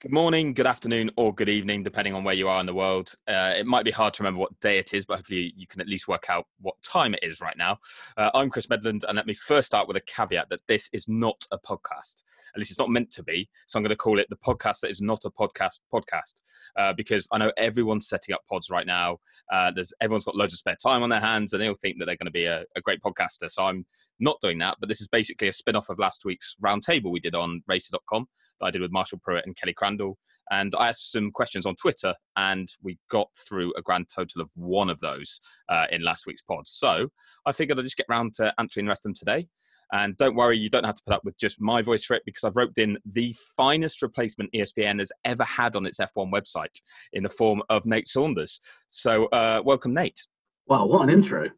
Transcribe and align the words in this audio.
Good 0.00 0.12
morning, 0.12 0.54
good 0.54 0.66
afternoon, 0.66 1.10
or 1.16 1.34
good 1.34 1.50
evening, 1.50 1.82
depending 1.82 2.14
on 2.14 2.24
where 2.24 2.34
you 2.34 2.48
are 2.48 2.58
in 2.58 2.64
the 2.64 2.72
world. 2.72 3.12
Uh, 3.28 3.52
it 3.54 3.66
might 3.66 3.84
be 3.84 3.90
hard 3.90 4.14
to 4.14 4.22
remember 4.22 4.40
what 4.40 4.58
day 4.58 4.78
it 4.78 4.94
is, 4.94 5.04
but 5.04 5.16
hopefully 5.16 5.52
you 5.54 5.66
can 5.66 5.78
at 5.78 5.88
least 5.88 6.08
work 6.08 6.30
out 6.30 6.46
what 6.58 6.80
time 6.82 7.12
it 7.12 7.20
is 7.22 7.42
right 7.42 7.58
now. 7.58 7.76
Uh, 8.16 8.30
I'm 8.32 8.48
Chris 8.48 8.66
Medland, 8.68 9.04
and 9.06 9.14
let 9.14 9.26
me 9.26 9.34
first 9.34 9.66
start 9.66 9.86
with 9.86 9.98
a 9.98 10.00
caveat 10.00 10.48
that 10.48 10.60
this 10.68 10.88
is 10.94 11.06
not 11.06 11.44
a 11.52 11.58
podcast. 11.58 12.22
At 12.54 12.60
least 12.60 12.70
it's 12.70 12.78
not 12.78 12.88
meant 12.88 13.10
to 13.10 13.22
be. 13.22 13.46
So 13.66 13.78
I'm 13.78 13.82
going 13.82 13.90
to 13.90 13.96
call 13.96 14.18
it 14.18 14.26
the 14.30 14.36
podcast 14.36 14.80
that 14.80 14.90
is 14.90 15.02
not 15.02 15.26
a 15.26 15.30
podcast 15.30 15.80
podcast, 15.92 16.40
uh, 16.78 16.94
because 16.94 17.28
I 17.30 17.36
know 17.36 17.52
everyone's 17.58 18.08
setting 18.08 18.34
up 18.34 18.40
pods 18.48 18.70
right 18.70 18.86
now. 18.86 19.18
Uh, 19.52 19.70
there's 19.70 19.92
everyone's 20.00 20.24
got 20.24 20.34
loads 20.34 20.54
of 20.54 20.60
spare 20.60 20.78
time 20.82 21.02
on 21.02 21.10
their 21.10 21.20
hands, 21.20 21.52
and 21.52 21.60
they 21.60 21.68
all 21.68 21.74
think 21.74 21.98
that 21.98 22.06
they're 22.06 22.16
going 22.16 22.24
to 22.24 22.30
be 22.30 22.46
a, 22.46 22.64
a 22.74 22.80
great 22.80 23.02
podcaster. 23.02 23.50
So 23.50 23.64
I'm 23.64 23.84
not 24.18 24.40
doing 24.40 24.56
that, 24.60 24.78
but 24.80 24.88
this 24.88 25.02
is 25.02 25.08
basically 25.08 25.48
a 25.48 25.52
spin 25.52 25.76
off 25.76 25.90
of 25.90 25.98
last 25.98 26.24
week's 26.24 26.56
roundtable 26.64 27.12
we 27.12 27.20
did 27.20 27.34
on 27.34 27.62
racer.com 27.68 28.28
that 28.60 28.66
I 28.66 28.70
did 28.70 28.82
with 28.82 28.92
Marshall 28.92 29.20
Pruett 29.26 29.44
and 29.44 29.56
Kelly 29.56 29.74
Crandall. 29.74 30.18
And 30.50 30.74
I 30.76 30.88
asked 30.88 31.12
some 31.12 31.30
questions 31.30 31.64
on 31.64 31.76
Twitter, 31.76 32.12
and 32.36 32.68
we 32.82 32.98
got 33.08 33.28
through 33.36 33.72
a 33.76 33.82
grand 33.82 34.08
total 34.12 34.42
of 34.42 34.50
one 34.56 34.90
of 34.90 34.98
those 34.98 35.38
uh, 35.68 35.86
in 35.92 36.02
last 36.02 36.26
week's 36.26 36.42
pod. 36.42 36.66
So 36.66 37.08
I 37.46 37.52
figured 37.52 37.78
I'd 37.78 37.84
just 37.84 37.96
get 37.96 38.06
round 38.08 38.34
to 38.34 38.52
answering 38.58 38.86
the 38.86 38.90
rest 38.90 39.06
of 39.06 39.10
them 39.10 39.14
today. 39.14 39.46
And 39.92 40.16
don't 40.16 40.36
worry, 40.36 40.56
you 40.56 40.70
don't 40.70 40.86
have 40.86 40.96
to 40.96 41.02
put 41.04 41.14
up 41.14 41.24
with 41.24 41.36
just 41.38 41.60
my 41.60 41.82
voice 41.82 42.04
for 42.04 42.14
it 42.14 42.22
because 42.24 42.44
I've 42.44 42.56
roped 42.56 42.78
in 42.78 42.96
the 43.04 43.34
finest 43.56 44.02
replacement 44.02 44.52
ESPN 44.52 45.00
has 45.00 45.10
ever 45.24 45.44
had 45.44 45.74
on 45.74 45.84
its 45.84 45.98
F1 45.98 46.30
website 46.32 46.80
in 47.12 47.22
the 47.22 47.28
form 47.28 47.62
of 47.70 47.86
Nate 47.86 48.06
Saunders. 48.06 48.60
So, 48.88 49.26
uh, 49.26 49.62
welcome, 49.64 49.92
Nate. 49.94 50.20
Wow, 50.68 50.86
what 50.86 51.02
an 51.02 51.10
intro! 51.10 51.48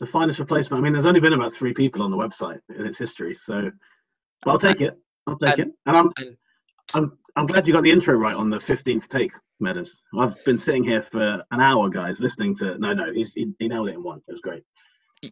The 0.00 0.06
finest 0.06 0.40
replacement. 0.40 0.80
I 0.80 0.82
mean, 0.82 0.92
there's 0.92 1.06
only 1.06 1.20
been 1.20 1.32
about 1.32 1.54
three 1.54 1.72
people 1.72 2.02
on 2.02 2.10
the 2.10 2.16
website 2.16 2.58
in 2.76 2.86
its 2.86 2.98
history, 2.98 3.36
so 3.40 3.70
I'll 4.44 4.58
take 4.58 4.80
it. 4.80 4.98
I'll 5.28 5.38
take 5.38 5.58
and, 5.58 5.70
it. 5.70 5.74
And 5.86 5.96
I'm, 5.96 6.10
and 6.18 6.36
I'm 6.94 7.18
I'm 7.36 7.46
glad 7.46 7.66
you 7.66 7.72
got 7.72 7.82
the 7.82 7.90
intro 7.90 8.14
right 8.14 8.34
on 8.34 8.48
the 8.48 8.56
15th 8.56 9.08
take, 9.08 9.32
Meadows. 9.60 10.00
I've 10.18 10.42
been 10.44 10.56
sitting 10.56 10.82
here 10.82 11.02
for 11.02 11.42
an 11.50 11.60
hour, 11.60 11.90
guys, 11.90 12.18
listening 12.18 12.56
to. 12.56 12.78
No, 12.78 12.94
no, 12.94 13.12
he's, 13.12 13.34
he, 13.34 13.52
he 13.58 13.68
nailed 13.68 13.88
it 13.88 13.94
in 13.94 14.02
one. 14.02 14.22
It 14.26 14.32
was 14.32 14.40
great. 14.40 14.62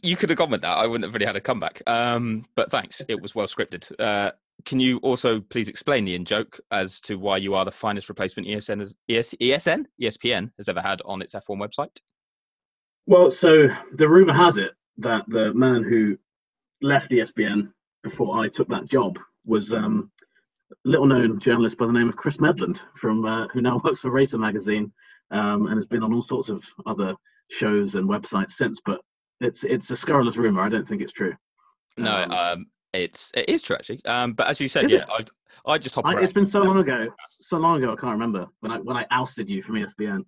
You 0.02 0.16
could 0.16 0.28
have 0.30 0.38
gone 0.38 0.50
with 0.50 0.62
that. 0.62 0.78
I 0.78 0.86
wouldn't 0.86 1.04
have 1.04 1.14
really 1.14 1.26
had 1.26 1.36
a 1.36 1.40
comeback. 1.40 1.82
Um, 1.86 2.44
but 2.56 2.70
thanks. 2.70 3.00
It 3.08 3.20
was 3.20 3.34
well 3.34 3.46
scripted. 3.46 3.90
Uh, 3.98 4.32
can 4.64 4.80
you 4.80 4.98
also 4.98 5.40
please 5.40 5.68
explain 5.68 6.04
the 6.04 6.14
in 6.14 6.24
joke 6.24 6.60
as 6.70 7.00
to 7.02 7.16
why 7.16 7.38
you 7.38 7.54
are 7.54 7.64
the 7.64 7.70
finest 7.70 8.08
replacement 8.08 8.48
ESN 8.48 8.80
has, 8.80 8.94
ES, 9.08 9.34
ESN 9.40 9.84
ESPN 10.00 10.50
has 10.58 10.68
ever 10.68 10.80
had 10.80 11.00
on 11.04 11.22
its 11.22 11.34
F1 11.34 11.58
website? 11.58 11.96
Well, 13.06 13.30
so 13.30 13.68
the 13.94 14.08
rumor 14.08 14.32
has 14.32 14.56
it 14.56 14.72
that 14.98 15.24
the 15.28 15.52
man 15.54 15.82
who 15.82 16.16
left 16.80 17.10
ESPN 17.10 17.72
before 18.02 18.38
I 18.38 18.48
took 18.48 18.68
that 18.68 18.86
job 18.86 19.18
was 19.44 19.72
um, 19.72 20.10
little 20.84 21.06
known 21.06 21.38
journalist 21.40 21.78
by 21.78 21.86
the 21.86 21.92
name 21.92 22.08
of 22.08 22.16
Chris 22.16 22.38
Medland 22.38 22.80
from 22.96 23.24
uh, 23.24 23.48
who 23.48 23.60
now 23.60 23.80
works 23.84 24.00
for 24.00 24.10
Racer 24.10 24.38
Magazine 24.38 24.92
um, 25.30 25.66
and 25.66 25.76
has 25.76 25.86
been 25.86 26.02
on 26.02 26.12
all 26.12 26.22
sorts 26.22 26.48
of 26.48 26.64
other 26.86 27.14
shows 27.50 27.94
and 27.94 28.08
websites 28.08 28.52
since. 28.52 28.80
But 28.84 29.00
it's 29.40 29.64
it's 29.64 29.90
a 29.90 29.96
scurrilous 29.96 30.36
rumor. 30.36 30.62
I 30.62 30.68
don't 30.68 30.86
think 30.86 31.02
it's 31.02 31.12
true. 31.12 31.34
No, 31.96 32.12
um, 32.12 32.30
um, 32.30 32.66
it's 32.92 33.30
it 33.34 33.48
is 33.48 33.62
true 33.62 33.76
actually. 33.76 34.04
Um, 34.04 34.32
but 34.32 34.46
as 34.46 34.60
you 34.60 34.68
said, 34.68 34.90
yeah, 34.90 35.04
I 35.08 35.24
I 35.66 35.78
just 35.78 35.94
hop. 35.94 36.06
I, 36.06 36.20
it's 36.20 36.32
been 36.32 36.46
so 36.46 36.60
long 36.60 36.78
ago, 36.78 37.08
so 37.28 37.58
long 37.58 37.82
ago. 37.82 37.92
I 37.92 37.96
can't 37.96 38.12
remember 38.12 38.46
when 38.60 38.72
I 38.72 38.78
when 38.78 38.96
I 38.96 39.06
ousted 39.10 39.48
you 39.48 39.62
from 39.62 39.76
ESPN. 39.76 40.24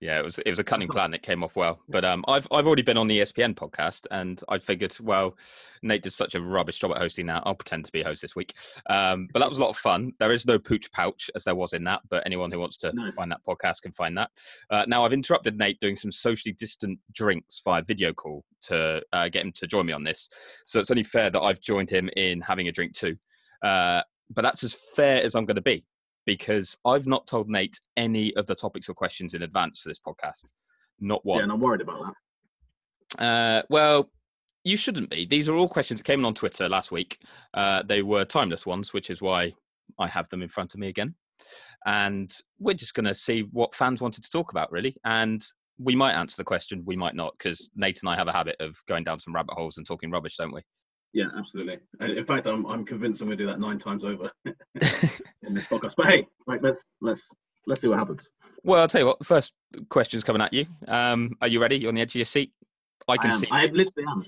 Yeah, 0.00 0.18
it 0.18 0.24
was 0.24 0.38
it 0.38 0.48
was 0.48 0.58
a 0.58 0.64
cunning 0.64 0.88
plan. 0.88 1.12
It 1.12 1.22
came 1.22 1.44
off 1.44 1.56
well. 1.56 1.78
But 1.88 2.06
um, 2.06 2.24
I've 2.26 2.48
I've 2.50 2.66
already 2.66 2.82
been 2.82 2.96
on 2.96 3.06
the 3.06 3.20
ESPN 3.20 3.54
podcast, 3.54 4.06
and 4.10 4.42
I 4.48 4.56
figured, 4.56 4.96
well, 4.98 5.36
Nate 5.82 6.02
does 6.02 6.14
such 6.14 6.34
a 6.34 6.40
rubbish 6.40 6.78
job 6.78 6.92
at 6.92 6.98
hosting 6.98 7.26
now. 7.26 7.42
I'll 7.44 7.54
pretend 7.54 7.84
to 7.84 7.92
be 7.92 8.00
a 8.00 8.04
host 8.04 8.22
this 8.22 8.34
week. 8.34 8.54
Um, 8.88 9.28
but 9.30 9.40
that 9.40 9.48
was 9.48 9.58
a 9.58 9.60
lot 9.60 9.68
of 9.68 9.76
fun. 9.76 10.12
There 10.18 10.32
is 10.32 10.46
no 10.46 10.58
pooch 10.58 10.90
pouch 10.92 11.30
as 11.34 11.44
there 11.44 11.54
was 11.54 11.74
in 11.74 11.84
that, 11.84 12.00
but 12.08 12.22
anyone 12.24 12.50
who 12.50 12.58
wants 12.58 12.78
to 12.78 12.92
no. 12.94 13.10
find 13.10 13.30
that 13.30 13.44
podcast 13.46 13.82
can 13.82 13.92
find 13.92 14.16
that. 14.16 14.30
Uh, 14.70 14.84
now 14.88 15.04
I've 15.04 15.12
interrupted 15.12 15.58
Nate 15.58 15.78
doing 15.80 15.96
some 15.96 16.10
socially 16.12 16.54
distant 16.54 16.98
drinks 17.12 17.60
via 17.62 17.82
video 17.82 18.14
call 18.14 18.42
to 18.62 19.02
uh, 19.12 19.28
get 19.28 19.44
him 19.44 19.52
to 19.52 19.66
join 19.66 19.84
me 19.84 19.92
on 19.92 20.02
this. 20.02 20.30
So 20.64 20.80
it's 20.80 20.90
only 20.90 21.02
fair 21.02 21.28
that 21.28 21.40
I've 21.42 21.60
joined 21.60 21.90
him 21.90 22.08
in 22.16 22.40
having 22.40 22.68
a 22.68 22.72
drink 22.72 22.94
too. 22.94 23.16
Uh, 23.62 24.00
but 24.30 24.42
that's 24.42 24.64
as 24.64 24.72
fair 24.72 25.22
as 25.22 25.34
I'm 25.34 25.44
going 25.44 25.56
to 25.56 25.62
be 25.62 25.84
because 26.26 26.76
I've 26.84 27.06
not 27.06 27.26
told 27.26 27.48
Nate 27.48 27.80
any 27.96 28.34
of 28.36 28.46
the 28.46 28.54
topics 28.54 28.88
or 28.88 28.94
questions 28.94 29.34
in 29.34 29.42
advance 29.42 29.80
for 29.80 29.88
this 29.88 29.98
podcast. 29.98 30.52
Not 31.00 31.24
one. 31.24 31.38
Yeah, 31.38 31.44
and 31.44 31.52
I'm 31.52 31.60
worried 31.60 31.80
about 31.80 32.14
that. 33.18 33.24
Uh, 33.24 33.62
well, 33.70 34.10
you 34.64 34.76
shouldn't 34.76 35.10
be. 35.10 35.26
These 35.26 35.48
are 35.48 35.54
all 35.54 35.68
questions 35.68 36.00
that 36.00 36.04
came 36.04 36.20
in 36.20 36.26
on 36.26 36.34
Twitter 36.34 36.68
last 36.68 36.92
week. 36.92 37.18
Uh, 37.54 37.82
they 37.82 38.02
were 38.02 38.24
timeless 38.24 38.66
ones, 38.66 38.92
which 38.92 39.10
is 39.10 39.22
why 39.22 39.52
I 39.98 40.06
have 40.06 40.28
them 40.28 40.42
in 40.42 40.48
front 40.48 40.74
of 40.74 40.80
me 40.80 40.88
again. 40.88 41.14
And 41.86 42.30
we're 42.58 42.74
just 42.74 42.94
going 42.94 43.06
to 43.06 43.14
see 43.14 43.42
what 43.52 43.74
fans 43.74 44.02
wanted 44.02 44.22
to 44.22 44.30
talk 44.30 44.50
about, 44.50 44.70
really. 44.70 44.96
And 45.04 45.42
we 45.78 45.96
might 45.96 46.12
answer 46.12 46.36
the 46.36 46.44
question, 46.44 46.82
we 46.84 46.96
might 46.96 47.14
not, 47.14 47.32
because 47.38 47.70
Nate 47.74 48.00
and 48.02 48.10
I 48.10 48.16
have 48.16 48.28
a 48.28 48.32
habit 48.32 48.56
of 48.60 48.76
going 48.86 49.04
down 49.04 49.18
some 49.18 49.34
rabbit 49.34 49.54
holes 49.54 49.78
and 49.78 49.86
talking 49.86 50.10
rubbish, 50.10 50.36
don't 50.36 50.52
we? 50.52 50.60
Yeah, 51.12 51.26
absolutely. 51.36 51.78
In 52.00 52.24
fact, 52.24 52.46
I'm 52.46 52.64
I'm 52.66 52.84
convinced 52.84 53.20
I'm 53.20 53.28
going 53.28 53.38
to 53.38 53.44
do 53.44 53.50
that 53.50 53.58
nine 53.58 53.78
times 53.78 54.04
over 54.04 54.30
in 54.44 55.54
this 55.54 55.66
podcast. 55.66 55.94
But 55.96 56.06
hey, 56.06 56.26
right, 56.46 56.62
let's 56.62 56.84
let's 57.00 57.22
let's 57.66 57.80
see 57.80 57.88
what 57.88 57.98
happens. 57.98 58.28
Well, 58.62 58.80
I'll 58.80 58.88
tell 58.88 59.00
you 59.00 59.06
what. 59.06 59.18
The 59.18 59.24
first 59.24 59.52
question's 59.88 60.22
coming 60.22 60.42
at 60.42 60.52
you. 60.52 60.66
Um, 60.86 61.36
are 61.40 61.48
you 61.48 61.60
ready? 61.60 61.76
You're 61.76 61.88
on 61.88 61.96
the 61.96 62.00
edge 62.00 62.12
of 62.12 62.16
your 62.16 62.24
seat. 62.26 62.52
I 63.08 63.16
can 63.16 63.32
I 63.32 63.36
see. 63.36 63.48
I 63.50 63.64
literally 63.66 64.06
am. 64.08 64.24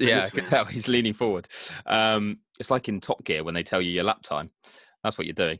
yeah, 0.00 0.24
I 0.24 0.30
can 0.30 0.44
tell 0.44 0.64
he's 0.64 0.88
leaning 0.88 1.12
forward. 1.12 1.46
Um, 1.86 2.38
it's 2.58 2.70
like 2.70 2.88
in 2.88 3.00
Top 3.00 3.22
Gear 3.24 3.44
when 3.44 3.54
they 3.54 3.62
tell 3.62 3.80
you 3.80 3.90
your 3.90 4.04
lap 4.04 4.22
time. 4.22 4.50
That's 5.04 5.18
what 5.18 5.26
you're 5.26 5.34
doing. 5.34 5.58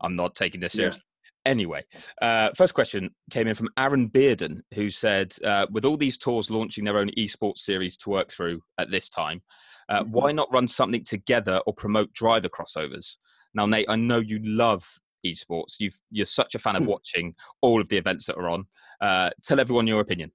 I'm 0.00 0.16
not 0.16 0.34
taking 0.34 0.60
this 0.60 0.72
seriously. 0.72 1.02
Anyway, 1.46 1.84
uh, 2.20 2.50
first 2.56 2.74
question 2.74 3.08
came 3.30 3.46
in 3.46 3.54
from 3.54 3.68
Aaron 3.78 4.10
Bearden, 4.10 4.62
who 4.74 4.90
said, 4.90 5.32
uh, 5.44 5.66
with 5.70 5.84
all 5.84 5.96
these 5.96 6.18
tours 6.18 6.50
launching 6.50 6.84
their 6.84 6.98
own 6.98 7.08
esports 7.16 7.58
series 7.58 7.96
to 7.98 8.10
work 8.10 8.32
through 8.32 8.60
at 8.78 8.90
this 8.90 9.08
time, 9.08 9.40
uh, 9.88 10.02
mm-hmm. 10.02 10.10
why 10.10 10.32
not 10.32 10.52
run 10.52 10.66
something 10.66 11.04
together 11.04 11.60
or 11.64 11.72
promote 11.72 12.12
driver 12.12 12.48
crossovers? 12.48 13.16
Now, 13.54 13.64
Nate, 13.64 13.86
I 13.88 13.94
know 13.94 14.18
you 14.18 14.40
love 14.42 14.84
esports. 15.24 15.76
you 15.78 15.90
are 16.20 16.26
such 16.26 16.56
a 16.56 16.58
fan 16.58 16.76
of 16.76 16.82
hmm. 16.82 16.88
watching 16.88 17.34
all 17.62 17.80
of 17.80 17.88
the 17.88 17.96
events 17.96 18.26
that 18.26 18.36
are 18.36 18.48
on. 18.48 18.66
Uh, 19.00 19.30
tell 19.44 19.60
everyone 19.60 19.86
your 19.86 20.00
opinion. 20.00 20.32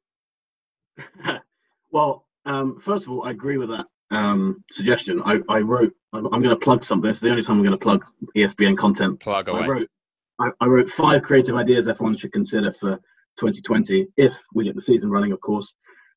well, 1.91 2.25
um, 2.45 2.79
first 2.79 3.05
of 3.05 3.11
all, 3.11 3.25
I 3.25 3.31
agree 3.31 3.57
with 3.57 3.69
that 3.69 3.85
um, 4.11 4.63
suggestion. 4.71 5.21
I, 5.25 5.39
I 5.49 5.59
wrote, 5.59 5.93
I'm, 6.13 6.25
I'm 6.27 6.41
going 6.41 6.55
to 6.57 6.63
plug 6.63 6.83
something. 6.83 7.09
It's 7.09 7.19
the 7.19 7.29
only 7.29 7.43
time 7.43 7.57
I'm 7.57 7.63
going 7.63 7.71
to 7.71 7.77
plug 7.77 8.05
ESPN 8.35 8.77
content. 8.77 9.19
Plug 9.19 9.49
away. 9.49 9.61
I 9.61 9.67
wrote, 9.67 9.89
I, 10.41 10.49
I 10.59 10.65
wrote 10.65 10.89
five 10.89 11.21
creative 11.21 11.55
ideas 11.55 11.87
everyone 11.87 12.17
should 12.17 12.33
consider 12.33 12.71
for 12.71 12.97
2020 13.37 14.07
if 14.17 14.35
we 14.53 14.63
get 14.63 14.75
the 14.75 14.81
season 14.81 15.11
running, 15.11 15.31
of 15.31 15.41
course. 15.41 15.71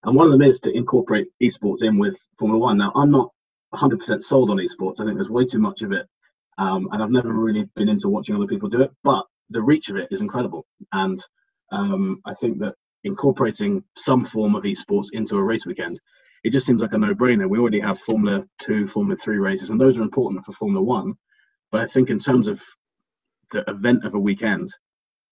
And 0.04 0.16
one 0.16 0.26
of 0.26 0.32
them 0.32 0.42
is 0.42 0.60
to 0.60 0.74
incorporate 0.74 1.28
esports 1.42 1.82
in 1.82 1.98
with 1.98 2.16
Formula 2.38 2.58
One. 2.58 2.78
Now, 2.78 2.92
I'm 2.94 3.10
not 3.10 3.30
100% 3.74 4.22
sold 4.22 4.50
on 4.50 4.56
esports. 4.56 5.00
I 5.00 5.04
think 5.04 5.16
there's 5.16 5.30
way 5.30 5.44
too 5.44 5.58
much 5.58 5.82
of 5.82 5.92
it. 5.92 6.06
Um, 6.56 6.88
and 6.92 7.02
I've 7.02 7.10
never 7.10 7.32
really 7.32 7.64
been 7.76 7.88
into 7.88 8.08
watching 8.08 8.36
other 8.36 8.46
people 8.46 8.68
do 8.68 8.80
it, 8.80 8.90
but 9.02 9.24
the 9.50 9.62
reach 9.62 9.88
of 9.88 9.96
it 9.96 10.08
is 10.10 10.20
incredible. 10.20 10.64
And 10.92 11.22
um, 11.72 12.20
I 12.24 12.34
think 12.34 12.58
that 12.60 12.74
incorporating 13.02 13.82
some 13.98 14.24
form 14.24 14.54
of 14.54 14.64
esports 14.64 15.08
into 15.12 15.36
a 15.36 15.42
race 15.42 15.66
weekend, 15.66 16.00
it 16.44 16.52
just 16.52 16.66
seems 16.66 16.80
like 16.80 16.92
a 16.92 16.98
no 16.98 17.14
brainer. 17.14 17.48
We 17.48 17.58
already 17.58 17.80
have 17.80 17.98
Formula 18.00 18.44
2, 18.62 18.86
Formula 18.86 19.16
3 19.16 19.38
races, 19.38 19.70
and 19.70 19.80
those 19.80 19.98
are 19.98 20.02
important 20.02 20.44
for 20.44 20.52
Formula 20.52 20.82
1. 20.82 21.14
But 21.72 21.80
I 21.80 21.86
think 21.86 22.10
in 22.10 22.20
terms 22.20 22.46
of 22.46 22.62
the 23.52 23.64
event 23.68 24.04
of 24.04 24.14
a 24.14 24.18
weekend, 24.18 24.72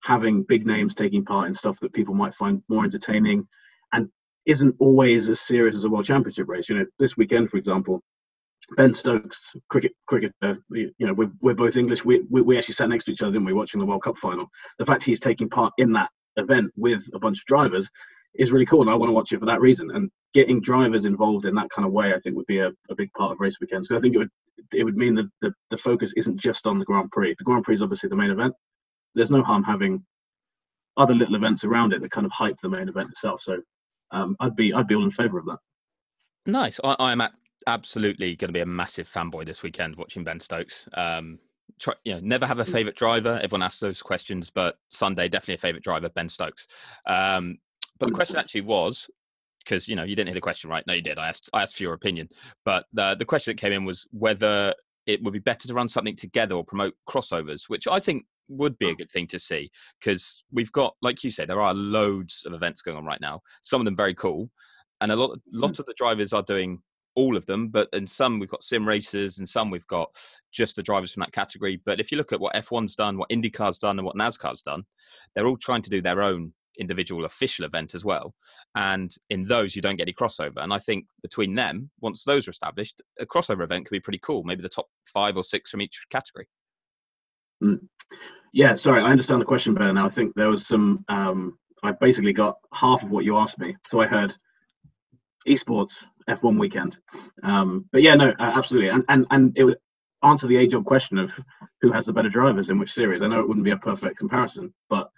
having 0.03 0.43
big 0.43 0.67
names 0.67 0.95
taking 0.95 1.25
part 1.25 1.49
in 1.49 1.55
stuff 1.55 1.78
that 1.81 1.93
people 1.93 2.15
might 2.15 2.34
find 2.34 2.62
more 2.69 2.84
entertaining 2.84 3.47
and 3.93 4.09
isn't 4.47 4.75
always 4.78 5.28
as 5.28 5.41
serious 5.41 5.77
as 5.77 5.84
a 5.84 5.89
world 5.89 6.05
championship 6.05 6.49
race. 6.49 6.69
You 6.69 6.78
know, 6.78 6.87
this 6.99 7.17
weekend, 7.17 7.51
for 7.51 7.57
example, 7.57 8.03
Ben 8.77 8.95
Stokes, 8.95 9.39
cricket 9.69 9.92
cricket. 10.07 10.33
Uh, 10.42 10.54
you 10.71 10.92
know, 11.01 11.13
we're, 11.13 11.31
we're 11.41 11.54
both 11.54 11.77
English. 11.77 12.04
We, 12.04 12.22
we, 12.31 12.42
we 12.42 12.59
actually 12.59 12.75
sat 12.75 12.89
next 12.89 13.04
to 13.04 13.13
each 13.13 13.22
other, 13.22 13.33
didn't 13.33 13.47
we, 13.47 13.53
watching 13.53 13.81
the 13.81 13.86
World 13.86 14.03
Cup 14.03 14.16
final? 14.19 14.48
The 14.78 14.86
fact 14.86 15.04
he's 15.04 15.21
taking 15.21 15.48
part 15.48 15.72
in 15.78 15.92
that 15.92 16.10
event 16.36 16.72
with 16.77 17.03
a 17.15 17.19
bunch 17.19 17.39
of 17.39 17.45
drivers 17.45 17.89
is 18.34 18.53
really 18.53 18.67
cool, 18.67 18.83
and 18.83 18.91
I 18.91 18.95
want 18.95 19.09
to 19.09 19.15
watch 19.15 19.33
it 19.33 19.41
for 19.41 19.47
that 19.47 19.61
reason. 19.61 19.91
And 19.91 20.11
getting 20.34 20.61
drivers 20.61 21.05
involved 21.05 21.47
in 21.47 21.55
that 21.55 21.71
kind 21.71 21.87
of 21.87 21.93
way, 21.93 22.15
I 22.15 22.21
think, 22.21 22.37
would 22.37 22.47
be 22.47 22.59
a, 22.59 22.71
a 22.91 22.95
big 22.97 23.13
part 23.13 23.33
of 23.33 23.41
race 23.41 23.57
weekends. 23.61 23.89
So 23.89 23.97
I 23.97 24.01
think 24.01 24.15
it 24.15 24.19
would 24.19 24.31
it 24.73 24.84
would 24.84 24.97
mean 24.97 25.15
that 25.17 25.29
the, 25.41 25.53
the 25.71 25.79
focus 25.79 26.13
isn't 26.17 26.39
just 26.39 26.67
on 26.67 26.79
the 26.79 26.84
Grand 26.84 27.11
Prix. 27.11 27.34
The 27.39 27.45
Grand 27.45 27.65
Prix 27.65 27.77
is 27.77 27.83
obviously 27.83 28.09
the 28.09 28.17
main 28.17 28.31
event. 28.31 28.55
There's 29.15 29.31
no 29.31 29.43
harm 29.43 29.63
having 29.63 30.05
other 30.97 31.15
little 31.15 31.34
events 31.34 31.65
around 31.65 31.93
it 31.93 32.01
that 32.03 32.11
kind 32.11 32.27
of 32.27 32.33
hype 32.33 32.57
the 32.63 32.69
main 32.69 32.89
event 32.89 33.11
itself. 33.11 33.43
So 33.43 33.59
um, 34.11 34.37
I'd 34.41 34.57
be 34.57 34.73
I'd 34.73 34.87
be 34.87 34.95
all 34.95 35.05
in 35.05 35.11
favour 35.11 35.39
of 35.39 35.47
that. 35.47 35.59
Nice. 36.47 36.81
I, 36.83 36.97
I 36.99 37.13
am 37.13 37.21
at, 37.21 37.33
absolutely 37.67 38.37
going 38.37 38.49
to 38.49 38.53
be 38.53 38.61
a 38.61 38.67
massive 38.67 39.09
fanboy 39.09 39.47
this 39.47 39.63
weekend 39.63 39.97
watching 39.97 40.25
Ben 40.25 40.41
Stokes. 40.41 40.89
Um, 40.95 41.39
try, 41.79 41.95
you 42.05 42.15
know, 42.15 42.21
never 42.21 42.47
have 42.47 42.59
a 42.59 42.65
hmm. 42.65 42.73
favourite 42.73 42.97
driver. 42.97 43.41
Everyone 43.43 43.63
asks 43.63 43.81
those 43.81 44.03
questions, 44.03 44.51
but 44.51 44.77
Sunday 44.91 45.29
definitely 45.29 45.55
a 45.55 45.59
favourite 45.59 45.84
driver, 45.84 46.09
Ben 46.09 46.29
Stokes. 46.29 46.67
Um, 47.07 47.59
but 48.03 48.09
the 48.09 48.15
question 48.15 48.37
actually 48.37 48.63
was, 48.63 49.09
because 49.65 49.89
you 49.89 49.95
know 49.95 50.03
you 50.03 50.16
didn't 50.16 50.28
hear 50.28 50.34
the 50.34 50.41
question 50.41 50.69
right. 50.69 50.84
No, 50.87 50.95
you 50.95 51.03
did. 51.03 51.19
I 51.19 51.28
asked 51.28 51.49
I 51.53 51.63
asked 51.63 51.77
for 51.77 51.83
your 51.84 51.95
opinion, 51.95 52.28
but 52.65 52.87
the 52.93 53.15
the 53.19 53.25
question 53.25 53.53
that 53.53 53.60
came 53.60 53.72
in 53.72 53.84
was 53.84 54.07
whether 54.10 54.75
it 55.07 55.22
would 55.22 55.33
be 55.33 55.39
better 55.39 55.69
to 55.69 55.75
run 55.75 55.89
something 55.89 56.16
together 56.16 56.54
or 56.54 56.65
promote 56.65 56.95
crossovers, 57.09 57.69
which 57.69 57.89
I 57.89 58.01
think 58.01 58.25
would 58.49 58.78
be 58.78 58.89
a 58.89 58.91
oh. 58.91 58.95
good 58.95 59.10
thing 59.10 59.27
to 59.28 59.39
see 59.39 59.71
because 60.01 60.45
we've 60.53 60.72
got, 60.72 60.95
like 61.03 61.25
you 61.25 61.31
said, 61.31 61.49
there 61.49 61.60
are 61.60 61.75
loads 61.75 62.45
of 62.47 62.53
events 62.53 62.83
going 62.83 62.97
on 62.97 63.04
right 63.04 63.21
now. 63.21 63.41
Some 63.63 63.81
of 63.81 63.84
them 63.84 63.97
very 63.97 64.15
cool, 64.15 64.51
and 65.01 65.10
a 65.10 65.16
lot, 65.16 65.31
hmm. 65.31 65.60
lots 65.60 65.78
of 65.78 65.87
the 65.87 65.95
drivers 65.97 66.33
are 66.33 66.43
doing 66.43 66.81
all 67.15 67.37
of 67.37 67.47
them. 67.47 67.69
But 67.69 67.89
in 67.93 68.07
some 68.07 68.39
we've 68.39 68.51
got 68.51 68.65
sim 68.65 68.87
racers, 68.87 69.39
and 69.39 69.48
some 69.48 69.71
we've 69.71 69.87
got 69.87 70.10
just 70.53 70.77
the 70.77 70.83
drivers 70.83 71.13
from 71.13 71.21
that 71.21 71.33
category. 71.33 71.81
But 71.84 72.01
if 72.01 72.10
you 72.10 72.19
look 72.19 72.33
at 72.33 72.41
what 72.41 72.55
F1's 72.55 72.97
done, 72.97 73.16
what 73.16 73.31
IndyCar's 73.31 73.78
done, 73.78 73.98
and 73.98 74.07
what 74.07 74.16
NASCAR's 74.16 74.63
done, 74.63 74.84
they're 75.34 75.47
all 75.47 75.57
trying 75.57 75.83
to 75.83 75.91
do 75.91 76.03
their 76.03 76.22
own 76.22 76.53
individual 76.78 77.24
official 77.24 77.65
event 77.65 77.95
as 77.95 78.04
well. 78.04 78.34
And 78.74 79.15
in 79.30 79.47
those, 79.47 79.77
you 79.77 79.83
don't 79.83 79.97
get 79.97 80.04
any 80.04 80.13
crossover. 80.13 80.59
And 80.59 80.72
I 80.72 80.78
think 80.78 81.07
between 81.22 81.54
them, 81.54 81.91
once 82.01 82.24
those 82.24 82.47
are 82.48 82.51
established, 82.51 83.03
a 83.19 83.27
crossover 83.27 83.63
event 83.63 83.86
could 83.86 83.92
be 83.92 84.01
pretty 84.01 84.21
cool. 84.22 84.45
Maybe 84.45 84.63
the 84.63 84.69
top 84.69 84.86
five 85.04 85.36
or 85.36 85.45
six 85.45 85.71
from 85.71 85.83
each 85.83 86.04
category. 86.10 86.48
Mm. 87.63 87.80
Yeah, 88.53 88.74
sorry, 88.74 89.03
I 89.03 89.10
understand 89.10 89.41
the 89.41 89.47
question 89.47 89.74
better 89.74 89.92
now. 89.92 90.07
I 90.07 90.10
think 90.10 90.34
there 90.34 90.51
was 90.51 90.66
some. 90.66 91.04
Um, 91.09 91.59
I 91.83 91.92
basically 91.92 92.33
got 92.33 92.59
half 92.72 93.03
of 93.03 93.10
what 93.10 93.24
you 93.24 93.36
asked 93.36 93.59
me. 93.59 93.77
So 93.89 94.01
I 94.01 94.07
heard 94.07 94.34
esports 95.48 95.92
F1 96.28 96.59
weekend. 96.59 96.98
Um, 97.42 97.86
but 97.92 98.03
yeah, 98.03 98.15
no, 98.15 98.34
absolutely, 98.39 98.91
and 98.91 99.04
and 99.09 99.27
and 99.30 99.53
it 99.57 99.65
would 99.65 99.78
answer 100.22 100.47
the 100.47 100.57
age-old 100.57 100.84
question 100.84 101.19
of 101.19 101.33
who 101.80 101.91
has 101.91 102.07
the 102.07 102.13
better 102.13 102.28
drivers 102.28 102.69
in 102.69 102.78
which 102.78 102.92
series. 102.92 103.22
I 103.22 103.27
know 103.27 103.41
it 103.41 103.48
wouldn't 103.48 103.65
be 103.65 103.72
a 103.72 103.77
perfect 103.77 104.19
comparison, 104.19 104.72
but 104.89 105.10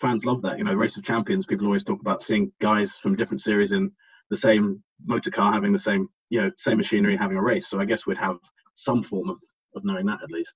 fans 0.00 0.24
love 0.24 0.42
that. 0.42 0.58
You 0.58 0.64
know, 0.64 0.74
race 0.74 0.96
of 0.96 1.04
champions. 1.04 1.46
People 1.46 1.66
always 1.66 1.84
talk 1.84 2.00
about 2.00 2.22
seeing 2.22 2.52
guys 2.60 2.96
from 3.02 3.16
different 3.16 3.40
series 3.40 3.72
in 3.72 3.90
the 4.30 4.36
same 4.36 4.82
motor 5.04 5.30
car 5.30 5.52
having 5.52 5.72
the 5.72 5.78
same, 5.78 6.08
you 6.28 6.40
know, 6.40 6.50
same 6.58 6.78
machinery 6.78 7.16
having 7.16 7.36
a 7.36 7.42
race. 7.42 7.68
So 7.68 7.80
I 7.80 7.84
guess 7.84 8.06
we'd 8.06 8.18
have 8.18 8.36
some 8.74 9.02
form 9.02 9.30
of 9.30 9.36
of 9.76 9.84
knowing 9.84 10.06
that 10.06 10.22
at 10.22 10.30
least. 10.30 10.54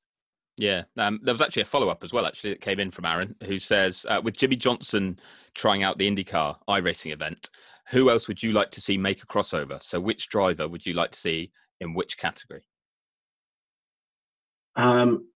Yeah, 0.57 0.85
um, 0.97 1.19
there 1.23 1.35
was 1.35 1.41
actually 1.41 1.63
a 1.63 1.67
follow 1.67 1.89
up 1.89 2.05
as 2.05 2.13
well, 2.13 2.27
actually, 2.27 2.51
that 2.51 2.61
came 2.61 2.79
in 2.79 2.93
from 2.93 3.07
Aaron, 3.07 3.35
who 3.45 3.59
says, 3.59 4.07
uh, 4.09 4.21
with 4.23 4.39
Jimmie 4.39 4.57
Johnson 4.57 5.19
trying 5.55 5.83
out 5.83 5.99
the 5.99 6.09
IndyCar 6.09 6.57
iRacing 6.69 7.13
event, 7.13 7.51
who 7.89 8.09
else 8.09 8.29
would 8.29 8.41
you 8.41 8.53
like 8.53 8.71
to 8.73 8.81
see 8.81 8.97
make 8.97 9.23
a 9.23 9.27
crossover? 9.27 9.83
So, 9.83 10.01
which 10.01 10.29
driver 10.29 10.69
would 10.69 10.87
you 10.87 10.95
like 10.95 11.11
to 11.11 11.19
see 11.19 11.51
in 11.81 11.93
which 11.93 12.17
category? 12.19 12.63
Um, 14.77 15.27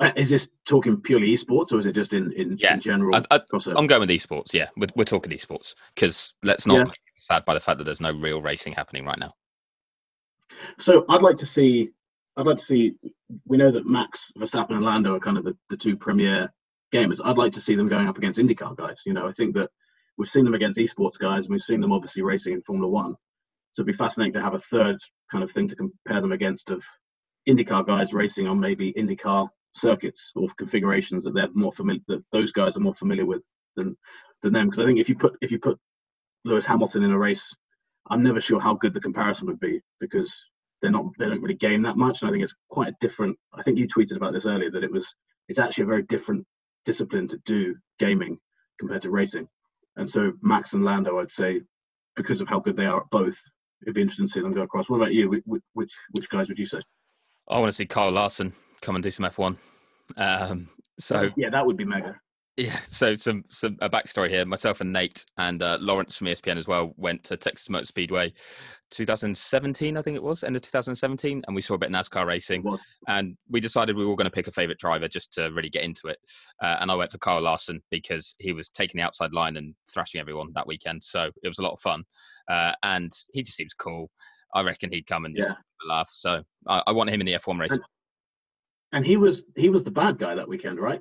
Uh, 0.00 0.12
is 0.16 0.30
this 0.30 0.48
talking 0.64 0.96
purely 1.00 1.34
esports 1.34 1.72
or 1.72 1.78
is 1.78 1.86
it 1.86 1.94
just 1.94 2.12
in, 2.12 2.32
in, 2.32 2.56
yeah. 2.58 2.74
in 2.74 2.80
general? 2.80 3.20
I, 3.30 3.40
am 3.76 3.86
going 3.86 4.00
with 4.00 4.10
esports. 4.10 4.52
Yeah, 4.52 4.68
we're, 4.76 4.88
we're 4.94 5.04
talking 5.04 5.32
esports 5.32 5.74
because 5.94 6.34
let's 6.42 6.66
not 6.66 6.78
yeah. 6.78 6.84
be 6.84 6.92
sad 7.18 7.44
by 7.44 7.54
the 7.54 7.60
fact 7.60 7.78
that 7.78 7.84
there's 7.84 8.00
no 8.00 8.12
real 8.12 8.40
racing 8.40 8.74
happening 8.74 9.04
right 9.04 9.18
now. 9.18 9.32
So 10.78 11.04
I'd 11.08 11.22
like 11.22 11.38
to 11.38 11.46
see. 11.46 11.90
I'd 12.36 12.46
like 12.46 12.58
to 12.58 12.64
see. 12.64 12.94
We 13.46 13.56
know 13.56 13.70
that 13.72 13.86
Max 13.86 14.30
Verstappen 14.38 14.72
and 14.72 14.84
Lando 14.84 15.16
are 15.16 15.20
kind 15.20 15.38
of 15.38 15.44
the, 15.44 15.56
the 15.70 15.76
two 15.76 15.96
premier 15.96 16.52
gamers. 16.94 17.20
I'd 17.24 17.38
like 17.38 17.52
to 17.54 17.60
see 17.60 17.74
them 17.74 17.88
going 17.88 18.08
up 18.08 18.18
against 18.18 18.38
IndyCar 18.38 18.76
guys. 18.76 18.98
You 19.04 19.14
know, 19.14 19.26
I 19.26 19.32
think 19.32 19.54
that 19.54 19.70
we've 20.16 20.28
seen 20.28 20.44
them 20.44 20.54
against 20.54 20.78
esports 20.78 21.18
guys, 21.18 21.44
and 21.44 21.50
we've 21.50 21.62
seen 21.62 21.80
them 21.80 21.92
obviously 21.92 22.22
racing 22.22 22.52
in 22.52 22.62
Formula 22.62 22.90
One. 22.90 23.14
So 23.72 23.82
it'd 23.82 23.92
be 23.92 23.96
fascinating 23.96 24.34
to 24.34 24.42
have 24.42 24.54
a 24.54 24.62
third 24.70 24.98
kind 25.30 25.42
of 25.42 25.50
thing 25.52 25.68
to 25.68 25.76
compare 25.76 26.20
them 26.20 26.32
against 26.32 26.70
of 26.70 26.82
IndyCar 27.48 27.86
guys 27.86 28.12
racing 28.12 28.46
on 28.46 28.58
maybe 28.58 28.92
IndyCar 28.94 29.48
circuits 29.76 30.30
or 30.34 30.48
configurations 30.58 31.24
that 31.24 31.34
they're 31.34 31.48
more 31.54 31.72
familiar 31.72 32.00
that 32.08 32.24
those 32.32 32.52
guys 32.52 32.76
are 32.76 32.80
more 32.80 32.94
familiar 32.94 33.26
with 33.26 33.42
than 33.76 33.96
than 34.42 34.52
them. 34.52 34.68
Because 34.68 34.82
I 34.82 34.86
think 34.86 34.98
if 34.98 35.08
you 35.08 35.16
put 35.16 35.34
if 35.40 35.50
you 35.50 35.58
put 35.58 35.78
Lewis 36.44 36.64
Hamilton 36.64 37.04
in 37.04 37.12
a 37.12 37.18
race, 37.18 37.42
I'm 38.10 38.22
never 38.22 38.40
sure 38.40 38.60
how 38.60 38.74
good 38.74 38.94
the 38.94 39.00
comparison 39.00 39.46
would 39.48 39.60
be 39.60 39.80
because 40.00 40.32
they're 40.82 40.90
not 40.90 41.06
they 41.18 41.26
don't 41.26 41.42
really 41.42 41.54
game 41.54 41.82
that 41.82 41.96
much. 41.96 42.22
And 42.22 42.28
I 42.28 42.32
think 42.32 42.44
it's 42.44 42.54
quite 42.70 42.88
a 42.88 42.96
different. 43.00 43.36
I 43.54 43.62
think 43.62 43.78
you 43.78 43.88
tweeted 43.88 44.16
about 44.16 44.32
this 44.32 44.46
earlier 44.46 44.70
that 44.70 44.84
it 44.84 44.92
was 44.92 45.06
it's 45.48 45.58
actually 45.58 45.84
a 45.84 45.88
very 45.88 46.02
different 46.04 46.44
discipline 46.84 47.28
to 47.28 47.38
do 47.46 47.74
gaming 47.98 48.38
compared 48.78 49.02
to 49.02 49.10
racing. 49.10 49.48
And 49.96 50.08
so 50.08 50.32
Max 50.42 50.72
and 50.74 50.84
Lando, 50.84 51.18
I'd 51.18 51.32
say, 51.32 51.62
because 52.16 52.40
of 52.40 52.48
how 52.48 52.60
good 52.60 52.76
they 52.76 52.84
are 52.84 53.00
at 53.00 53.10
both, 53.10 53.36
it'd 53.82 53.94
be 53.94 54.02
interesting 54.02 54.26
to 54.26 54.32
see 54.32 54.40
them 54.40 54.52
go 54.52 54.62
across. 54.62 54.88
What 54.88 54.98
about 54.98 55.12
you? 55.12 55.30
Which 55.30 55.42
which, 55.74 55.92
which 56.12 56.28
guys 56.28 56.48
would 56.48 56.58
you 56.58 56.66
say? 56.66 56.80
I 57.48 57.58
want 57.58 57.68
to 57.68 57.76
see 57.76 57.86
Kyle 57.86 58.10
Larson 58.10 58.52
come 58.86 58.96
and 58.96 59.02
do 59.02 59.10
some 59.10 59.26
F1. 59.26 59.56
Um, 60.16 60.68
so 60.98 61.28
yeah, 61.36 61.50
that 61.50 61.66
would 61.66 61.76
be 61.76 61.84
mega. 61.84 62.18
Yeah, 62.56 62.78
so 62.84 63.12
some 63.12 63.44
some 63.50 63.76
a 63.82 63.90
backstory 63.90 64.30
here. 64.30 64.46
Myself 64.46 64.80
and 64.80 64.90
Nate 64.90 65.26
and 65.36 65.62
uh, 65.62 65.76
Lawrence 65.78 66.16
from 66.16 66.28
ESPN 66.28 66.56
as 66.56 66.66
well 66.66 66.94
went 66.96 67.22
to 67.24 67.36
Texas 67.36 67.68
Motor 67.68 67.84
Speedway, 67.84 68.32
2017, 68.92 69.96
I 69.96 70.02
think 70.02 70.16
it 70.16 70.22
was, 70.22 70.42
end 70.42 70.56
of 70.56 70.62
2017, 70.62 71.42
and 71.46 71.54
we 71.54 71.60
saw 71.60 71.74
a 71.74 71.78
bit 71.78 71.92
of 71.92 71.94
NASCAR 71.94 72.26
racing. 72.26 72.64
And 73.08 73.36
we 73.50 73.60
decided 73.60 73.96
we 73.96 74.06
were 74.06 74.16
going 74.16 74.26
to 74.26 74.30
pick 74.30 74.46
a 74.46 74.52
favorite 74.52 74.78
driver 74.78 75.08
just 75.08 75.32
to 75.34 75.50
really 75.52 75.68
get 75.68 75.82
into 75.82 76.06
it. 76.06 76.18
Uh, 76.62 76.76
and 76.80 76.90
I 76.90 76.94
went 76.94 77.12
for 77.12 77.18
Kyle 77.18 77.42
Larson 77.42 77.82
because 77.90 78.34
he 78.38 78.52
was 78.52 78.68
taking 78.70 78.98
the 78.98 79.04
outside 79.04 79.32
line 79.32 79.56
and 79.56 79.74
thrashing 79.92 80.20
everyone 80.20 80.52
that 80.54 80.66
weekend. 80.66 81.04
So 81.04 81.30
it 81.42 81.48
was 81.48 81.58
a 81.58 81.62
lot 81.62 81.72
of 81.72 81.80
fun, 81.80 82.04
uh, 82.48 82.72
and 82.82 83.12
he 83.32 83.42
just 83.42 83.56
seems 83.56 83.74
cool. 83.74 84.10
I 84.54 84.62
reckon 84.62 84.92
he'd 84.92 85.06
come 85.06 85.26
and 85.26 85.36
just 85.36 85.48
yeah. 85.50 85.54
laugh. 85.86 86.08
So 86.10 86.42
I, 86.66 86.82
I, 86.86 86.92
want 86.92 87.10
him 87.10 87.20
in 87.20 87.26
the 87.26 87.34
F1 87.34 87.58
race. 87.58 87.72
And, 87.72 87.80
and 88.92 89.04
he 89.04 89.16
was 89.16 89.42
he 89.56 89.68
was 89.68 89.84
the 89.84 89.90
bad 89.90 90.18
guy 90.18 90.34
that 90.34 90.48
weekend, 90.48 90.78
right? 90.78 91.00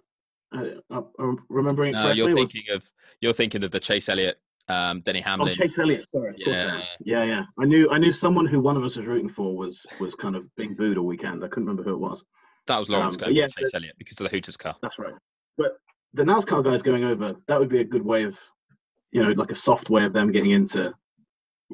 Uh, 0.55 1.01
I'm 1.19 1.39
remembering 1.49 1.93
no, 1.93 2.11
you're 2.11 2.33
thinking 2.33 2.63
was... 2.69 2.85
of 2.85 2.91
you're 3.21 3.33
thinking 3.33 3.63
of 3.63 3.71
the 3.71 3.79
Chase 3.79 4.09
Elliott, 4.09 4.39
um, 4.69 5.01
Denny 5.01 5.21
oh, 5.21 5.29
Hamlin. 5.29 5.49
Oh, 5.49 5.55
Chase 5.55 5.77
Elliott. 5.77 6.05
Sorry. 6.11 6.35
Yeah. 6.37 6.81
yeah, 7.03 7.23
yeah. 7.23 7.43
I 7.59 7.65
knew 7.65 7.89
I 7.91 7.97
knew 7.97 8.11
someone 8.11 8.45
who 8.45 8.59
one 8.59 8.77
of 8.77 8.83
us 8.83 8.95
was 8.95 9.05
rooting 9.05 9.29
for 9.29 9.55
was 9.55 9.85
was 9.99 10.15
kind 10.15 10.35
of 10.35 10.43
being 10.55 10.75
booed 10.75 10.97
all 10.97 11.05
weekend. 11.05 11.43
I 11.43 11.47
couldn't 11.47 11.65
remember 11.65 11.83
who 11.83 11.95
it 11.95 11.99
was. 11.99 12.23
That 12.67 12.79
was 12.79 12.89
Lawrence 12.89 13.15
um, 13.15 13.21
going 13.21 13.35
yeah, 13.35 13.47
Chase 13.47 13.73
Elliott 13.73 13.95
because 13.97 14.19
of 14.19 14.25
the 14.25 14.35
Hooters 14.35 14.57
car. 14.57 14.75
That's 14.81 14.97
right. 14.97 15.13
But 15.57 15.77
the 16.13 16.23
NASCAR 16.23 16.63
guys 16.63 16.81
going 16.81 17.03
over, 17.03 17.35
that 17.47 17.59
would 17.59 17.69
be 17.69 17.81
a 17.81 17.83
good 17.83 18.03
way 18.03 18.23
of, 18.23 18.37
you 19.11 19.23
know, 19.23 19.31
like 19.31 19.51
a 19.51 19.55
soft 19.55 19.89
way 19.89 20.03
of 20.03 20.13
them 20.13 20.31
getting 20.31 20.51
into 20.51 20.91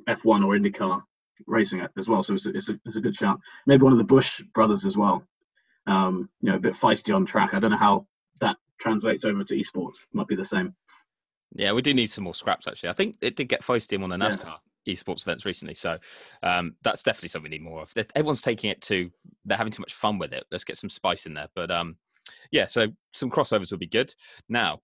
F1 0.09 0.45
or 0.45 0.57
IndyCar 0.57 1.01
racing 1.47 1.85
as 1.97 2.07
well. 2.07 2.23
So 2.23 2.33
it's 2.33 2.45
a, 2.45 2.49
it's 2.49 2.69
a, 2.69 2.79
it's 2.85 2.95
a 2.97 3.01
good 3.01 3.15
shout. 3.15 3.39
Maybe 3.67 3.83
one 3.83 3.93
of 3.93 3.99
the 3.99 4.03
Busch 4.03 4.41
brothers 4.53 4.85
as 4.85 4.97
well. 4.97 5.23
Um, 5.87 6.29
you 6.41 6.49
know, 6.49 6.57
a 6.57 6.59
bit 6.59 6.75
feisty 6.75 7.15
on 7.15 7.25
track. 7.25 7.53
I 7.53 7.59
don't 7.59 7.71
know 7.71 7.77
how 7.77 8.07
that 8.39 8.57
translates 8.79 9.25
over 9.25 9.43
to 9.43 9.53
esports. 9.55 9.95
Might 10.13 10.27
be 10.27 10.35
the 10.35 10.45
same. 10.45 10.75
Yeah, 11.53 11.73
we 11.73 11.81
do 11.81 11.93
need 11.93 12.07
some 12.07 12.23
more 12.23 12.33
scraps 12.33 12.67
actually. 12.67 12.89
I 12.89 12.93
think 12.93 13.17
it 13.21 13.35
did 13.35 13.49
get 13.49 13.61
feisty 13.61 13.93
in 13.93 14.01
one 14.01 14.11
of 14.11 14.19
the 14.19 14.25
NASCAR 14.25 14.57
yeah. 14.85 14.93
esports 14.93 15.23
events 15.23 15.45
recently, 15.45 15.75
so 15.75 15.97
um, 16.43 16.75
that's 16.81 17.03
definitely 17.03 17.29
something 17.29 17.51
we 17.51 17.57
need 17.57 17.63
more 17.63 17.81
of. 17.81 17.93
Everyone's 18.15 18.41
taking 18.41 18.69
it 18.69 18.81
to 18.83 19.11
they're 19.45 19.57
having 19.57 19.73
too 19.73 19.81
much 19.81 19.93
fun 19.93 20.17
with 20.17 20.33
it. 20.33 20.45
Let's 20.51 20.63
get 20.63 20.77
some 20.77 20.89
spice 20.89 21.25
in 21.25 21.33
there. 21.33 21.49
But 21.55 21.71
um, 21.71 21.95
yeah, 22.51 22.67
so 22.67 22.87
some 23.13 23.29
crossovers 23.29 23.71
would 23.71 23.79
be 23.79 23.87
good. 23.87 24.13
Now, 24.47 24.79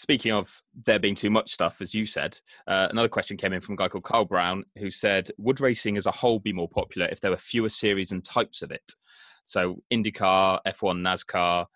speaking 0.00 0.32
of 0.32 0.62
there 0.86 0.98
being 0.98 1.14
too 1.14 1.28
much 1.28 1.52
stuff, 1.52 1.82
as 1.82 1.92
you 1.92 2.06
said, 2.06 2.38
uh, 2.66 2.88
another 2.90 3.08
question 3.08 3.36
came 3.36 3.52
in 3.52 3.60
from 3.60 3.74
a 3.74 3.76
guy 3.76 3.86
called 3.86 4.04
Carl 4.04 4.24
Brown 4.24 4.64
who 4.78 4.90
said, 4.90 5.30
"Would 5.36 5.60
racing 5.60 5.98
as 5.98 6.06
a 6.06 6.10
whole 6.10 6.38
be 6.38 6.54
more 6.54 6.68
popular 6.70 7.06
if 7.08 7.20
there 7.20 7.30
were 7.30 7.36
fewer 7.36 7.68
series 7.68 8.10
and 8.10 8.24
types 8.24 8.62
of 8.62 8.70
it?" 8.70 8.94
So 9.44 9.82
IndyCar, 9.92 10.60
F1, 10.66 11.02
NASCAR, 11.02 11.66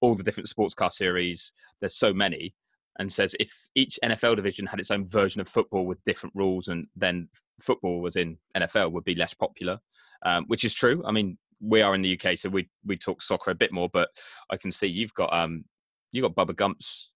all 0.00 0.14
the 0.14 0.22
different 0.22 0.48
sports 0.48 0.74
car 0.74 0.88
series. 0.88 1.52
There's 1.80 1.94
so 1.94 2.14
many, 2.14 2.54
and 2.98 3.12
says 3.12 3.36
if 3.38 3.52
each 3.74 3.98
NFL 4.02 4.36
division 4.36 4.64
had 4.66 4.80
its 4.80 4.90
own 4.90 5.06
version 5.06 5.42
of 5.42 5.48
football 5.48 5.84
with 5.84 6.02
different 6.04 6.34
rules, 6.34 6.68
and 6.68 6.86
then 6.96 7.28
football 7.60 8.00
was 8.00 8.16
in 8.16 8.38
NFL 8.56 8.92
would 8.92 9.04
be 9.04 9.14
less 9.14 9.34
popular, 9.34 9.78
um, 10.24 10.44
which 10.46 10.64
is 10.64 10.72
true. 10.72 11.02
I 11.04 11.12
mean, 11.12 11.36
we 11.60 11.82
are 11.82 11.94
in 11.94 12.00
the 12.00 12.18
UK, 12.18 12.38
so 12.38 12.48
we 12.48 12.66
we 12.86 12.96
talk 12.96 13.20
soccer 13.20 13.50
a 13.50 13.54
bit 13.54 13.72
more, 13.72 13.90
but 13.92 14.08
I 14.48 14.56
can 14.56 14.72
see 14.72 14.86
you've 14.86 15.12
got 15.12 15.34
um 15.34 15.66
you 16.12 16.22
got 16.22 16.34
Bubba 16.34 16.54
Gump's 16.54 17.10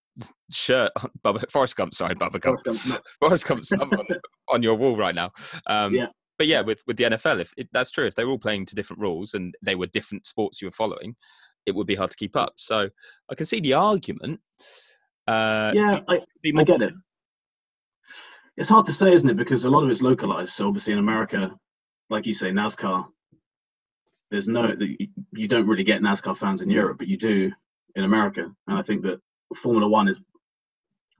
shirt, 0.50 0.92
Bubba 1.24 1.50
Forrest 1.50 1.76
Gump, 1.76 1.94
sorry, 1.94 2.14
Bubba 2.14 2.40
Gump, 2.40 2.60
Forrest 3.20 3.46
Gump's 3.46 3.72
on, 3.72 3.90
on, 4.48 4.62
your 4.62 4.76
wall 4.76 4.96
right 4.96 5.14
now. 5.14 5.30
Um, 5.66 5.94
yeah. 5.94 6.06
But 6.38 6.46
yeah, 6.46 6.60
with, 6.60 6.82
with 6.86 6.96
the 6.96 7.04
NFL, 7.04 7.40
if 7.40 7.52
it, 7.56 7.68
that's 7.72 7.90
true, 7.90 8.06
if 8.06 8.14
they 8.14 8.24
were 8.24 8.30
all 8.30 8.38
playing 8.38 8.66
to 8.66 8.76
different 8.76 9.02
rules 9.02 9.34
and 9.34 9.54
they 9.60 9.74
were 9.74 9.86
different 9.86 10.26
sports 10.26 10.62
you 10.62 10.68
were 10.68 10.72
following, 10.72 11.16
it 11.66 11.74
would 11.74 11.86
be 11.86 11.96
hard 11.96 12.10
to 12.12 12.16
keep 12.16 12.36
up. 12.36 12.52
So 12.56 12.88
I 13.28 13.34
can 13.34 13.44
see 13.44 13.60
the 13.60 13.72
argument. 13.72 14.40
Uh, 15.26 15.72
yeah, 15.74 16.00
I, 16.08 16.20
I 16.56 16.64
get 16.64 16.82
it. 16.82 16.94
It's 18.56 18.68
hard 18.68 18.86
to 18.86 18.94
say, 18.94 19.12
isn't 19.12 19.28
it? 19.28 19.36
Because 19.36 19.64
a 19.64 19.70
lot 19.70 19.84
of 19.84 19.90
it's 19.90 20.00
localized. 20.00 20.52
So 20.52 20.68
obviously 20.68 20.92
in 20.92 21.00
America, 21.00 21.50
like 22.10 22.26
you 22.26 22.34
say, 22.34 22.50
NASCAR. 22.50 23.04
There's 24.30 24.46
no 24.48 24.74
you 25.32 25.48
don't 25.48 25.66
really 25.66 25.84
get 25.84 26.02
NASCAR 26.02 26.36
fans 26.36 26.60
in 26.60 26.70
Europe, 26.70 26.98
but 26.98 27.08
you 27.08 27.16
do 27.16 27.50
in 27.94 28.04
America, 28.04 28.50
and 28.66 28.78
I 28.78 28.82
think 28.82 29.02
that 29.02 29.20
Formula 29.56 29.88
One 29.88 30.08
is 30.08 30.18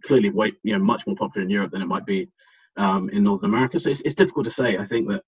clearly 0.04 0.30
way 0.30 0.52
you 0.62 0.73
know 0.76 0.85
much 0.85 1.06
more 1.06 1.16
popular 1.16 1.44
in 1.44 1.50
Europe 1.50 1.73
than 1.73 1.82
it 1.82 1.87
might 1.87 2.06
be 2.06 2.28
um, 2.76 3.11
in 3.11 3.25
North 3.25 3.42
America. 3.42 3.78
So 3.78 3.90
it's, 3.90 4.00
it's 4.02 4.14
difficult 4.14 4.44
to 4.44 4.50
say. 4.50 4.76
I 4.76 4.87
think 4.87 5.08
that 5.08 5.23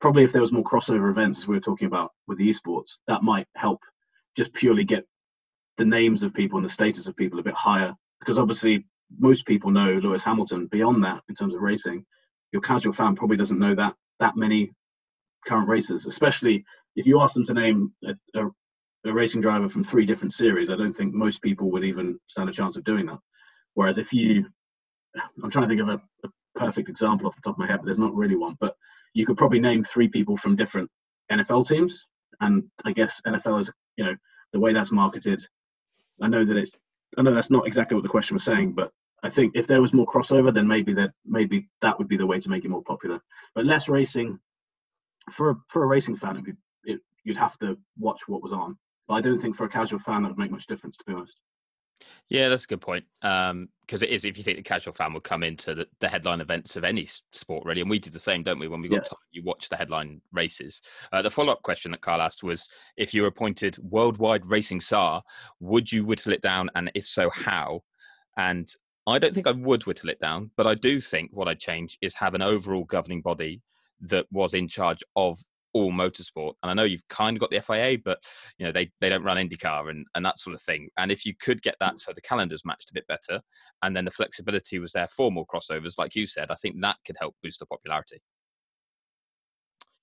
probably 0.00 0.24
if 0.24 0.32
there 0.32 0.42
was 0.42 0.52
more 0.52 0.64
crossover 0.64 1.10
events, 1.10 1.38
as 1.38 1.46
we 1.46 1.54
were 1.54 1.60
talking 1.60 1.86
about 1.86 2.12
with 2.26 2.38
the 2.38 2.48
esports, 2.48 2.92
that 3.06 3.22
might 3.22 3.46
help 3.54 3.80
just 4.36 4.52
purely 4.52 4.84
get 4.84 5.04
the 5.78 5.84
names 5.84 6.22
of 6.22 6.34
people 6.34 6.58
and 6.58 6.66
the 6.66 6.72
status 6.72 7.06
of 7.06 7.16
people 7.16 7.38
a 7.38 7.42
bit 7.42 7.54
higher. 7.54 7.94
Because 8.20 8.38
obviously 8.38 8.86
most 9.18 9.46
people 9.46 9.70
know 9.70 9.92
Lewis 10.02 10.24
Hamilton. 10.24 10.66
Beyond 10.66 11.04
that, 11.04 11.22
in 11.28 11.34
terms 11.34 11.54
of 11.54 11.60
racing, 11.60 12.04
your 12.52 12.62
casual 12.62 12.92
fan 12.92 13.14
probably 13.14 13.36
doesn't 13.36 13.58
know 13.58 13.74
that 13.74 13.94
that 14.20 14.36
many 14.36 14.72
current 15.46 15.68
racers, 15.68 16.06
especially 16.06 16.64
if 16.96 17.06
you 17.06 17.20
ask 17.20 17.34
them 17.34 17.44
to 17.44 17.54
name 17.54 17.92
a, 18.04 18.40
a, 18.40 18.50
a 19.06 19.12
racing 19.12 19.40
driver 19.40 19.68
from 19.68 19.84
three 19.84 20.06
different 20.06 20.32
series. 20.32 20.70
I 20.70 20.76
don't 20.76 20.96
think 20.96 21.14
most 21.14 21.42
people 21.42 21.70
would 21.70 21.84
even 21.84 22.18
stand 22.28 22.48
a 22.48 22.52
chance 22.52 22.76
of 22.76 22.84
doing 22.84 23.06
that. 23.06 23.18
Whereas 23.74 23.98
if 23.98 24.12
you, 24.12 24.46
I'm 25.42 25.50
trying 25.50 25.68
to 25.68 25.74
think 25.74 25.82
of 25.82 25.88
a, 25.88 26.26
a 26.26 26.30
perfect 26.58 26.88
example 26.88 27.26
off 27.26 27.36
the 27.36 27.42
top 27.42 27.54
of 27.54 27.58
my 27.58 27.66
head, 27.66 27.78
but 27.78 27.86
there's 27.86 27.98
not 27.98 28.14
really 28.14 28.36
one. 28.36 28.56
But 28.60 28.76
you 29.14 29.26
could 29.26 29.36
probably 29.36 29.60
name 29.60 29.84
three 29.84 30.08
people 30.08 30.36
from 30.36 30.56
different 30.56 30.90
NFL 31.30 31.68
teams, 31.68 32.04
and 32.40 32.64
I 32.84 32.92
guess 32.92 33.20
NFL 33.26 33.62
is, 33.62 33.70
you 33.96 34.04
know, 34.04 34.16
the 34.52 34.60
way 34.60 34.72
that's 34.72 34.92
marketed. 34.92 35.42
I 36.22 36.28
know 36.28 36.44
that 36.44 36.56
it's, 36.56 36.72
I 37.18 37.22
know 37.22 37.34
that's 37.34 37.50
not 37.50 37.66
exactly 37.66 37.94
what 37.94 38.02
the 38.02 38.08
question 38.08 38.34
was 38.34 38.44
saying, 38.44 38.72
but 38.72 38.90
I 39.22 39.30
think 39.30 39.52
if 39.54 39.66
there 39.66 39.82
was 39.82 39.92
more 39.92 40.06
crossover, 40.06 40.52
then 40.52 40.66
maybe 40.68 40.92
that 40.94 41.10
maybe 41.24 41.68
that 41.82 41.98
would 41.98 42.08
be 42.08 42.16
the 42.16 42.26
way 42.26 42.38
to 42.38 42.50
make 42.50 42.64
it 42.64 42.70
more 42.70 42.82
popular. 42.82 43.20
But 43.54 43.66
less 43.66 43.88
racing 43.88 44.38
for 45.32 45.50
a, 45.50 45.54
for 45.68 45.82
a 45.82 45.86
racing 45.86 46.16
fan, 46.16 46.42
be, 46.42 46.52
it, 46.84 47.00
you'd 47.24 47.36
have 47.36 47.58
to 47.58 47.76
watch 47.98 48.20
what 48.26 48.42
was 48.42 48.52
on. 48.52 48.76
But 49.08 49.14
I 49.14 49.20
don't 49.20 49.40
think 49.40 49.56
for 49.56 49.64
a 49.64 49.68
casual 49.68 49.98
fan 50.00 50.22
that 50.22 50.28
would 50.28 50.38
make 50.38 50.50
much 50.50 50.66
difference, 50.66 50.96
to 50.98 51.04
be 51.06 51.14
honest. 51.14 51.36
Yeah, 52.28 52.48
that's 52.48 52.64
a 52.64 52.68
good 52.68 52.80
point. 52.80 53.04
Because 53.20 53.50
um, 53.50 53.68
it 53.90 54.10
is, 54.10 54.24
if 54.24 54.36
you 54.36 54.44
think 54.44 54.58
the 54.58 54.62
casual 54.62 54.92
fan 54.92 55.12
will 55.12 55.20
come 55.20 55.42
into 55.42 55.74
the, 55.74 55.86
the, 56.00 56.08
headline 56.08 56.40
events 56.40 56.76
of 56.76 56.84
any 56.84 57.06
sport, 57.32 57.64
really, 57.64 57.80
and 57.80 57.88
we 57.88 57.98
did 57.98 58.12
the 58.12 58.20
same, 58.20 58.42
don't 58.42 58.58
we? 58.58 58.68
When 58.68 58.82
we 58.82 58.88
got 58.88 58.96
yeah. 58.96 59.02
time, 59.02 59.18
you 59.30 59.42
watch 59.44 59.68
the 59.68 59.76
headline 59.76 60.20
races. 60.32 60.80
Uh, 61.12 61.22
the 61.22 61.30
follow 61.30 61.52
up 61.52 61.62
question 61.62 61.92
that 61.92 62.00
Carl 62.00 62.20
asked 62.20 62.42
was, 62.42 62.68
if 62.96 63.14
you 63.14 63.22
were 63.22 63.28
appointed 63.28 63.78
worldwide 63.78 64.44
racing 64.46 64.80
czar, 64.80 65.22
would 65.60 65.90
you 65.90 66.04
whittle 66.04 66.32
it 66.32 66.42
down, 66.42 66.68
and 66.74 66.90
if 66.94 67.06
so, 67.06 67.30
how? 67.30 67.82
And 68.36 68.68
I 69.06 69.18
don't 69.18 69.32
think 69.32 69.46
I 69.46 69.52
would 69.52 69.86
whittle 69.86 70.10
it 70.10 70.20
down, 70.20 70.50
but 70.56 70.66
I 70.66 70.74
do 70.74 71.00
think 71.00 71.30
what 71.32 71.48
I'd 71.48 71.60
change 71.60 71.96
is 72.02 72.14
have 72.16 72.34
an 72.34 72.42
overall 72.42 72.84
governing 72.84 73.22
body 73.22 73.62
that 74.00 74.26
was 74.32 74.52
in 74.52 74.68
charge 74.68 75.02
of 75.14 75.38
all 75.76 75.92
motorsport. 75.92 76.54
And 76.62 76.70
I 76.70 76.74
know 76.74 76.84
you've 76.84 77.06
kind 77.08 77.36
of 77.36 77.40
got 77.40 77.50
the 77.50 77.60
FIA, 77.60 77.98
but 78.02 78.18
you 78.58 78.66
know 78.66 78.72
they, 78.72 78.90
they 79.00 79.08
don't 79.08 79.22
run 79.22 79.36
IndyCar 79.36 79.90
and, 79.90 80.06
and 80.14 80.24
that 80.24 80.38
sort 80.38 80.54
of 80.54 80.62
thing. 80.62 80.88
And 80.96 81.12
if 81.12 81.26
you 81.26 81.34
could 81.38 81.60
get 81.62 81.76
that 81.80 82.00
so 82.00 82.12
the 82.14 82.20
calendars 82.22 82.64
matched 82.64 82.90
a 82.90 82.94
bit 82.94 83.06
better, 83.06 83.40
and 83.82 83.94
then 83.94 84.04
the 84.04 84.10
flexibility 84.10 84.78
was 84.78 84.92
there 84.92 85.08
for 85.08 85.30
more 85.30 85.46
crossovers, 85.46 85.98
like 85.98 86.14
you 86.14 86.26
said, 86.26 86.50
I 86.50 86.54
think 86.54 86.80
that 86.80 86.96
could 87.04 87.16
help 87.18 87.34
boost 87.42 87.60
the 87.60 87.66
popularity. 87.66 88.20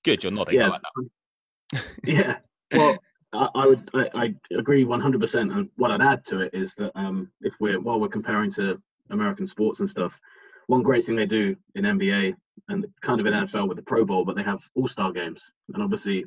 Good, 0.04 0.24
you're 0.24 0.32
nodding. 0.32 0.56
Yeah, 0.56 0.70
like 0.70 1.82
yeah. 2.04 2.38
Well, 2.72 2.98
I, 3.34 3.48
I 3.56 3.68
would 3.68 3.90
I, 3.94 4.10
I, 4.14 4.36
agree 4.56 4.86
100%. 4.86 5.56
And 5.56 5.70
what 5.78 5.92
I'd 5.92 6.02
add 6.02 6.26
to 6.28 6.42
it 6.42 6.52
is 6.54 6.74
that 6.78 6.92
um, 6.96 7.32
if 7.42 7.54
we're 7.60 7.80
while 7.80 8.00
we're 8.00 8.10
comparing 8.10 8.52
to 8.54 8.82
American 9.10 9.48
sports 9.48 9.80
and 9.80 9.90
stuff, 9.90 10.20
one 10.68 10.84
great 10.84 11.06
thing 11.06 11.16
they 11.16 11.26
do 11.26 11.56
in 11.76 11.86
NBA 11.86 12.36
and 12.70 12.86
kind 13.02 13.20
of 13.20 13.26
in 13.26 13.34
NFL 13.34 13.68
with 13.68 13.78
the 13.78 13.84
Pro 13.84 14.06
Bowl, 14.06 14.26
but 14.26 14.36
they 14.36 14.44
have 14.44 14.62
All 14.76 14.88
Star 14.88 15.12
games, 15.12 15.42
and 15.74 15.84
obviously 15.84 16.26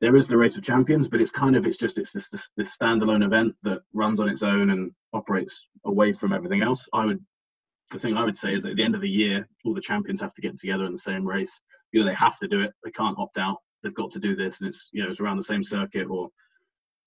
there 0.00 0.16
is 0.16 0.26
the 0.26 0.36
race 0.36 0.56
of 0.56 0.64
champions, 0.64 1.08
but 1.08 1.20
it's 1.20 1.30
kind 1.30 1.56
of 1.56 1.66
it's 1.66 1.76
just 1.76 1.98
it's 1.98 2.12
this, 2.12 2.28
this 2.28 2.48
this 2.56 2.76
standalone 2.76 3.24
event 3.24 3.54
that 3.62 3.80
runs 3.92 4.20
on 4.20 4.28
its 4.28 4.42
own 4.42 4.70
and 4.70 4.92
operates 5.12 5.66
away 5.84 6.12
from 6.12 6.32
everything 6.32 6.62
else. 6.62 6.88
I 6.92 7.06
would 7.06 7.24
the 7.90 7.98
thing 7.98 8.16
I 8.16 8.24
would 8.24 8.36
say 8.36 8.54
is 8.54 8.62
that 8.62 8.70
at 8.70 8.76
the 8.76 8.82
end 8.82 8.94
of 8.94 9.00
the 9.00 9.08
year, 9.08 9.48
all 9.64 9.74
the 9.74 9.80
champions 9.80 10.20
have 10.20 10.34
to 10.34 10.42
get 10.42 10.58
together 10.58 10.84
in 10.86 10.92
the 10.92 10.98
same 10.98 11.26
race. 11.26 11.52
You 11.92 12.00
know, 12.00 12.06
they 12.06 12.14
have 12.14 12.38
to 12.40 12.48
do 12.48 12.60
it. 12.60 12.72
They 12.84 12.90
can't 12.90 13.18
opt 13.18 13.38
out. 13.38 13.58
They've 13.82 13.94
got 13.94 14.10
to 14.12 14.18
do 14.18 14.34
this, 14.34 14.60
and 14.60 14.68
it's 14.68 14.88
you 14.92 15.02
know 15.02 15.10
it's 15.10 15.20
around 15.20 15.36
the 15.36 15.44
same 15.44 15.62
circuit 15.62 16.06
or 16.08 16.28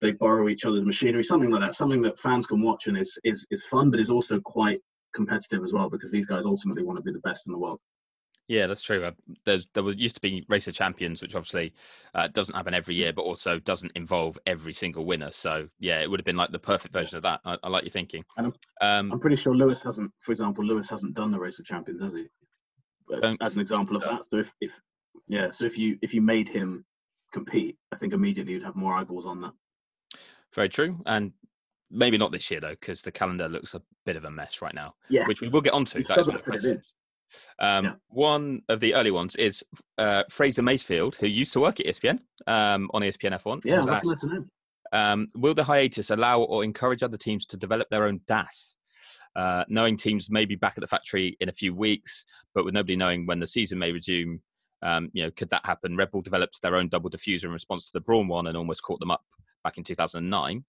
they 0.01 0.11
borrow 0.11 0.47
each 0.47 0.65
other's 0.65 0.85
machinery, 0.85 1.23
something 1.23 1.49
like 1.49 1.61
that. 1.61 1.75
Something 1.75 2.01
that 2.03 2.19
fans 2.19 2.45
can 2.45 2.61
watch 2.61 2.87
and 2.87 2.97
is 2.97 3.17
is 3.23 3.45
is 3.51 3.63
fun, 3.65 3.91
but 3.91 3.99
is 3.99 4.09
also 4.09 4.39
quite 4.39 4.79
competitive 5.15 5.63
as 5.63 5.73
well 5.73 5.89
because 5.89 6.11
these 6.11 6.27
guys 6.27 6.45
ultimately 6.45 6.83
want 6.83 6.97
to 6.97 7.03
be 7.03 7.11
the 7.11 7.19
best 7.19 7.47
in 7.47 7.51
the 7.51 7.57
world. 7.57 7.79
Yeah, 8.47 8.67
that's 8.67 8.81
true. 8.81 9.03
Uh, 9.03 9.11
there's 9.45 9.67
there 9.73 9.83
was 9.83 9.97
used 9.97 10.15
to 10.15 10.21
be 10.21 10.45
race 10.47 10.67
of 10.67 10.73
champions, 10.73 11.21
which 11.21 11.35
obviously 11.35 11.73
uh, 12.15 12.27
doesn't 12.29 12.55
happen 12.55 12.73
every 12.73 12.95
year, 12.95 13.11
but 13.11 13.23
also 13.23 13.59
doesn't 13.59 13.91
involve 13.95 14.37
every 14.45 14.73
single 14.73 15.05
winner. 15.05 15.31
So 15.31 15.67
yeah, 15.79 15.99
it 15.99 16.09
would 16.09 16.19
have 16.19 16.25
been 16.25 16.37
like 16.37 16.51
the 16.51 16.59
perfect 16.59 16.93
version 16.93 17.17
of 17.17 17.23
that. 17.23 17.41
I, 17.43 17.57
I 17.63 17.69
like 17.69 17.83
your 17.83 17.91
thinking. 17.91 18.23
I'm, 18.37 18.53
um, 18.81 19.11
I'm, 19.11 19.19
pretty 19.19 19.35
sure 19.35 19.53
Lewis 19.53 19.81
hasn't, 19.81 20.11
for 20.21 20.31
example, 20.31 20.63
Lewis 20.63 20.89
hasn't 20.89 21.13
done 21.13 21.31
the 21.31 21.39
race 21.39 21.59
of 21.59 21.65
champions, 21.65 22.01
has 22.01 22.13
he? 22.13 22.27
As 23.41 23.55
an 23.55 23.61
example 23.61 23.97
of 23.97 24.03
that. 24.03 24.25
So 24.29 24.37
if, 24.37 24.51
if 24.61 24.71
yeah, 25.27 25.51
so 25.51 25.65
if 25.65 25.77
you 25.77 25.97
if 26.01 26.13
you 26.13 26.21
made 26.21 26.47
him 26.47 26.85
compete, 27.33 27.77
I 27.91 27.97
think 27.97 28.13
immediately 28.13 28.53
you'd 28.53 28.63
have 28.63 28.75
more 28.75 28.93
eyeballs 28.93 29.25
on 29.25 29.41
that. 29.41 29.51
Very 30.53 30.69
true, 30.69 31.01
and 31.05 31.33
maybe 31.91 32.17
not 32.17 32.31
this 32.31 32.49
year 32.49 32.61
though, 32.61 32.71
because 32.79 33.01
the 33.01 33.11
calendar 33.11 33.49
looks 33.49 33.75
a 33.75 33.81
bit 34.05 34.15
of 34.15 34.23
a 34.23 34.31
mess 34.31 34.61
right 34.61 34.73
now. 34.73 34.95
Yeah, 35.09 35.25
which 35.25 35.41
we 35.41 35.49
will 35.49 35.61
get 35.61 35.73
onto. 35.73 36.01
That 36.03 36.19
is 36.19 36.27
one 36.27 36.37
of 36.37 36.45
the 36.45 36.51
questions. 36.51 36.93
Um, 37.59 37.85
yeah. 37.85 37.93
One 38.09 38.61
of 38.69 38.79
the 38.79 38.93
early 38.95 39.11
ones 39.11 39.35
is 39.35 39.63
uh, 39.97 40.23
Fraser 40.29 40.61
Masefield, 40.61 41.15
who 41.15 41.27
used 41.27 41.53
to 41.53 41.59
work 41.59 41.79
at 41.79 41.85
ESPN 41.85 42.19
um, 42.47 42.89
on 42.93 43.01
ESPN 43.01 43.39
F1. 43.41 43.65
Yeah, 43.65 43.83
asked, 43.89 44.25
um, 44.93 45.27
will 45.35 45.53
the 45.53 45.63
hiatus 45.63 46.09
allow 46.09 46.41
or 46.41 46.63
encourage 46.63 47.03
other 47.03 47.17
teams 47.17 47.45
to 47.47 47.57
develop 47.57 47.89
their 47.89 48.05
own 48.05 48.21
DAS? 48.27 48.77
Uh, 49.35 49.63
knowing 49.67 49.97
teams 49.97 50.29
may 50.29 50.45
be 50.45 50.55
back 50.55 50.73
at 50.77 50.81
the 50.81 50.87
factory 50.87 51.37
in 51.39 51.49
a 51.49 51.53
few 51.53 51.73
weeks, 51.73 52.25
but 52.55 52.65
with 52.65 52.73
nobody 52.73 52.95
knowing 52.95 53.25
when 53.25 53.39
the 53.39 53.45
season 53.45 53.77
may 53.77 53.91
resume, 53.91 54.41
um, 54.81 55.09
you 55.13 55.23
know, 55.23 55.31
could 55.31 55.49
that 55.49 55.65
happen? 55.65 55.95
Red 55.95 56.11
Bull 56.11 56.21
develops 56.21 56.59
their 56.59 56.75
own 56.75 56.87
double 56.89 57.09
diffuser 57.09 57.45
in 57.45 57.51
response 57.51 57.87
to 57.87 57.93
the 57.93 58.01
Brawn 58.01 58.27
one 58.27 58.47
and 58.47 58.57
almost 58.57 58.81
caught 58.81 58.99
them 58.99 59.11
up 59.11 59.21
back 59.63 59.77
in 59.77 59.83
2009. 59.83 60.63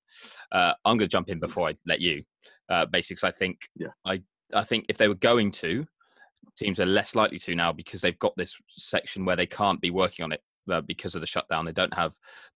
Uh, 0.52 0.72
I'm 0.84 0.98
going 0.98 1.08
to 1.08 1.12
jump 1.12 1.28
in 1.28 1.38
before 1.38 1.68
I 1.68 1.74
let 1.86 2.00
you, 2.00 2.24
uh, 2.68 2.86
basically, 2.86 3.14
because 3.14 3.24
I 3.24 3.30
think 3.32 3.58
yeah. 3.76 3.88
I 4.04 4.22
I 4.54 4.64
think 4.64 4.86
if 4.88 4.96
they 4.96 5.08
were 5.08 5.14
going 5.14 5.50
to, 5.52 5.86
teams 6.58 6.80
are 6.80 6.86
less 6.86 7.14
likely 7.14 7.38
to 7.38 7.54
now 7.54 7.72
because 7.72 8.00
they've 8.00 8.18
got 8.18 8.34
this 8.36 8.56
section 8.70 9.24
where 9.24 9.36
they 9.36 9.46
can't 9.46 9.80
be 9.80 9.90
working 9.90 10.24
on 10.24 10.32
it 10.32 10.42
uh, 10.70 10.80
because 10.80 11.14
of 11.14 11.20
the 11.20 11.26
shutdown. 11.26 11.64
They 11.64 11.72
don't 11.72 11.94
have 11.94 12.14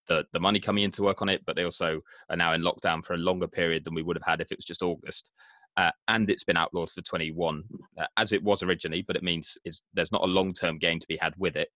the, 0.08 0.24
the 0.32 0.40
money 0.40 0.60
coming 0.60 0.84
in 0.84 0.90
to 0.92 1.02
work 1.02 1.22
on 1.22 1.28
it, 1.28 1.42
but 1.46 1.56
they 1.56 1.64
also 1.64 2.00
are 2.30 2.36
now 2.36 2.52
in 2.52 2.62
lockdown 2.62 3.04
for 3.04 3.14
a 3.14 3.18
longer 3.18 3.48
period 3.48 3.84
than 3.84 3.94
we 3.94 4.02
would 4.02 4.16
have 4.16 4.26
had 4.26 4.40
if 4.40 4.52
it 4.52 4.58
was 4.58 4.64
just 4.64 4.82
August. 4.82 5.32
Uh, 5.76 5.90
and 6.08 6.28
it's 6.28 6.44
been 6.44 6.56
outlawed 6.56 6.90
for 6.90 7.00
21 7.00 7.62
uh, 7.98 8.06
as 8.18 8.32
it 8.32 8.42
was 8.42 8.62
originally, 8.62 9.02
but 9.06 9.16
it 9.16 9.22
means 9.22 9.56
there's 9.94 10.12
not 10.12 10.22
a 10.22 10.26
long 10.26 10.52
term 10.52 10.78
gain 10.78 11.00
to 11.00 11.06
be 11.06 11.16
had 11.16 11.34
with 11.38 11.56
it. 11.56 11.68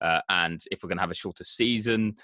Uh, 0.00 0.20
and 0.30 0.62
if 0.70 0.82
we're 0.82 0.88
going 0.88 0.96
to 0.96 1.02
have 1.02 1.10
a 1.10 1.14
shorter 1.14 1.44
season, 1.44 2.14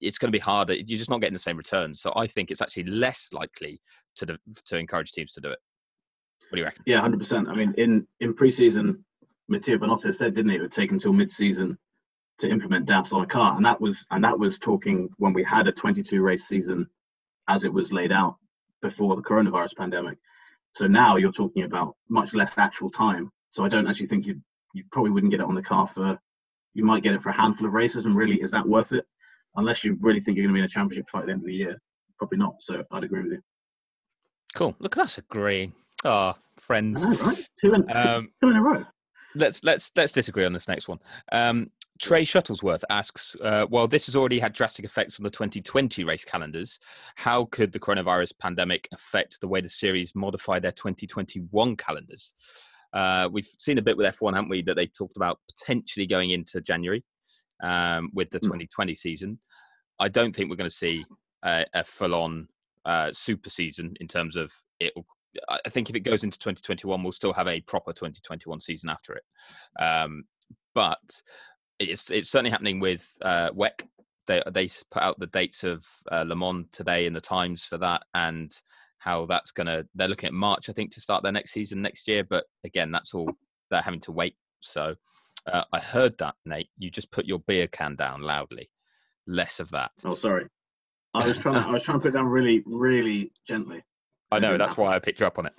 it's 0.00 0.18
going 0.18 0.28
to 0.28 0.36
be 0.36 0.40
harder. 0.40 0.74
You're 0.74 0.98
just 0.98 1.10
not 1.10 1.20
getting 1.20 1.34
the 1.34 1.38
same 1.38 1.56
returns. 1.56 2.00
So 2.00 2.12
I 2.16 2.26
think 2.26 2.50
it's 2.50 2.60
actually 2.60 2.84
less 2.84 3.28
likely 3.32 3.80
to 4.16 4.38
to 4.66 4.76
encourage 4.76 5.12
teams 5.12 5.32
to 5.34 5.40
do 5.40 5.50
it. 5.50 5.58
What 6.48 6.56
do 6.56 6.60
you 6.60 6.64
reckon? 6.64 6.82
Yeah, 6.86 7.00
hundred 7.00 7.18
percent. 7.18 7.48
I 7.48 7.54
mean, 7.54 7.74
in 7.76 8.06
in 8.20 8.34
preseason, 8.34 8.98
Mattia 9.48 9.78
Binotto 9.78 10.14
said, 10.14 10.34
didn't 10.34 10.50
he? 10.50 10.56
It 10.56 10.62
would 10.62 10.72
take 10.72 10.92
until 10.92 11.12
mid-season 11.12 11.78
to 12.40 12.48
implement 12.48 12.86
DAS 12.86 13.12
on 13.12 13.22
a 13.22 13.26
car, 13.26 13.56
and 13.56 13.64
that 13.64 13.80
was 13.80 14.06
and 14.10 14.24
that 14.24 14.38
was 14.38 14.58
talking 14.58 15.08
when 15.18 15.32
we 15.32 15.42
had 15.42 15.66
a 15.66 15.72
22 15.72 16.22
race 16.22 16.46
season 16.46 16.86
as 17.48 17.64
it 17.64 17.72
was 17.72 17.92
laid 17.92 18.12
out 18.12 18.36
before 18.82 19.16
the 19.16 19.22
coronavirus 19.22 19.76
pandemic. 19.76 20.18
So 20.74 20.86
now 20.86 21.16
you're 21.16 21.32
talking 21.32 21.64
about 21.64 21.96
much 22.08 22.34
less 22.34 22.56
actual 22.56 22.90
time. 22.90 23.30
So 23.50 23.64
I 23.64 23.68
don't 23.68 23.86
actually 23.86 24.06
think 24.06 24.26
you 24.26 24.40
you 24.74 24.84
probably 24.92 25.10
wouldn't 25.10 25.32
get 25.32 25.40
it 25.40 25.46
on 25.46 25.54
the 25.54 25.62
car 25.62 25.86
for 25.86 26.18
you 26.74 26.84
might 26.84 27.02
get 27.02 27.14
it 27.14 27.22
for 27.22 27.30
a 27.30 27.36
handful 27.36 27.66
of 27.66 27.72
races, 27.72 28.04
and 28.04 28.16
really, 28.16 28.40
is 28.40 28.52
that 28.52 28.66
worth 28.66 28.92
it? 28.92 29.04
Unless 29.56 29.82
you 29.82 29.98
really 30.00 30.20
think 30.20 30.36
you're 30.36 30.44
going 30.46 30.54
to 30.54 30.58
be 30.58 30.60
in 30.60 30.66
a 30.66 30.68
championship 30.68 31.10
fight 31.10 31.22
at 31.22 31.26
the 31.26 31.32
end 31.32 31.40
of 31.40 31.46
the 31.46 31.54
year, 31.54 31.80
probably 32.18 32.38
not. 32.38 32.54
So 32.60 32.84
I'd 32.92 33.04
agree 33.04 33.22
with 33.22 33.32
you. 33.32 33.42
Cool. 34.54 34.76
Look 34.78 34.96
at 34.96 35.04
us 35.04 35.18
agreeing. 35.18 35.72
Ah, 36.04 36.34
oh, 36.36 36.42
friends. 36.56 37.04
Know, 37.04 37.16
right? 37.26 37.48
Two 37.60 37.74
in, 37.74 37.96
um, 37.96 38.28
two 38.42 38.50
in 38.50 38.56
a 38.56 38.62
row. 38.62 38.84
Let's 39.34 39.62
let's 39.62 39.90
let's 39.96 40.12
disagree 40.12 40.44
on 40.44 40.52
this 40.52 40.68
next 40.68 40.88
one. 40.88 40.98
Um, 41.32 41.70
Trey 42.00 42.24
Shuttlesworth 42.24 42.84
asks, 42.90 43.36
uh, 43.42 43.64
while 43.66 43.88
this 43.88 44.06
has 44.06 44.14
already 44.14 44.38
had 44.38 44.52
drastic 44.52 44.84
effects 44.84 45.18
on 45.18 45.24
the 45.24 45.30
2020 45.30 46.04
race 46.04 46.24
calendars, 46.24 46.78
how 47.16 47.46
could 47.46 47.72
the 47.72 47.80
coronavirus 47.80 48.32
pandemic 48.38 48.88
affect 48.92 49.40
the 49.40 49.48
way 49.48 49.60
the 49.60 49.68
series 49.68 50.14
modify 50.14 50.60
their 50.60 50.72
2021 50.72 51.76
calendars? 51.76 52.34
Uh, 52.92 53.28
we've 53.30 53.48
seen 53.58 53.78
a 53.78 53.82
bit 53.82 53.96
with 53.96 54.06
F1, 54.14 54.34
haven't 54.34 54.48
we, 54.48 54.62
that 54.62 54.74
they 54.74 54.86
talked 54.86 55.16
about 55.16 55.40
potentially 55.58 56.06
going 56.06 56.30
into 56.30 56.60
January 56.60 57.04
um, 57.62 58.10
with 58.14 58.30
the 58.30 58.38
2020 58.38 58.92
hmm. 58.92 58.94
season. 58.94 59.38
I 59.98 60.08
don't 60.08 60.34
think 60.34 60.48
we're 60.48 60.56
going 60.56 60.70
to 60.70 60.74
see 60.74 61.04
a, 61.44 61.66
a 61.74 61.82
full-on 61.82 62.48
uh, 62.84 63.12
super 63.12 63.50
season 63.50 63.94
in 64.00 64.06
terms 64.06 64.36
of 64.36 64.52
it 64.78 64.92
I 65.48 65.68
think 65.68 65.90
if 65.90 65.96
it 65.96 66.00
goes 66.00 66.24
into 66.24 66.38
2021, 66.38 67.02
we'll 67.02 67.12
still 67.12 67.32
have 67.32 67.48
a 67.48 67.60
proper 67.62 67.92
2021 67.92 68.60
season 68.60 68.90
after 68.90 69.14
it. 69.14 69.22
Um, 69.80 70.24
but 70.74 70.98
it's 71.78 72.10
it's 72.10 72.30
certainly 72.30 72.50
happening 72.50 72.80
with 72.80 73.08
uh, 73.22 73.50
WEC. 73.50 73.86
They 74.26 74.42
they 74.50 74.68
put 74.90 75.02
out 75.02 75.18
the 75.18 75.26
dates 75.26 75.64
of 75.64 75.84
uh, 76.10 76.24
Le 76.26 76.36
Mans 76.36 76.66
today 76.72 77.06
in 77.06 77.12
the 77.12 77.20
Times 77.20 77.64
for 77.64 77.78
that, 77.78 78.02
and 78.14 78.52
how 78.98 79.26
that's 79.26 79.50
gonna. 79.50 79.84
They're 79.94 80.08
looking 80.08 80.28
at 80.28 80.34
March, 80.34 80.68
I 80.68 80.72
think, 80.72 80.92
to 80.92 81.00
start 81.00 81.22
their 81.22 81.32
next 81.32 81.52
season 81.52 81.82
next 81.82 82.08
year. 82.08 82.24
But 82.24 82.44
again, 82.64 82.90
that's 82.90 83.14
all 83.14 83.30
they're 83.70 83.82
having 83.82 84.00
to 84.00 84.12
wait. 84.12 84.36
So 84.60 84.94
uh, 85.50 85.64
I 85.72 85.78
heard 85.78 86.18
that, 86.18 86.34
Nate. 86.44 86.68
You 86.78 86.90
just 86.90 87.10
put 87.10 87.26
your 87.26 87.40
beer 87.40 87.66
can 87.68 87.96
down 87.96 88.22
loudly. 88.22 88.70
Less 89.26 89.60
of 89.60 89.70
that. 89.70 89.92
Oh, 90.04 90.14
sorry. 90.14 90.46
I 91.14 91.26
was 91.26 91.38
trying. 91.38 91.62
To, 91.62 91.68
I 91.68 91.72
was 91.72 91.82
trying 91.82 91.98
to 91.98 92.02
put 92.02 92.08
it 92.08 92.18
down 92.18 92.26
really, 92.26 92.62
really 92.66 93.32
gently. 93.46 93.82
I 94.30 94.38
know 94.38 94.58
that's 94.58 94.76
why 94.76 94.94
I 94.94 94.98
picked 94.98 95.20
you 95.20 95.26
up 95.26 95.38
on 95.38 95.46
it. 95.46 95.52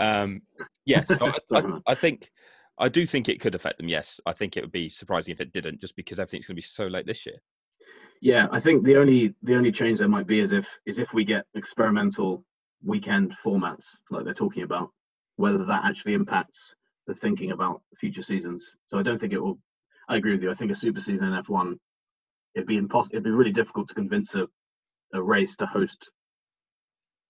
Um, 0.00 0.42
yes, 0.84 1.10
I, 1.10 1.32
I, 1.54 1.80
I, 1.86 1.94
think 1.94 2.30
I 2.78 2.88
do 2.88 3.06
think 3.06 3.28
it 3.28 3.40
could 3.40 3.54
affect 3.54 3.78
them. 3.78 3.88
Yes, 3.88 4.20
I 4.26 4.32
think 4.32 4.56
it 4.56 4.62
would 4.62 4.72
be 4.72 4.88
surprising 4.88 5.32
if 5.32 5.40
it 5.40 5.52
didn't, 5.52 5.80
just 5.80 5.96
because 5.96 6.18
everything's 6.18 6.46
going 6.46 6.54
to 6.54 6.58
be 6.60 6.62
so 6.62 6.86
late 6.86 7.06
this 7.06 7.26
year. 7.26 7.36
Yeah, 8.20 8.46
I 8.50 8.60
think 8.60 8.84
the 8.84 8.96
only 8.96 9.34
the 9.42 9.54
only 9.54 9.70
change 9.70 9.98
there 9.98 10.08
might 10.08 10.26
be 10.26 10.40
is 10.40 10.52
if 10.52 10.66
is 10.86 10.98
if 10.98 11.12
we 11.12 11.24
get 11.24 11.44
experimental 11.54 12.44
weekend 12.84 13.34
formats 13.44 13.84
like 14.10 14.24
they're 14.24 14.34
talking 14.34 14.62
about, 14.62 14.90
whether 15.36 15.64
that 15.64 15.84
actually 15.84 16.14
impacts 16.14 16.74
the 17.06 17.14
thinking 17.14 17.52
about 17.52 17.82
future 18.00 18.22
seasons. 18.22 18.64
So 18.88 18.98
I 18.98 19.02
don't 19.02 19.20
think 19.20 19.32
it 19.32 19.42
will. 19.42 19.58
I 20.08 20.16
agree 20.16 20.32
with 20.32 20.42
you. 20.42 20.50
I 20.50 20.54
think 20.54 20.70
a 20.70 20.74
super 20.74 21.00
season 21.00 21.24
in 21.24 21.42
F1 21.42 21.76
it'd 22.54 22.66
be 22.66 22.78
impossible. 22.78 23.14
It'd 23.14 23.24
be 23.24 23.30
really 23.30 23.52
difficult 23.52 23.88
to 23.88 23.94
convince 23.94 24.34
a, 24.34 24.48
a 25.12 25.22
race 25.22 25.54
to 25.56 25.66
host 25.66 26.10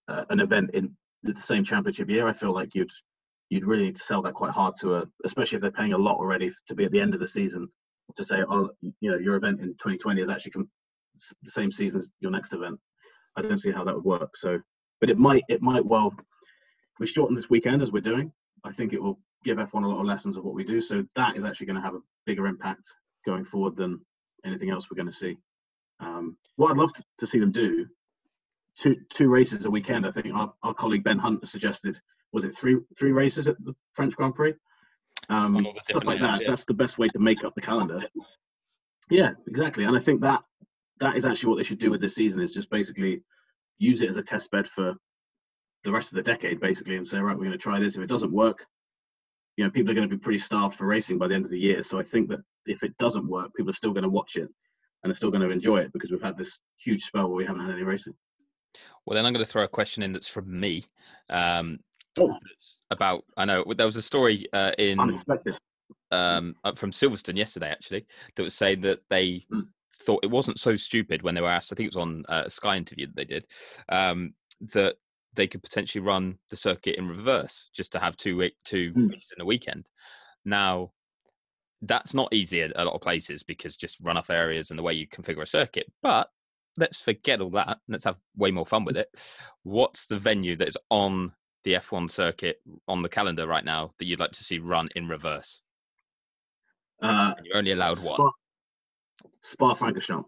uh, 0.07 0.25
an 0.29 0.39
event 0.39 0.71
in 0.73 0.95
the 1.23 1.39
same 1.41 1.63
championship 1.63 2.09
year. 2.09 2.27
I 2.27 2.33
feel 2.33 2.53
like 2.53 2.75
you'd 2.75 2.91
you'd 3.49 3.65
really 3.65 3.85
need 3.85 3.95
to 3.95 4.03
sell 4.03 4.21
that 4.21 4.33
quite 4.33 4.51
hard 4.51 4.75
to 4.81 4.95
a, 4.95 5.03
especially 5.23 5.55
if 5.55 5.61
they're 5.61 5.71
paying 5.71 5.93
a 5.93 5.97
lot 5.97 6.17
already 6.17 6.51
to 6.67 6.75
be 6.75 6.83
at 6.83 6.91
the 6.91 6.99
end 6.99 7.13
of 7.13 7.21
the 7.21 7.27
season 7.27 7.67
to 8.15 8.25
say, 8.25 8.37
oh, 8.49 8.69
you 8.81 9.11
know, 9.11 9.17
your 9.17 9.35
event 9.35 9.59
in 9.61 9.67
2020 9.69 10.21
is 10.21 10.29
actually 10.29 10.51
com- 10.51 10.69
the 11.43 11.51
same 11.51 11.71
season 11.71 11.99
as 11.99 12.09
your 12.19 12.31
next 12.31 12.53
event. 12.53 12.79
I 13.35 13.41
don't 13.41 13.59
see 13.59 13.71
how 13.71 13.83
that 13.83 13.95
would 13.95 14.03
work. 14.03 14.31
So, 14.39 14.59
but 14.99 15.09
it 15.09 15.17
might 15.17 15.43
it 15.49 15.61
might 15.61 15.85
well. 15.85 16.13
We 16.99 17.07
shorten 17.07 17.35
this 17.35 17.49
weekend 17.49 17.81
as 17.81 17.91
we're 17.91 18.01
doing. 18.01 18.31
I 18.63 18.71
think 18.73 18.93
it 18.93 19.01
will 19.01 19.19
give 19.43 19.57
F1 19.57 19.83
a 19.83 19.87
lot 19.87 19.99
of 19.99 20.05
lessons 20.05 20.35
of 20.35 20.43
what 20.43 20.55
we 20.55 20.63
do. 20.63 20.81
So 20.81 21.03
that 21.15 21.37
is 21.37 21.43
actually 21.43 21.67
going 21.67 21.75
to 21.75 21.81
have 21.81 21.93
a 21.93 22.01
bigger 22.25 22.47
impact 22.47 22.81
going 23.25 23.45
forward 23.45 23.75
than 23.75 23.99
anything 24.45 24.71
else 24.71 24.85
we're 24.89 25.01
going 25.01 25.11
to 25.11 25.17
see. 25.17 25.37
Um, 25.99 26.37
what 26.55 26.71
I'd 26.71 26.77
love 26.77 26.93
to, 26.93 27.03
to, 27.19 27.27
see 27.27 27.39
them 27.39 27.51
do, 27.51 27.85
two 28.81 28.95
two 29.13 29.29
races 29.29 29.65
a 29.65 29.69
weekend. 29.69 30.05
I 30.05 30.11
think 30.11 30.33
our, 30.33 30.53
our 30.63 30.73
colleague 30.73 31.03
Ben 31.03 31.19
Hunt 31.19 31.47
suggested 31.47 31.99
was 32.33 32.43
it 32.43 32.55
three 32.55 32.77
three 32.97 33.11
races 33.11 33.47
at 33.47 33.57
the 33.63 33.73
French 33.93 34.15
Grand 34.15 34.35
Prix. 34.35 34.53
Um, 35.29 35.57
stuff 35.83 36.05
like 36.05 36.19
that. 36.19 36.41
Yeah. 36.41 36.49
That's 36.49 36.63
the 36.65 36.73
best 36.73 36.97
way 36.97 37.07
to 37.07 37.19
make 37.19 37.43
up 37.43 37.53
the 37.55 37.61
calendar. 37.61 38.01
Yeah, 39.09 39.31
exactly. 39.47 39.83
And 39.83 39.97
I 39.97 39.99
think 39.99 40.21
that 40.21 40.41
that 40.99 41.17
is 41.17 41.25
actually 41.25 41.49
what 41.49 41.57
they 41.57 41.63
should 41.63 41.79
do 41.79 41.91
with 41.91 42.01
this 42.01 42.15
season 42.15 42.41
is 42.41 42.53
just 42.53 42.69
basically 42.69 43.23
use 43.77 44.01
it 44.01 44.09
as 44.09 44.17
a 44.17 44.23
test 44.23 44.49
bed 44.51 44.67
for 44.67 44.93
the 45.83 45.91
rest 45.91 46.09
of 46.09 46.15
the 46.15 46.23
decade, 46.23 46.59
basically, 46.59 46.97
and 46.97 47.07
say, 47.07 47.17
right, 47.17 47.37
we're 47.37 47.45
going 47.45 47.51
to 47.51 47.57
try 47.57 47.79
this. 47.79 47.95
If 47.95 48.01
it 48.01 48.09
doesn't 48.09 48.31
work, 48.31 48.65
you 49.55 49.63
know, 49.63 49.69
people 49.69 49.91
are 49.91 49.95
going 49.95 50.09
to 50.09 50.15
be 50.15 50.21
pretty 50.21 50.39
starved 50.39 50.75
for 50.75 50.85
racing 50.85 51.17
by 51.17 51.27
the 51.27 51.35
end 51.35 51.45
of 51.45 51.51
the 51.51 51.59
year. 51.59 51.83
So 51.83 51.99
I 51.99 52.03
think 52.03 52.29
that 52.29 52.39
if 52.65 52.83
it 52.83 52.97
doesn't 52.97 53.27
work, 53.27 53.53
people 53.55 53.69
are 53.69 53.75
still 53.75 53.93
going 53.93 54.03
to 54.03 54.09
watch 54.09 54.35
it 54.35 54.49
and 55.03 55.11
are 55.11 55.15
still 55.15 55.31
going 55.31 55.43
to 55.43 55.51
enjoy 55.51 55.77
it 55.77 55.93
because 55.93 56.11
we've 56.11 56.21
had 56.21 56.37
this 56.37 56.59
huge 56.77 57.03
spell 57.03 57.27
where 57.27 57.37
we 57.37 57.45
haven't 57.45 57.65
had 57.65 57.73
any 57.73 57.83
racing. 57.83 58.13
Well, 59.05 59.15
then 59.15 59.25
I'm 59.25 59.33
going 59.33 59.45
to 59.45 59.51
throw 59.51 59.63
a 59.63 59.69
question 59.69 60.03
in 60.03 60.13
that's 60.13 60.27
from 60.27 60.59
me. 60.59 60.85
Um, 61.29 61.79
oh. 62.19 62.35
About 62.89 63.23
I 63.37 63.45
know 63.45 63.63
there 63.75 63.85
was 63.85 63.95
a 63.95 64.01
story 64.01 64.47
uh, 64.53 64.71
in 64.77 64.99
unexpected 64.99 65.57
um, 66.11 66.55
from 66.75 66.91
Silverstone 66.91 67.37
yesterday 67.37 67.69
actually 67.69 68.05
that 68.35 68.43
was 68.43 68.55
saying 68.55 68.81
that 68.81 68.99
they 69.09 69.45
mm. 69.53 69.67
thought 70.01 70.23
it 70.23 70.31
wasn't 70.31 70.59
so 70.59 70.75
stupid 70.75 71.21
when 71.21 71.35
they 71.35 71.41
were 71.41 71.49
asked. 71.49 71.71
I 71.71 71.75
think 71.75 71.87
it 71.87 71.95
was 71.95 72.01
on 72.01 72.25
uh, 72.27 72.43
a 72.45 72.49
Sky 72.49 72.77
interview 72.77 73.07
that 73.07 73.15
they 73.15 73.25
did 73.25 73.45
um, 73.89 74.33
that 74.73 74.95
they 75.33 75.47
could 75.47 75.63
potentially 75.63 76.03
run 76.03 76.37
the 76.49 76.57
circuit 76.57 76.97
in 76.97 77.07
reverse 77.07 77.69
just 77.73 77.91
to 77.93 77.99
have 77.99 78.17
two 78.17 78.49
two 78.65 78.93
mm. 78.93 79.11
races 79.11 79.33
in 79.35 79.41
a 79.41 79.45
weekend. 79.45 79.87
Now, 80.43 80.91
that's 81.81 82.13
not 82.13 82.33
easy 82.33 82.61
at 82.61 82.71
a 82.75 82.85
lot 82.85 82.95
of 82.95 83.01
places 83.01 83.43
because 83.43 83.77
just 83.77 84.03
runoff 84.03 84.29
areas 84.29 84.69
and 84.69 84.79
the 84.79 84.83
way 84.83 84.93
you 84.93 85.07
configure 85.07 85.43
a 85.43 85.45
circuit. 85.45 85.85
But 86.01 86.29
let's 86.77 87.01
forget 87.01 87.41
all 87.41 87.49
that. 87.51 87.79
Let's 87.87 88.05
have 88.05 88.17
way 88.35 88.51
more 88.51 88.65
fun 88.65 88.85
with 88.85 88.97
it. 88.97 89.09
What's 89.63 90.05
the 90.05 90.17
venue 90.17 90.55
that 90.57 90.67
is 90.67 90.77
on 90.89 91.33
the 91.63 91.73
F1 91.73 92.09
circuit 92.09 92.61
on 92.87 93.01
the 93.01 93.09
calendar 93.09 93.47
right 93.47 93.65
now 93.65 93.93
that 93.97 94.05
you'd 94.05 94.19
like 94.19 94.31
to 94.31 94.43
see 94.43 94.59
run 94.59 94.89
in 94.95 95.07
reverse? 95.07 95.61
Uh, 97.01 97.33
you're 97.43 97.57
only 97.57 97.71
allowed 97.71 97.99
Spa, 97.99 98.17
one. 98.17 98.31
Spa 99.41 99.75
Francorchamps. 99.75 100.25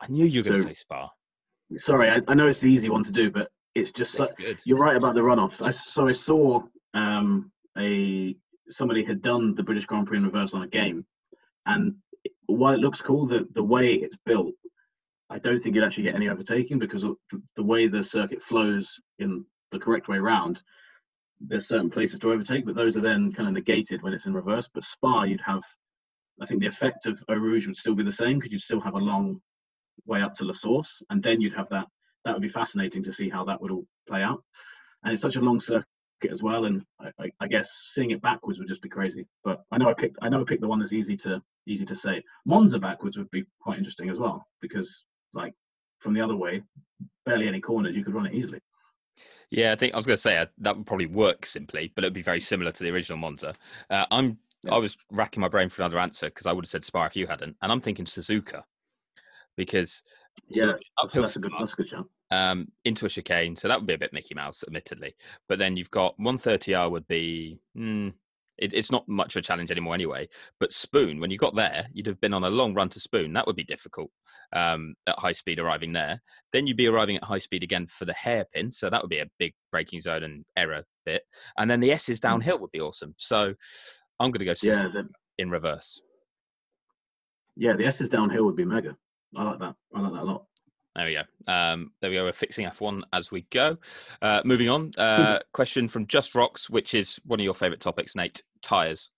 I 0.00 0.08
knew 0.08 0.26
you 0.26 0.40
were 0.40 0.44
going 0.44 0.56
to 0.56 0.62
say 0.62 0.74
Spa. 0.74 1.10
Sorry, 1.76 2.10
I, 2.10 2.20
I, 2.28 2.34
know 2.34 2.46
it's 2.46 2.60
the 2.60 2.70
easy 2.70 2.88
one 2.88 3.02
to 3.04 3.12
do, 3.12 3.30
but 3.30 3.50
it's 3.74 3.92
just 3.92 4.12
so, 4.12 4.28
you're 4.64 4.78
right 4.78 4.96
about 4.96 5.14
the 5.14 5.20
runoffs. 5.20 5.60
I 5.60 5.70
so 5.70 6.06
I 6.06 6.12
saw 6.12 6.62
um, 6.94 7.50
a 7.76 8.36
somebody 8.70 9.04
had 9.04 9.22
done 9.22 9.54
the 9.54 9.62
British 9.62 9.84
Grand 9.86 10.06
Prix 10.06 10.18
in 10.18 10.24
reverse 10.24 10.54
on 10.54 10.62
a 10.62 10.68
game, 10.68 11.04
and 11.66 11.96
while 12.46 12.72
it 12.72 12.78
looks 12.78 13.02
cool, 13.02 13.26
the 13.26 13.48
the 13.54 13.62
way 13.62 13.94
it's 13.94 14.16
built, 14.24 14.54
I 15.36 15.38
don't 15.38 15.62
think 15.62 15.74
you'd 15.74 15.84
actually 15.84 16.04
get 16.04 16.14
any 16.14 16.30
overtaking 16.30 16.78
because 16.78 17.04
the 17.56 17.62
way 17.62 17.86
the 17.88 18.02
circuit 18.02 18.42
flows 18.42 18.88
in 19.18 19.44
the 19.70 19.78
correct 19.78 20.08
way 20.08 20.16
around. 20.16 20.60
There's 21.40 21.68
certain 21.68 21.90
places 21.90 22.18
to 22.20 22.32
overtake, 22.32 22.64
but 22.64 22.74
those 22.74 22.96
are 22.96 23.02
then 23.02 23.30
kind 23.34 23.46
of 23.46 23.52
negated 23.52 24.02
when 24.02 24.14
it's 24.14 24.24
in 24.24 24.32
reverse. 24.32 24.66
But 24.72 24.84
Spa, 24.84 25.24
you'd 25.24 25.42
have, 25.44 25.62
I 26.40 26.46
think 26.46 26.60
the 26.60 26.66
effect 26.66 27.04
of 27.04 27.22
Eau 27.28 27.34
Rouge 27.34 27.66
would 27.66 27.76
still 27.76 27.94
be 27.94 28.02
the 28.02 28.10
same 28.10 28.38
because 28.38 28.50
you'd 28.50 28.62
still 28.62 28.80
have 28.80 28.94
a 28.94 28.98
long 28.98 29.42
way 30.06 30.22
up 30.22 30.34
to 30.36 30.44
La 30.44 30.54
Source, 30.54 30.90
and 31.10 31.22
then 31.22 31.42
you'd 31.42 31.54
have 31.54 31.68
that 31.68 31.86
that 32.24 32.32
would 32.32 32.42
be 32.42 32.48
fascinating 32.48 33.04
to 33.04 33.12
see 33.12 33.28
how 33.28 33.44
that 33.44 33.60
would 33.60 33.70
all 33.70 33.86
play 34.08 34.22
out. 34.22 34.42
And 35.04 35.12
it's 35.12 35.22
such 35.22 35.36
a 35.36 35.40
long 35.40 35.60
circuit 35.60 35.86
as 36.30 36.42
well, 36.42 36.64
and 36.64 36.82
I, 36.98 37.10
I, 37.20 37.30
I, 37.40 37.46
guess 37.46 37.68
seeing 37.92 38.10
it 38.10 38.22
backwards 38.22 38.58
would 38.58 38.68
just 38.68 38.82
be 38.82 38.88
crazy. 38.88 39.26
But 39.44 39.62
I 39.70 39.76
know 39.76 39.90
I 39.90 39.94
picked 39.94 40.16
I 40.22 40.30
know 40.30 40.40
I 40.40 40.44
picked 40.44 40.62
the 40.62 40.68
one 40.68 40.80
that's 40.80 40.94
easy 40.94 41.16
to 41.18 41.42
easy 41.68 41.84
to 41.84 41.94
say. 41.94 42.22
Monza 42.46 42.78
backwards 42.78 43.18
would 43.18 43.30
be 43.30 43.44
quite 43.60 43.78
interesting 43.78 44.08
as 44.08 44.18
well 44.18 44.46
because 44.60 45.04
like 45.32 45.52
from 46.00 46.14
the 46.14 46.20
other 46.20 46.36
way, 46.36 46.62
barely 47.24 47.48
any 47.48 47.60
corners, 47.60 47.94
you 47.94 48.04
could 48.04 48.14
run 48.14 48.26
it 48.26 48.34
easily. 48.34 48.60
Yeah, 49.50 49.72
I 49.72 49.76
think 49.76 49.94
I 49.94 49.96
was 49.96 50.06
going 50.06 50.16
to 50.16 50.22
say 50.22 50.38
uh, 50.38 50.46
that 50.58 50.76
would 50.76 50.86
probably 50.86 51.06
work 51.06 51.46
simply, 51.46 51.92
but 51.94 52.04
it'd 52.04 52.14
be 52.14 52.22
very 52.22 52.40
similar 52.40 52.72
to 52.72 52.82
the 52.82 52.90
original 52.90 53.18
Monza. 53.18 53.54
Uh, 53.90 54.04
I'm 54.10 54.38
yeah. 54.64 54.74
I 54.74 54.78
was 54.78 54.96
racking 55.12 55.40
my 55.40 55.48
brain 55.48 55.68
for 55.68 55.82
another 55.82 55.98
answer 55.98 56.26
because 56.26 56.46
I 56.46 56.52
would 56.52 56.64
have 56.64 56.70
said 56.70 56.84
Spa 56.84 57.04
if 57.06 57.16
you 57.16 57.26
hadn't, 57.26 57.56
and 57.62 57.70
I'm 57.70 57.80
thinking 57.80 58.04
Suzuka 58.04 58.62
because 59.56 60.02
yeah, 60.48 60.72
uphill 60.98 61.22
that's, 61.22 61.36
a 61.36 61.40
good, 61.40 61.52
that's 61.58 61.72
a 61.72 61.76
good 61.76 61.88
shot. 61.88 62.06
Um, 62.30 62.68
into 62.84 63.06
a 63.06 63.08
chicane, 63.08 63.56
so 63.56 63.68
that 63.68 63.78
would 63.78 63.86
be 63.86 63.94
a 63.94 63.98
bit 63.98 64.12
Mickey 64.12 64.34
Mouse, 64.34 64.64
admittedly. 64.66 65.14
But 65.48 65.58
then 65.58 65.76
you've 65.76 65.90
got 65.90 66.18
130R 66.18 66.90
would 66.90 67.06
be 67.06 67.60
mm, 67.76 68.12
it, 68.58 68.72
it's 68.72 68.90
not 68.90 69.08
much 69.08 69.36
of 69.36 69.40
a 69.40 69.42
challenge 69.42 69.70
anymore 69.70 69.94
anyway. 69.94 70.28
But 70.60 70.72
Spoon, 70.72 71.20
when 71.20 71.30
you 71.30 71.38
got 71.38 71.54
there, 71.54 71.86
you'd 71.92 72.06
have 72.06 72.20
been 72.20 72.34
on 72.34 72.44
a 72.44 72.50
long 72.50 72.74
run 72.74 72.88
to 72.90 73.00
Spoon. 73.00 73.32
That 73.32 73.46
would 73.46 73.56
be 73.56 73.64
difficult 73.64 74.10
um, 74.52 74.94
at 75.06 75.18
high 75.18 75.32
speed 75.32 75.58
arriving 75.58 75.92
there. 75.92 76.22
Then 76.52 76.66
you'd 76.66 76.76
be 76.76 76.86
arriving 76.86 77.16
at 77.16 77.24
high 77.24 77.38
speed 77.38 77.62
again 77.62 77.86
for 77.86 78.04
the 78.04 78.14
hairpin, 78.14 78.72
so 78.72 78.90
that 78.90 79.02
would 79.02 79.10
be 79.10 79.18
a 79.18 79.30
big 79.38 79.52
braking 79.70 80.00
zone 80.00 80.22
and 80.22 80.44
error 80.56 80.84
bit. 81.04 81.22
And 81.58 81.70
then 81.70 81.80
the 81.80 81.92
S's 81.92 82.18
hmm. 82.18 82.28
downhill 82.28 82.58
would 82.58 82.72
be 82.72 82.80
awesome. 82.80 83.14
So 83.16 83.54
I'm 84.20 84.30
going 84.30 84.40
to 84.40 84.44
go 84.44 84.54
yeah, 84.62 84.82
the, 84.82 85.08
in 85.38 85.50
reverse. 85.50 86.00
Yeah, 87.56 87.74
the 87.76 87.86
S's 87.86 88.10
downhill 88.10 88.44
would 88.44 88.56
be 88.56 88.64
mega. 88.64 88.96
I 89.36 89.42
like 89.44 89.58
that. 89.58 89.74
I 89.94 90.00
like 90.00 90.12
that 90.12 90.22
a 90.22 90.24
lot. 90.24 90.46
There 90.96 91.04
we 91.04 91.12
go. 91.12 91.52
Um, 91.52 91.92
there 92.00 92.08
we 92.08 92.16
go. 92.16 92.24
We're 92.24 92.32
fixing 92.32 92.66
F1 92.66 93.02
as 93.12 93.30
we 93.30 93.42
go. 93.50 93.76
Uh, 94.22 94.40
moving 94.46 94.70
on. 94.70 94.92
Uh, 94.96 95.40
question 95.52 95.88
from 95.88 96.06
Just 96.06 96.34
Rocks, 96.34 96.70
which 96.70 96.94
is 96.94 97.20
one 97.26 97.38
of 97.38 97.44
your 97.44 97.54
favourite 97.54 97.80
topics, 97.80 98.16
Nate. 98.16 98.42
Tires. 98.62 99.10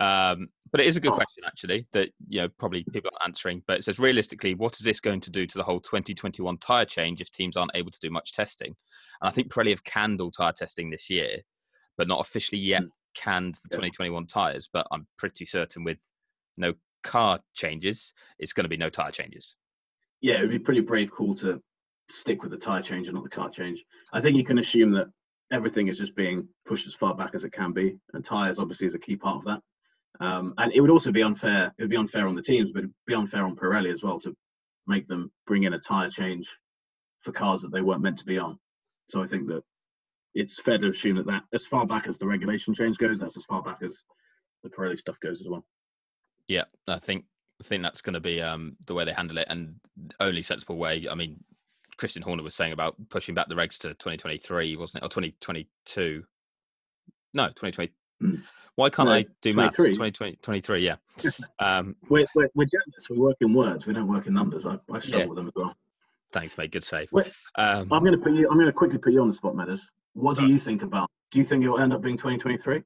Um, 0.00 0.48
but 0.72 0.80
it 0.80 0.88
is 0.88 0.96
a 0.96 1.00
good 1.00 1.12
oh. 1.12 1.14
question, 1.14 1.44
actually, 1.46 1.86
that 1.92 2.10
you 2.28 2.42
know 2.42 2.48
probably 2.58 2.84
people 2.92 3.10
aren't 3.14 3.30
answering. 3.30 3.62
But 3.66 3.78
it 3.78 3.84
says 3.84 4.00
realistically, 4.00 4.54
what 4.54 4.76
is 4.78 4.84
this 4.84 5.00
going 5.00 5.20
to 5.20 5.30
do 5.30 5.46
to 5.46 5.56
the 5.56 5.64
whole 5.64 5.80
2021 5.80 6.58
tyre 6.58 6.84
change 6.84 7.20
if 7.20 7.30
teams 7.30 7.56
aren't 7.56 7.70
able 7.74 7.92
to 7.92 8.00
do 8.00 8.10
much 8.10 8.32
testing? 8.32 8.74
And 9.22 9.28
I 9.28 9.30
think 9.30 9.52
Pirelli 9.52 9.70
have 9.70 9.84
canned 9.84 10.20
all 10.20 10.32
tyre 10.32 10.52
testing 10.52 10.90
this 10.90 11.08
year, 11.08 11.38
but 11.96 12.08
not 12.08 12.20
officially 12.20 12.60
yet 12.60 12.82
mm. 12.82 12.90
canned 13.14 13.54
the 13.54 13.68
2021 13.70 14.26
tyres. 14.26 14.68
But 14.70 14.86
I'm 14.90 15.06
pretty 15.16 15.46
certain 15.46 15.84
with 15.84 15.98
no 16.56 16.74
car 17.02 17.40
changes, 17.54 18.12
it's 18.38 18.52
going 18.52 18.64
to 18.64 18.68
be 18.68 18.76
no 18.76 18.90
tyre 18.90 19.10
changes. 19.10 19.56
Yeah, 20.20 20.38
it 20.38 20.42
would 20.42 20.50
be 20.50 20.56
a 20.56 20.60
pretty 20.60 20.80
brave 20.80 21.10
call 21.10 21.34
to 21.36 21.62
stick 22.10 22.42
with 22.42 22.50
the 22.50 22.56
tyre 22.56 22.82
change 22.82 23.08
and 23.08 23.14
not 23.14 23.24
the 23.24 23.30
car 23.30 23.50
change. 23.50 23.84
I 24.12 24.20
think 24.20 24.36
you 24.36 24.44
can 24.44 24.58
assume 24.58 24.92
that 24.92 25.08
everything 25.52 25.88
is 25.88 25.98
just 25.98 26.14
being 26.14 26.46
pushed 26.66 26.86
as 26.86 26.94
far 26.94 27.14
back 27.14 27.34
as 27.34 27.44
it 27.44 27.52
can 27.52 27.72
be, 27.72 27.96
and 28.12 28.24
tyres 28.24 28.58
obviously 28.58 28.86
is 28.86 28.94
a 28.94 28.98
key 28.98 29.16
part 29.16 29.38
of 29.38 29.44
that. 29.44 30.24
Um, 30.24 30.54
and 30.58 30.72
it 30.72 30.80
would 30.80 30.90
also 30.90 31.10
be 31.10 31.22
unfair. 31.22 31.72
It 31.78 31.82
would 31.82 31.90
be 31.90 31.96
unfair 31.96 32.28
on 32.28 32.34
the 32.34 32.42
teams, 32.42 32.70
but 32.72 32.80
it'd 32.80 32.94
be 33.06 33.14
unfair 33.14 33.44
on 33.44 33.56
Pirelli 33.56 33.92
as 33.92 34.02
well 34.02 34.20
to 34.20 34.36
make 34.86 35.08
them 35.08 35.30
bring 35.46 35.64
in 35.64 35.74
a 35.74 35.78
tyre 35.78 36.10
change 36.10 36.48
for 37.20 37.32
cars 37.32 37.62
that 37.62 37.72
they 37.72 37.80
weren't 37.80 38.02
meant 38.02 38.18
to 38.18 38.24
be 38.24 38.38
on. 38.38 38.58
So 39.08 39.22
I 39.22 39.26
think 39.26 39.46
that 39.48 39.62
it's 40.34 40.60
fair 40.64 40.78
to 40.78 40.90
assume 40.90 41.16
that 41.16 41.26
that 41.26 41.44
as 41.54 41.66
far 41.66 41.86
back 41.86 42.06
as 42.06 42.18
the 42.18 42.26
regulation 42.26 42.74
change 42.74 42.98
goes, 42.98 43.20
that's 43.20 43.36
as 43.36 43.44
far 43.44 43.62
back 43.62 43.78
as 43.82 43.96
the 44.62 44.68
Pirelli 44.68 44.98
stuff 44.98 45.18
goes 45.20 45.40
as 45.40 45.48
well. 45.48 45.64
Yeah, 46.48 46.64
I 46.86 46.98
think 46.98 47.24
I 47.60 47.64
think 47.64 47.82
that's 47.82 48.00
going 48.00 48.14
to 48.14 48.20
be 48.20 48.40
um, 48.40 48.76
the 48.86 48.94
way 48.94 49.04
they 49.04 49.12
handle 49.12 49.38
it, 49.38 49.46
and 49.50 49.74
only 50.18 50.42
sensible 50.42 50.76
way. 50.76 51.06
I 51.10 51.14
mean, 51.14 51.42
Christian 51.96 52.22
Horner 52.22 52.42
was 52.42 52.54
saying 52.54 52.72
about 52.72 52.96
pushing 53.08 53.34
back 53.34 53.48
the 53.48 53.54
regs 53.54 53.78
to 53.78 53.88
2023, 53.88 54.76
wasn't 54.76 55.02
it, 55.02 55.06
or 55.06 55.08
2022? 55.08 56.24
No, 57.34 57.46
2020. 57.48 57.92
Mm. 58.22 58.42
Why 58.76 58.88
can't 58.88 59.08
no, 59.08 59.14
I 59.16 59.26
do 59.42 59.52
maths? 59.52 59.76
2023, 59.76 60.84
yeah. 60.84 60.96
Um, 61.58 61.96
we're, 62.08 62.24
we're, 62.34 62.48
we're 62.54 62.64
generous. 62.64 63.10
We 63.10 63.18
work 63.18 63.36
in 63.40 63.52
words. 63.52 63.84
We 63.84 63.92
don't 63.92 64.08
work 64.08 64.26
in 64.26 64.32
numbers. 64.32 64.64
I, 64.64 64.78
I 64.90 65.00
struggle 65.00 65.18
yeah. 65.18 65.26
with 65.26 65.36
them 65.36 65.48
as 65.48 65.52
well. 65.54 65.74
Thanks, 66.32 66.56
mate. 66.56 66.70
Good 66.70 66.84
save. 66.84 67.12
um, 67.12 67.92
I'm 67.92 68.00
going 68.00 68.12
to 68.12 68.18
put 68.18 68.32
you. 68.32 68.48
I'm 68.48 68.54
going 68.54 68.66
to 68.66 68.72
quickly 68.72 68.96
put 68.96 69.12
you 69.12 69.20
on 69.20 69.28
the 69.28 69.34
spot, 69.34 69.54
Meadows. 69.54 69.90
What 70.14 70.38
do 70.38 70.46
you 70.46 70.58
think 70.58 70.82
about? 70.82 71.10
Do 71.30 71.38
you 71.40 71.44
think 71.44 71.62
it 71.62 71.68
will 71.68 71.80
end 71.80 71.92
up 71.92 72.00
being 72.00 72.16
2023? 72.16 72.82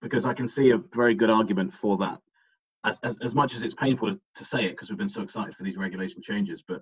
because 0.00 0.24
I 0.24 0.34
can 0.34 0.48
see 0.48 0.70
a 0.70 0.78
very 0.94 1.14
good 1.14 1.30
argument 1.30 1.72
for 1.80 1.96
that. 1.98 2.18
As, 2.84 2.98
as, 3.02 3.16
as 3.22 3.34
much 3.34 3.54
as 3.54 3.62
it's 3.62 3.74
painful 3.74 4.08
to, 4.10 4.20
to 4.36 4.44
say 4.44 4.64
it 4.64 4.70
because 4.70 4.88
we've 4.88 4.98
been 4.98 5.08
so 5.08 5.22
excited 5.22 5.54
for 5.54 5.64
these 5.64 5.76
regulation 5.76 6.22
changes, 6.22 6.62
but 6.66 6.80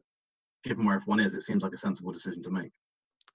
given 0.65 0.85
where 0.87 0.97
everyone 0.97 1.21
is, 1.21 1.35
it 1.35 1.43
seems 1.43 1.63
like 1.63 1.73
a 1.73 1.77
sensible 1.77 2.13
decision 2.13 2.43
to 2.45 2.51
make. 2.51 2.71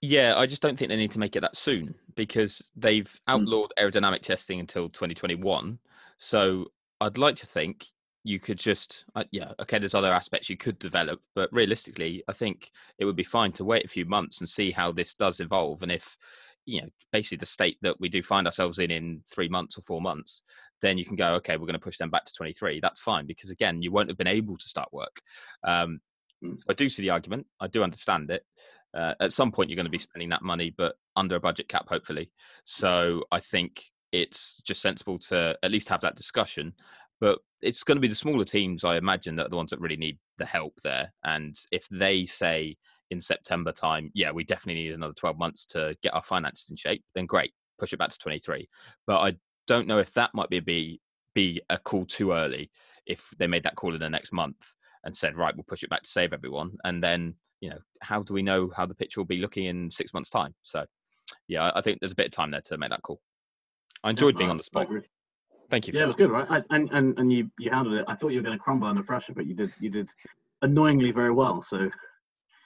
Yeah, 0.02 0.36
I 0.38 0.46
just 0.46 0.62
don't 0.62 0.78
think 0.78 0.90
they 0.90 0.98
need 0.98 1.12
to 1.12 1.20
make 1.20 1.36
it 1.36 1.42
that 1.42 1.56
soon 1.56 1.96
because 2.16 2.62
they've 2.76 3.10
Hmm. 3.28 3.34
outlawed 3.34 3.72
aerodynamic 3.80 4.22
testing 4.22 4.60
until 4.60 4.90
2021. 4.90 5.80
So 6.18 6.72
I'd 7.02 7.18
like 7.18 7.36
to 7.38 7.46
think 7.46 7.86
you 8.26 8.40
could 8.40 8.58
just, 8.58 9.06
uh, 9.16 9.26
yeah, 9.32 9.52
okay, 9.60 9.80
there's 9.80 9.96
other 9.96 10.14
aspects 10.14 10.50
you 10.50 10.56
could 10.56 10.80
develop, 10.80 11.20
but 11.36 11.52
realistically, 11.52 12.24
I 12.30 12.34
think 12.34 12.72
it 12.98 13.06
would 13.06 13.18
be 13.18 13.24
fine 13.24 13.52
to 13.54 13.66
wait 13.66 13.84
a 13.84 13.90
few 13.90 14.06
months 14.06 14.40
and 14.40 14.48
see 14.48 14.72
how 14.72 14.94
this 14.94 15.14
does 15.14 15.42
evolve. 15.42 15.82
And 15.84 15.92
if, 15.92 16.18
you 16.66 16.82
know, 16.82 16.88
basically 17.12 17.38
the 17.38 17.46
state 17.46 17.78
that 17.82 18.00
we 18.00 18.10
do 18.10 18.24
find 18.24 18.48
ourselves 18.48 18.80
in 18.80 18.92
in 18.92 19.22
three 19.34 19.50
months 19.50 19.78
or 19.78 19.82
four 19.82 20.02
months, 20.02 20.44
then 20.82 20.98
you 20.98 21.06
can 21.06 21.16
go, 21.16 21.36
okay, 21.36 21.58
we're 21.58 21.66
going 21.68 21.74
to 21.74 21.80
push 21.80 21.98
them 21.98 22.10
back 22.10 22.26
to 22.26 22.34
23. 22.34 22.80
That's 22.80 23.02
fine 23.02 23.26
because, 23.26 23.50
again, 23.50 23.82
you 23.82 23.92
won't 23.92 24.10
have 24.10 24.18
been 24.18 24.28
able 24.28 24.58
to 24.58 24.68
start 24.68 24.90
work. 24.92 25.22
Um, 25.64 26.00
Mm. 26.44 26.60
I 26.70 26.74
do 26.74 26.90
see 26.90 27.02
the 27.02 27.10
argument. 27.10 27.48
I 27.60 27.68
do 27.68 27.84
understand 27.84 28.30
it. 28.30 28.44
Uh, 28.94 29.14
at 29.20 29.34
some 29.34 29.52
point, 29.52 29.70
you're 29.70 29.76
going 29.76 29.86
to 29.86 29.92
be 29.92 29.98
spending 29.98 30.30
that 30.30 30.44
money, 30.44 30.74
but 30.78 30.96
under 31.16 31.36
a 31.36 31.40
budget 31.40 31.68
cap, 31.68 31.88
hopefully. 31.88 32.32
So 32.64 33.24
I 33.32 33.40
think 33.40 33.84
it's 34.12 34.62
just 34.62 34.82
sensible 34.82 35.18
to 35.18 35.58
at 35.64 35.72
least 35.72 35.90
have 35.90 36.02
that 36.02 36.16
discussion. 36.16 36.74
But 37.20 37.40
it's 37.62 37.84
going 37.84 37.96
to 37.96 38.02
be 38.02 38.08
the 38.08 38.16
smaller 38.16 38.46
teams, 38.46 38.84
I 38.84 38.98
imagine, 38.98 39.36
that 39.38 39.48
are 39.48 39.50
the 39.50 39.56
ones 39.56 39.72
that 39.72 39.80
really 39.80 39.96
need 39.96 40.20
the 40.38 40.46
help 40.46 40.74
there. 40.84 41.14
And 41.24 41.56
if 41.72 41.88
they 41.90 42.26
say 42.26 42.78
in 43.14 43.20
September 43.22 43.72
time, 43.72 44.12
yeah, 44.14 44.32
we 44.32 44.44
definitely 44.44 44.84
need 44.84 44.94
another 44.94 45.14
12 45.14 45.38
months 45.38 45.66
to 45.68 45.96
get 46.04 46.14
our 46.14 46.22
finances 46.22 46.70
in 46.70 46.76
shape, 46.76 47.04
then 47.16 47.26
great, 47.26 47.54
push 47.80 47.94
it 47.94 48.00
back 48.00 48.10
to 48.10 48.18
23. 48.18 48.68
But 49.08 49.20
I 49.20 49.38
don't 49.68 49.88
know 49.88 50.00
if 50.00 50.12
that 50.14 50.32
might 50.34 50.50
be 50.50 50.60
be, 50.60 51.00
be 51.34 51.62
a 51.70 51.78
call 51.78 52.06
too 52.06 52.32
early 52.34 52.70
if 53.06 53.30
they 53.38 53.48
made 53.48 53.64
that 53.64 53.76
call 53.76 53.94
in 53.94 54.00
the 54.00 54.10
next 54.10 54.34
month 54.34 54.74
and 55.06 55.16
said, 55.16 55.38
right, 55.38 55.56
we'll 55.56 55.64
push 55.64 55.84
it 55.84 55.90
back 55.90 56.02
to 56.04 56.10
save 56.10 56.34
everyone. 56.34 56.72
And 56.84 57.04
then, 57.04 57.36
you 57.62 57.70
know, 57.70 57.80
how 58.02 58.24
do 58.24 58.34
we 58.34 58.42
know 58.42 58.72
how 58.76 58.86
the 58.86 58.96
pitch 58.96 59.16
will 59.16 59.26
be 59.26 59.38
looking 59.38 59.66
in 59.66 59.92
six 59.92 60.14
months' 60.14 60.30
time? 60.30 60.56
So, 60.64 60.86
yeah, 61.48 61.72
I 61.76 61.82
think 61.82 62.00
there's 62.00 62.12
a 62.14 62.16
bit 62.16 62.28
of 62.28 62.32
time 62.32 62.52
there 62.52 62.62
to 62.62 62.78
make 62.78 62.90
that 62.90 63.04
call. 63.04 63.22
I 64.04 64.10
enjoyed 64.10 64.38
being 64.38 64.50
I- 64.50 64.52
on 64.52 64.58
the 64.58 64.64
spot. 64.64 64.90
Thank 65.70 65.88
you. 65.88 65.94
Yeah, 65.96 66.04
it 66.04 66.08
was 66.08 66.16
good, 66.16 66.30
right? 66.30 66.46
I, 66.50 66.62
and, 66.76 66.90
and 66.92 67.18
and 67.18 67.32
you 67.32 67.50
you 67.58 67.72
handled 67.72 67.96
it. 67.96 68.06
I 68.08 68.16
thought 68.16 68.30
you 68.30 68.40
were 68.40 68.44
going 68.44 68.58
to 68.58 68.62
crumble 68.62 68.88
under 68.88 69.02
pressure, 69.02 69.34
but 69.34 69.48
you 69.48 69.56
did 69.56 69.72
you 69.80 69.90
did 69.90 70.10
annoyingly 70.62 71.12
very 71.12 71.32
well. 71.32 71.64
So 71.64 71.90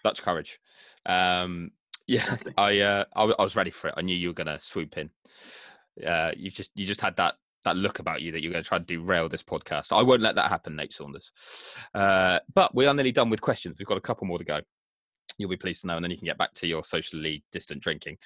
Dutch 0.08 0.22
courage. 0.22 0.60
Um, 1.06 1.72
yeah. 2.08 2.38
I, 2.58 2.80
uh, 2.80 3.04
I 3.16 3.24
I 3.24 3.44
was 3.44 3.56
ready 3.58 3.72
for 3.72 3.90
it. 3.90 3.96
I 3.98 4.02
knew 4.02 4.16
you 4.16 4.30
were 4.30 4.34
going 4.34 4.48
to 4.48 4.60
swoop 4.60 4.98
in. 4.98 5.10
Uh, 6.06 6.32
you 6.38 6.50
just 6.50 6.72
you 6.76 6.86
just 6.86 7.02
had 7.02 7.18
that 7.18 7.36
that 7.66 7.76
look 7.76 8.00
about 8.00 8.22
you 8.22 8.32
that 8.32 8.42
you're 8.42 8.52
going 8.54 8.64
to 8.64 8.68
try 8.68 8.78
to 8.80 8.86
derail 8.86 9.28
this 9.28 9.44
podcast. 9.44 9.92
I 9.92 10.02
won't 10.02 10.22
let 10.22 10.36
that 10.36 10.50
happen, 10.50 10.76
Nate 10.78 10.94
Saunders. 10.94 11.32
Uh, 11.94 12.40
but 12.54 12.74
we 12.74 12.86
are 12.86 12.94
nearly 12.94 13.12
done 13.12 13.30
with 13.30 13.42
questions. 13.42 13.76
We've 13.78 13.88
got 13.88 13.98
a 13.98 14.02
couple 14.02 14.26
more 14.26 14.38
to 14.38 14.46
go. 14.46 14.62
You'll 15.38 15.50
be 15.50 15.58
pleased 15.58 15.82
to 15.82 15.88
know, 15.88 15.98
and 15.98 16.04
then 16.04 16.12
you 16.12 16.18
can 16.18 16.26
get 16.26 16.38
back 16.38 16.54
to 16.54 16.68
your 16.68 16.84
socially 16.84 17.44
distant 17.52 17.82
drinking. 17.84 18.18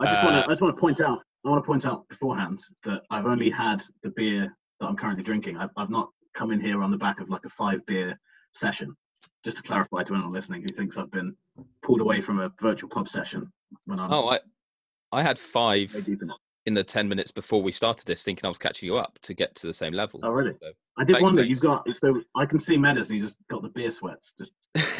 I 0.00 0.06
just 0.06 0.22
want 0.22 0.36
Uh, 0.36 0.42
to 0.42 0.46
I 0.46 0.52
just 0.52 0.60
want 0.60 0.76
to 0.76 0.80
point 0.80 1.00
out 1.00 1.20
I 1.46 1.48
want 1.48 1.64
to 1.64 1.66
point 1.66 1.86
out 1.86 2.06
beforehand 2.08 2.62
that 2.84 3.00
I've 3.10 3.26
only 3.26 3.48
had 3.48 3.82
the 4.02 4.10
beer 4.10 4.54
that 4.80 4.86
I'm 4.86 4.96
currently 4.96 5.24
drinking. 5.24 5.56
I've, 5.56 5.70
I've 5.78 5.90
not 5.90 6.10
come 6.36 6.50
in 6.52 6.60
here 6.60 6.82
on 6.82 6.90
the 6.90 6.98
back 6.98 7.20
of 7.20 7.30
like 7.30 7.44
a 7.46 7.48
five 7.48 7.80
beer 7.86 8.20
session. 8.54 8.94
Just 9.44 9.56
to 9.56 9.62
clarify 9.62 10.02
to 10.04 10.14
anyone 10.14 10.32
listening 10.32 10.62
who 10.62 10.68
thinks 10.68 10.96
I've 10.98 11.10
been 11.10 11.34
pulled 11.82 12.00
away 12.00 12.20
from 12.20 12.40
a 12.40 12.52
virtual 12.60 12.90
pub 12.90 13.08
session 13.08 13.50
when 13.86 13.98
I'm 13.98 14.12
Oh, 14.12 14.28
I 14.28 14.40
I 15.12 15.22
had 15.22 15.38
five 15.38 15.94
in 16.66 16.74
the 16.74 16.84
ten 16.84 17.08
minutes 17.08 17.30
before 17.32 17.62
we 17.62 17.72
started 17.72 18.06
this, 18.06 18.22
thinking 18.22 18.44
I 18.44 18.48
was 18.48 18.58
catching 18.58 18.86
you 18.86 18.96
up 18.96 19.18
to 19.22 19.32
get 19.34 19.54
to 19.56 19.66
the 19.66 19.72
same 19.74 19.94
level. 19.94 20.20
Oh 20.22 20.30
really? 20.30 20.54
So- 20.62 20.72
I 20.98 21.04
did 21.04 21.22
wonder. 21.22 21.42
You've 21.42 21.60
got 21.60 21.86
so 21.96 22.20
I 22.36 22.44
can 22.44 22.58
see 22.58 22.76
Meadows 22.76 23.08
and 23.08 23.14
he's 23.14 23.30
just 23.30 23.36
got 23.48 23.62
the 23.62 23.68
beer 23.70 23.90
sweats, 23.90 24.34
just 24.38 24.52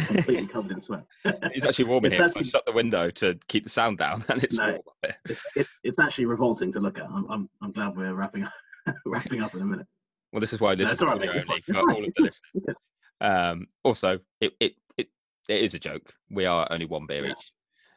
completely 0.07 0.47
covered 0.55 0.73
in 0.73 0.81
sweat. 0.81 1.05
It's 1.25 1.67
actually 1.67 1.85
warm 1.85 2.07
in 2.07 2.13
It's 2.13 2.19
here. 2.19 2.29
so 2.31 2.37
I 2.37 2.41
actually- 2.41 2.51
shut 2.51 2.65
the 2.65 2.73
window 2.73 3.11
to 3.11 3.39
keep 3.49 3.65
the 3.65 3.71
sound 3.71 3.99
down, 3.99 4.25
and 4.31 4.43
it's 4.43 4.57
No. 4.57 4.67
warm 4.71 4.81
up 5.05 5.15
it's, 5.55 5.71
it's 5.85 5.99
actually 5.99 6.25
revolting 6.25 6.73
to 6.73 6.81
look 6.81 6.97
at. 6.99 7.05
I'm, 7.05 7.27
I'm, 7.31 7.51
I'm 7.63 7.73
glad 7.73 7.95
we're 7.95 8.15
wrapping 8.15 8.45
up, 8.45 8.53
wrapping 9.05 9.43
up 9.43 9.55
in 9.55 9.61
a 9.61 9.67
minute. 9.67 9.87
Well, 10.33 10.41
this 10.41 10.55
is 10.55 10.61
why 10.61 10.75
this 10.75 10.87
No, 10.87 10.93
is 10.93 10.93
it's 10.93 11.03
right. 11.03 11.37
It's 11.37 11.49
only 11.51 11.63
for 11.85 11.93
all 11.93 12.05
of 12.07 12.13
the 12.17 12.23
listeners. 12.23 12.77
Um, 13.21 13.67
also, 13.85 14.19
it, 14.41 14.53
it 14.61 14.75
it 14.97 15.09
it 15.49 15.63
is 15.63 15.75
a 15.75 15.79
joke. 15.79 16.15
We 16.31 16.47
are 16.47 16.67
only 16.71 16.87
one 16.87 17.07
beer 17.07 17.27
Yeah. 17.27 17.33
each, 17.33 17.53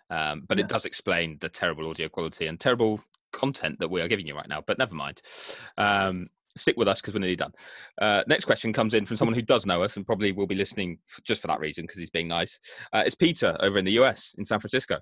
um, 0.09 0.41
but 0.47 0.57
Yeah. 0.57 0.65
it 0.65 0.69
does 0.69 0.85
explain 0.85 1.37
the 1.39 1.49
terrible 1.49 1.89
audio 1.89 2.09
quality 2.09 2.47
and 2.47 2.59
terrible 2.59 3.01
content 3.31 3.79
that 3.79 3.89
we 3.89 4.01
are 4.01 4.07
giving 4.07 4.27
you 4.27 4.35
right 4.35 4.47
now. 4.47 4.61
But 4.65 4.77
never 4.77 4.95
mind. 4.95 5.21
Um, 5.77 6.27
stick 6.55 6.77
with 6.77 6.87
us 6.87 7.01
because 7.01 7.15
we're 7.15 7.19
nearly 7.19 7.35
done. 7.35 7.51
Uh, 7.99 8.23
next 8.27 8.45
question 8.45 8.71
comes 8.71 8.93
in 8.93 9.07
from 9.07 9.17
someone 9.17 9.33
who 9.33 9.41
does 9.41 9.65
know 9.65 9.81
us 9.81 9.97
and 9.97 10.05
probably 10.05 10.31
will 10.31 10.45
be 10.45 10.53
listening 10.53 10.99
just 11.23 11.41
for 11.41 11.47
that 11.47 11.59
reason 11.59 11.83
because 11.83 11.97
he's 11.97 12.11
being 12.11 12.27
nice. 12.27 12.59
Uh, 12.93 13.01
it's 13.03 13.15
Peter 13.15 13.57
over 13.59 13.79
in 13.79 13.85
the 13.85 13.93
US 13.93 14.35
in 14.37 14.45
San 14.45 14.59
Francisco. 14.59 14.99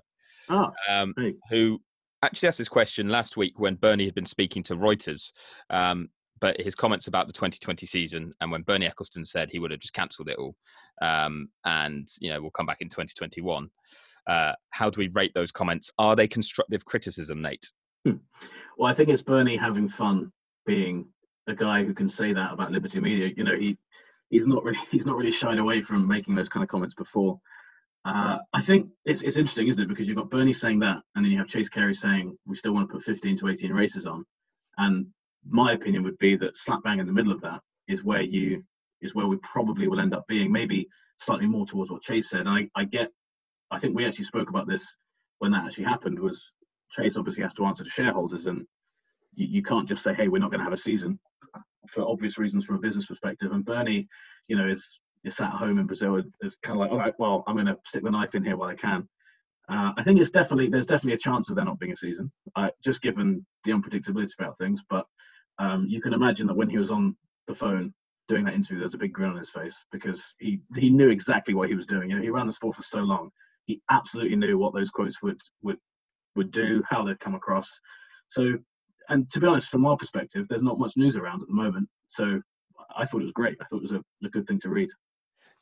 Oh, 0.48 0.70
um, 0.88 1.12
hey. 1.18 1.34
who 1.50 1.78
actually 2.22 2.48
asked 2.48 2.56
this 2.56 2.70
question 2.70 3.10
last 3.10 3.36
week 3.36 3.58
when 3.58 3.74
Bernie 3.74 4.06
had 4.06 4.14
been 4.14 4.24
speaking 4.24 4.62
to 4.62 4.76
Reuters. 4.76 5.30
Um, 5.68 6.08
but 6.42 6.60
his 6.60 6.74
comments 6.74 7.06
about 7.06 7.28
the 7.28 7.32
2020 7.32 7.86
season 7.86 8.34
and 8.40 8.50
when 8.50 8.62
Bernie 8.62 8.90
Ecclestone 8.90 9.24
said 9.24 9.48
he 9.48 9.60
would 9.60 9.70
have 9.70 9.78
just 9.78 9.94
cancelled 9.94 10.28
it 10.28 10.36
all 10.36 10.56
um, 11.00 11.48
and, 11.64 12.08
you 12.18 12.30
know, 12.30 12.42
we'll 12.42 12.50
come 12.50 12.66
back 12.66 12.80
in 12.80 12.88
2021. 12.88 13.70
Uh, 14.26 14.52
how 14.70 14.90
do 14.90 14.98
we 14.98 15.08
rate 15.14 15.32
those 15.34 15.52
comments? 15.52 15.92
Are 15.98 16.16
they 16.16 16.26
constructive 16.26 16.84
criticism, 16.84 17.40
Nate? 17.40 17.70
well, 18.04 18.20
I 18.90 18.92
think 18.92 19.08
it's 19.08 19.22
Bernie 19.22 19.56
having 19.56 19.88
fun 19.88 20.32
being 20.66 21.06
a 21.46 21.54
guy 21.54 21.84
who 21.84 21.94
can 21.94 22.10
say 22.10 22.32
that 22.32 22.52
about 22.52 22.72
Liberty 22.72 22.98
Media. 22.98 23.30
You 23.36 23.44
know, 23.44 23.56
he 23.56 23.78
he's 24.30 24.46
not 24.46 24.64
really 24.64 24.78
he's 24.90 25.06
not 25.06 25.16
really 25.16 25.30
shied 25.30 25.58
away 25.58 25.80
from 25.80 26.06
making 26.08 26.34
those 26.34 26.48
kind 26.48 26.64
of 26.64 26.68
comments 26.68 26.94
before. 26.94 27.40
Uh, 28.04 28.38
I 28.52 28.62
think 28.62 28.88
it's 29.04 29.22
it's 29.22 29.36
interesting, 29.36 29.68
isn't 29.68 29.80
it? 29.80 29.88
Because 29.88 30.08
you've 30.08 30.16
got 30.16 30.30
Bernie 30.30 30.52
saying 30.52 30.80
that, 30.80 31.02
and 31.14 31.24
then 31.24 31.32
you 31.32 31.38
have 31.38 31.48
Chase 31.48 31.68
Carey 31.68 31.94
saying 31.94 32.36
we 32.46 32.56
still 32.56 32.72
want 32.72 32.88
to 32.88 32.94
put 32.94 33.04
15 33.04 33.38
to 33.38 33.48
18 33.48 33.72
races 33.72 34.06
on. 34.06 34.24
And 34.78 35.06
my 35.48 35.72
opinion 35.72 36.02
would 36.04 36.18
be 36.18 36.36
that 36.36 36.56
slap 36.56 36.82
bang 36.84 37.00
in 37.00 37.06
the 37.06 37.12
middle 37.12 37.32
of 37.32 37.40
that 37.40 37.60
is 37.88 38.04
where 38.04 38.22
you 38.22 38.62
is 39.00 39.14
where 39.14 39.26
we 39.26 39.36
probably 39.38 39.88
will 39.88 40.00
end 40.00 40.14
up 40.14 40.26
being. 40.28 40.52
Maybe 40.52 40.88
slightly 41.18 41.46
more 41.46 41.66
towards 41.66 41.90
what 41.90 42.02
Chase 42.02 42.30
said. 42.30 42.40
And 42.40 42.48
I, 42.48 42.68
I 42.76 42.84
get. 42.84 43.08
I 43.70 43.78
think 43.78 43.96
we 43.96 44.06
actually 44.06 44.26
spoke 44.26 44.50
about 44.50 44.68
this 44.68 44.84
when 45.38 45.50
that 45.52 45.64
actually 45.64 45.84
happened. 45.84 46.18
Was 46.18 46.40
Chase 46.90 47.16
obviously 47.16 47.42
has 47.42 47.54
to 47.54 47.64
answer 47.64 47.84
to 47.84 47.90
shareholders, 47.90 48.46
and 48.46 48.66
you, 49.34 49.46
you 49.46 49.62
can't 49.62 49.88
just 49.88 50.02
say, 50.02 50.14
"Hey, 50.14 50.28
we're 50.28 50.38
not 50.38 50.50
going 50.50 50.60
to 50.60 50.64
have 50.64 50.72
a 50.72 50.78
season," 50.78 51.18
for 51.88 52.08
obvious 52.08 52.38
reasons 52.38 52.64
from 52.64 52.76
a 52.76 52.80
business 52.80 53.06
perspective. 53.06 53.52
And 53.52 53.64
Bernie, 53.64 54.08
you 54.48 54.56
know, 54.56 54.68
is 54.68 55.00
is 55.24 55.36
sat 55.36 55.52
at 55.52 55.58
home 55.58 55.78
in 55.78 55.86
Brazil 55.86 56.20
is, 56.42 56.56
kind 56.62 56.76
of 56.76 56.80
like, 56.80 56.90
"All 56.90 56.98
right, 56.98 57.14
well, 57.18 57.44
I'm 57.46 57.54
going 57.54 57.66
to 57.66 57.76
stick 57.86 58.02
the 58.02 58.10
knife 58.10 58.34
in 58.34 58.44
here 58.44 58.56
while 58.56 58.70
I 58.70 58.74
can." 58.74 59.08
Uh, 59.68 59.92
I 59.96 60.02
think 60.02 60.20
it's 60.20 60.30
definitely 60.30 60.68
there's 60.68 60.86
definitely 60.86 61.14
a 61.14 61.18
chance 61.18 61.48
of 61.48 61.56
there 61.56 61.64
not 61.64 61.78
being 61.78 61.92
a 61.92 61.96
season, 61.96 62.30
uh, 62.56 62.68
just 62.84 63.00
given 63.00 63.44
the 63.64 63.72
unpredictability 63.72 64.30
about 64.38 64.58
things. 64.58 64.80
But 64.90 65.06
um, 65.58 65.86
you 65.88 66.00
can 66.00 66.14
imagine 66.14 66.46
that 66.46 66.56
when 66.56 66.70
he 66.70 66.78
was 66.78 66.90
on 66.90 67.16
the 67.46 67.54
phone 67.54 67.92
doing 68.28 68.44
that 68.44 68.54
interview, 68.54 68.78
there's 68.78 68.94
a 68.94 68.98
big 68.98 69.12
grin 69.12 69.30
on 69.30 69.36
his 69.36 69.50
face 69.50 69.76
because 69.90 70.22
he 70.38 70.60
he 70.76 70.90
knew 70.90 71.10
exactly 71.10 71.54
what 71.54 71.68
he 71.68 71.74
was 71.74 71.86
doing. 71.86 72.10
You 72.10 72.16
know, 72.16 72.22
he 72.22 72.30
ran 72.30 72.46
the 72.46 72.52
sport 72.52 72.76
for 72.76 72.82
so 72.82 73.00
long, 73.00 73.30
he 73.66 73.80
absolutely 73.90 74.36
knew 74.36 74.58
what 74.58 74.74
those 74.74 74.90
quotes 74.90 75.22
would 75.22 75.40
would 75.62 75.78
would 76.36 76.50
do, 76.50 76.82
how 76.88 77.04
they'd 77.04 77.20
come 77.20 77.34
across. 77.34 77.68
So, 78.30 78.54
and 79.08 79.30
to 79.30 79.40
be 79.40 79.46
honest, 79.46 79.68
from 79.68 79.84
our 79.84 79.96
perspective, 79.96 80.46
there's 80.48 80.62
not 80.62 80.78
much 80.78 80.96
news 80.96 81.16
around 81.16 81.42
at 81.42 81.48
the 81.48 81.54
moment. 81.54 81.88
So, 82.08 82.40
I 82.96 83.04
thought 83.04 83.20
it 83.20 83.24
was 83.24 83.32
great. 83.32 83.58
I 83.60 83.64
thought 83.64 83.82
it 83.82 83.92
was 83.92 83.92
a, 83.92 84.26
a 84.26 84.30
good 84.30 84.46
thing 84.46 84.60
to 84.60 84.70
read. 84.70 84.88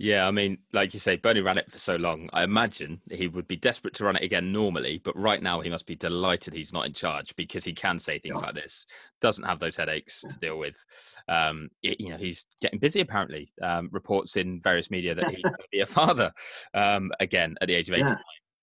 Yeah, 0.02 0.26
I 0.26 0.30
mean, 0.30 0.56
like 0.72 0.94
you 0.94 0.98
say, 0.98 1.16
Bernie 1.16 1.42
ran 1.42 1.58
it 1.58 1.70
for 1.70 1.76
so 1.78 1.96
long. 1.96 2.30
I 2.32 2.42
imagine 2.42 3.02
he 3.10 3.28
would 3.28 3.46
be 3.46 3.56
desperate 3.56 3.92
to 3.96 4.04
run 4.06 4.16
it 4.16 4.22
again 4.22 4.50
normally, 4.50 4.96
but 5.04 5.14
right 5.14 5.42
now 5.42 5.60
he 5.60 5.68
must 5.68 5.84
be 5.84 5.94
delighted 5.94 6.54
he's 6.54 6.72
not 6.72 6.86
in 6.86 6.94
charge 6.94 7.36
because 7.36 7.64
he 7.64 7.74
can 7.74 7.98
say 7.98 8.18
things 8.18 8.40
like 8.40 8.54
this. 8.54 8.86
Doesn't 9.20 9.44
have 9.44 9.58
those 9.58 9.76
headaches 9.76 10.24
to 10.30 10.38
deal 10.38 10.58
with. 10.58 10.82
Um, 11.28 11.68
it- 11.82 12.00
you 12.00 12.08
know, 12.08 12.16
he's 12.16 12.46
getting 12.62 12.78
busy 12.78 13.00
apparently. 13.00 13.50
Um, 13.60 13.90
reports 13.92 14.38
in 14.38 14.58
various 14.62 14.90
media 14.90 15.14
that 15.14 15.28
he's 15.28 15.36
going 15.44 15.58
to 15.58 15.68
be 15.70 15.80
a 15.80 15.86
father 15.86 16.32
um, 16.72 17.12
again 17.20 17.56
at 17.60 17.68
the 17.68 17.74
age 17.74 17.90
of 17.90 17.98
Yeah. 17.98 18.14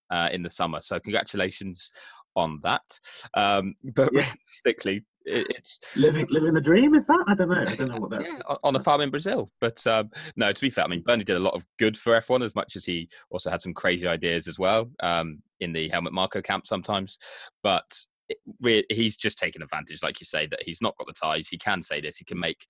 uh, 0.09 0.29
in 0.31 0.41
the 0.41 0.49
summer. 0.49 0.81
So 0.81 0.99
congratulations 0.99 1.91
on 2.35 2.61
that. 2.63 2.99
Um, 3.35 3.75
but 3.93 4.09
Yeah. 4.11 4.33
realistically, 4.65 5.05
it, 5.27 5.47
it's 5.49 5.79
Living 5.95 6.25
living 6.29 6.53
the 6.53 6.61
dream 6.61 6.95
is 6.95 7.05
that? 7.05 7.23
I 7.27 7.35
don't 7.35 7.49
know. 7.49 7.61
I 7.61 7.75
don't 7.75 7.89
know 7.89 7.99
what 7.99 8.09
that. 8.11 8.21
yeah, 8.23 8.39
on 8.63 8.75
a 8.75 8.79
farm 8.79 9.01
in 9.01 9.09
Brazil. 9.09 9.51
But 9.59 9.85
um, 9.85 10.09
no, 10.35 10.51
to 10.51 10.61
be 10.61 10.69
fair, 10.69 10.85
I 10.85 10.87
mean, 10.87 11.03
Bernie 11.05 11.23
did 11.23 11.35
a 11.35 11.39
lot 11.39 11.53
of 11.53 11.65
good 11.77 11.97
for 11.97 12.13
F1 12.13 12.43
as 12.43 12.55
much 12.55 12.75
as 12.75 12.85
he 12.85 13.09
also 13.29 13.49
had 13.49 13.61
some 13.61 13.73
crazy 13.73 14.07
ideas 14.07 14.47
as 14.47 14.57
well 14.57 14.89
um, 15.01 15.41
in 15.59 15.73
the 15.73 15.89
Helmut 15.89 16.13
Marko 16.13 16.41
camp 16.41 16.67
sometimes. 16.67 17.17
But 17.61 17.99
it, 18.29 18.85
he's 18.89 19.17
just 19.17 19.37
taken 19.37 19.61
advantage, 19.61 20.01
like 20.03 20.19
you 20.19 20.25
say, 20.25 20.47
that 20.47 20.63
he's 20.63 20.81
not 20.81 20.97
got 20.97 21.07
the 21.07 21.13
ties. 21.13 21.47
He 21.47 21.57
can 21.57 21.81
say 21.81 22.01
this. 22.01 22.17
He 22.17 22.25
can 22.25 22.39
make 22.39 22.65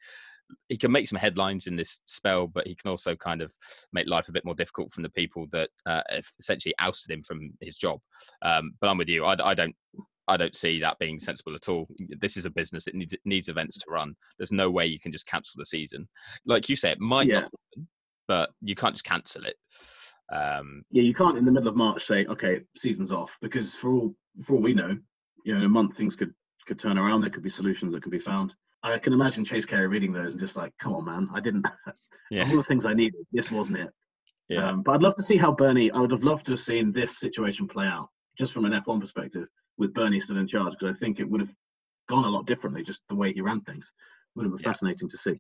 he 0.70 0.78
can 0.78 0.94
make 0.94 1.08
some 1.08 1.20
headlines 1.20 1.68
in 1.68 1.76
this 1.76 2.00
spell, 2.06 2.48
but 2.48 2.66
he 2.66 2.74
can 2.74 2.90
also 2.90 3.16
kind 3.16 3.42
of 3.42 3.54
make 3.92 4.08
life 4.08 4.30
a 4.30 4.32
bit 4.32 4.46
more 4.46 4.56
difficult 4.56 4.94
from 4.94 5.04
the 5.04 5.10
people 5.10 5.46
that 5.52 5.70
uh, 5.86 6.02
essentially 6.40 6.74
ousted 6.80 7.12
him 7.12 7.22
from 7.22 7.52
his 7.60 7.78
job. 7.78 8.00
Um, 8.42 8.74
but 8.80 8.90
I'm 8.90 8.98
with 8.98 9.10
you. 9.10 9.26
I, 9.26 9.36
I 9.44 9.54
don't 9.54 9.76
I 10.28 10.38
don't 10.38 10.56
see 10.56 10.80
that 10.80 11.00
being 11.00 11.20
sensible 11.20 11.56
at 11.56 11.70
all. 11.70 11.88
This 12.20 12.38
is 12.38 12.46
a 12.46 12.50
business 12.50 12.86
that 12.86 12.96
needs 12.96 13.16
needs 13.26 13.50
events 13.50 13.78
to 13.80 13.86
run. 13.90 14.16
There's 14.38 14.52
no 14.52 14.70
way 14.70 14.86
you 14.86 15.00
can 15.00 15.12
just 15.12 15.26
cancel 15.28 15.58
the 15.58 15.66
season. 15.66 16.08
Like 16.46 16.68
you 16.70 16.76
say, 16.76 16.92
it 16.92 17.00
might 17.00 17.28
Yeah. 17.28 17.42
not, 17.42 17.44
happen, 17.44 17.88
but 18.28 18.50
you 18.62 18.76
can't 18.76 18.94
just 18.94 19.06
cancel 19.06 19.46
it. 19.46 19.56
Um, 20.32 20.84
Yeah, 20.92 21.04
you 21.04 21.14
can't 21.14 21.38
in 21.38 21.46
the 21.46 21.52
middle 21.52 21.70
of 21.70 21.76
March 21.78 22.06
say, 22.06 22.26
okay, 22.26 22.62
season's 22.76 23.12
off, 23.12 23.32
because 23.42 23.74
for 23.76 23.92
all 23.94 24.16
for 24.46 24.54
all 24.56 24.62
we 24.62 24.74
know, 24.74 24.98
you 25.46 25.54
know, 25.54 25.60
in 25.60 25.66
a 25.66 25.70
month 25.70 25.96
things 25.96 26.16
could 26.16 26.34
could 26.68 26.80
turn 26.80 26.98
around. 26.98 27.22
There 27.22 27.30
could 27.30 27.44
be 27.44 27.50
solutions 27.50 27.94
that 27.94 28.04
could 28.04 28.12
be 28.12 28.20
found. 28.20 28.54
I 28.84 29.00
can 29.00 29.14
imagine 29.14 29.46
Chase 29.46 29.66
Carey 29.66 29.88
reading 29.88 30.12
those 30.14 30.34
and 30.34 30.40
just 30.40 30.56
like, 30.56 30.72
come 30.80 30.94
on, 30.94 31.06
man, 31.06 31.30
I 31.34 31.40
didn't. 31.40 31.66
yeah, 32.32 32.48
all 32.50 32.58
the 32.58 32.64
things 32.64 32.86
I 32.86 32.94
needed, 32.94 33.26
this 33.32 33.50
wasn't 33.50 33.80
it. 33.80 33.90
yeah, 34.50 34.70
Um, 34.70 34.84
but 34.84 34.92
I'd 34.94 35.02
love 35.02 35.16
to 35.16 35.24
see 35.24 35.38
how 35.38 35.52
Bernie. 35.52 35.90
I 35.92 36.00
would 36.00 36.12
have 36.12 36.24
loved 36.24 36.46
to 36.48 36.52
have 36.52 36.62
seen 36.64 36.92
this 36.92 37.18
situation 37.20 37.68
play 37.68 37.86
out, 37.86 38.10
just 38.38 38.52
from 38.54 38.66
an 38.66 38.74
F1 38.74 39.00
perspective, 39.00 39.48
with 39.78 39.94
Bernie 39.94 40.20
still 40.20 40.38
in 40.38 40.48
charge, 40.48 40.74
because 40.80 40.96
I 40.96 41.00
think 41.00 41.20
it 41.20 41.30
would 41.30 41.42
have 41.42 41.54
gone 42.10 42.26
a 42.26 42.30
lot 42.30 42.46
differently, 42.46 42.84
just 42.84 43.02
the 43.10 43.16
way 43.16 43.34
he 43.34 43.42
ran 43.42 43.62
things. 43.62 43.86
Would 44.36 44.44
have 44.44 44.52
been 44.54 44.62
Yeah. 44.64 44.72
fascinating 44.74 45.10
to 45.10 45.18
see. 45.18 45.40